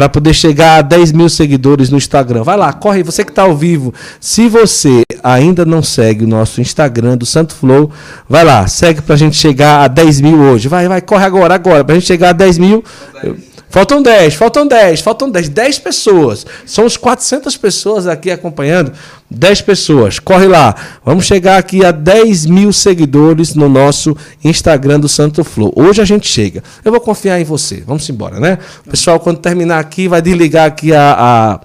[0.00, 2.42] Para poder chegar a 10 mil seguidores no Instagram.
[2.42, 3.92] Vai lá, corre, você que está ao vivo.
[4.18, 7.90] Se você ainda não segue o nosso Instagram do Santo Flow,
[8.26, 10.68] vai lá, segue para a gente chegar a 10 mil hoje.
[10.68, 12.82] Vai, vai, corre agora, agora, para a gente chegar a 10 mil.
[13.22, 13.36] Eu-
[13.70, 16.44] Faltam 10, faltam 10, faltam 10, 10 pessoas.
[16.66, 18.92] São os 400 pessoas aqui acompanhando.
[19.30, 20.74] 10 pessoas, corre lá.
[21.04, 25.72] Vamos chegar aqui a 10 mil seguidores no nosso Instagram do Santo Flow.
[25.76, 26.64] Hoje a gente chega.
[26.84, 27.84] Eu vou confiar em você.
[27.86, 28.58] Vamos embora, né?
[28.90, 31.60] Pessoal, quando terminar aqui, vai desligar aqui a, a,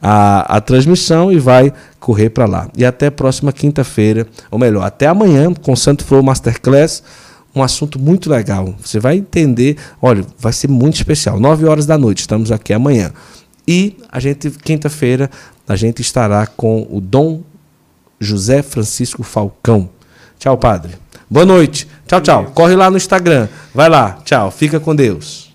[0.00, 2.68] a, a transmissão e vai correr para lá.
[2.76, 7.02] E até próxima quinta-feira, ou melhor, até amanhã com o Santo Flow Masterclass
[7.54, 8.74] um assunto muito legal.
[8.80, 11.40] Você vai entender, olha, vai ser muito especial.
[11.40, 13.12] 9 horas da noite, estamos aqui amanhã.
[13.66, 15.30] E a gente, quinta-feira,
[15.66, 17.42] a gente estará com o Dom
[18.18, 19.90] José Francisco Falcão.
[20.38, 20.94] Tchau, padre.
[21.28, 21.86] Boa noite.
[22.06, 22.44] Tchau, tchau.
[22.54, 23.48] Corre lá no Instagram.
[23.74, 24.18] Vai lá.
[24.24, 24.50] Tchau.
[24.50, 25.47] Fica com Deus.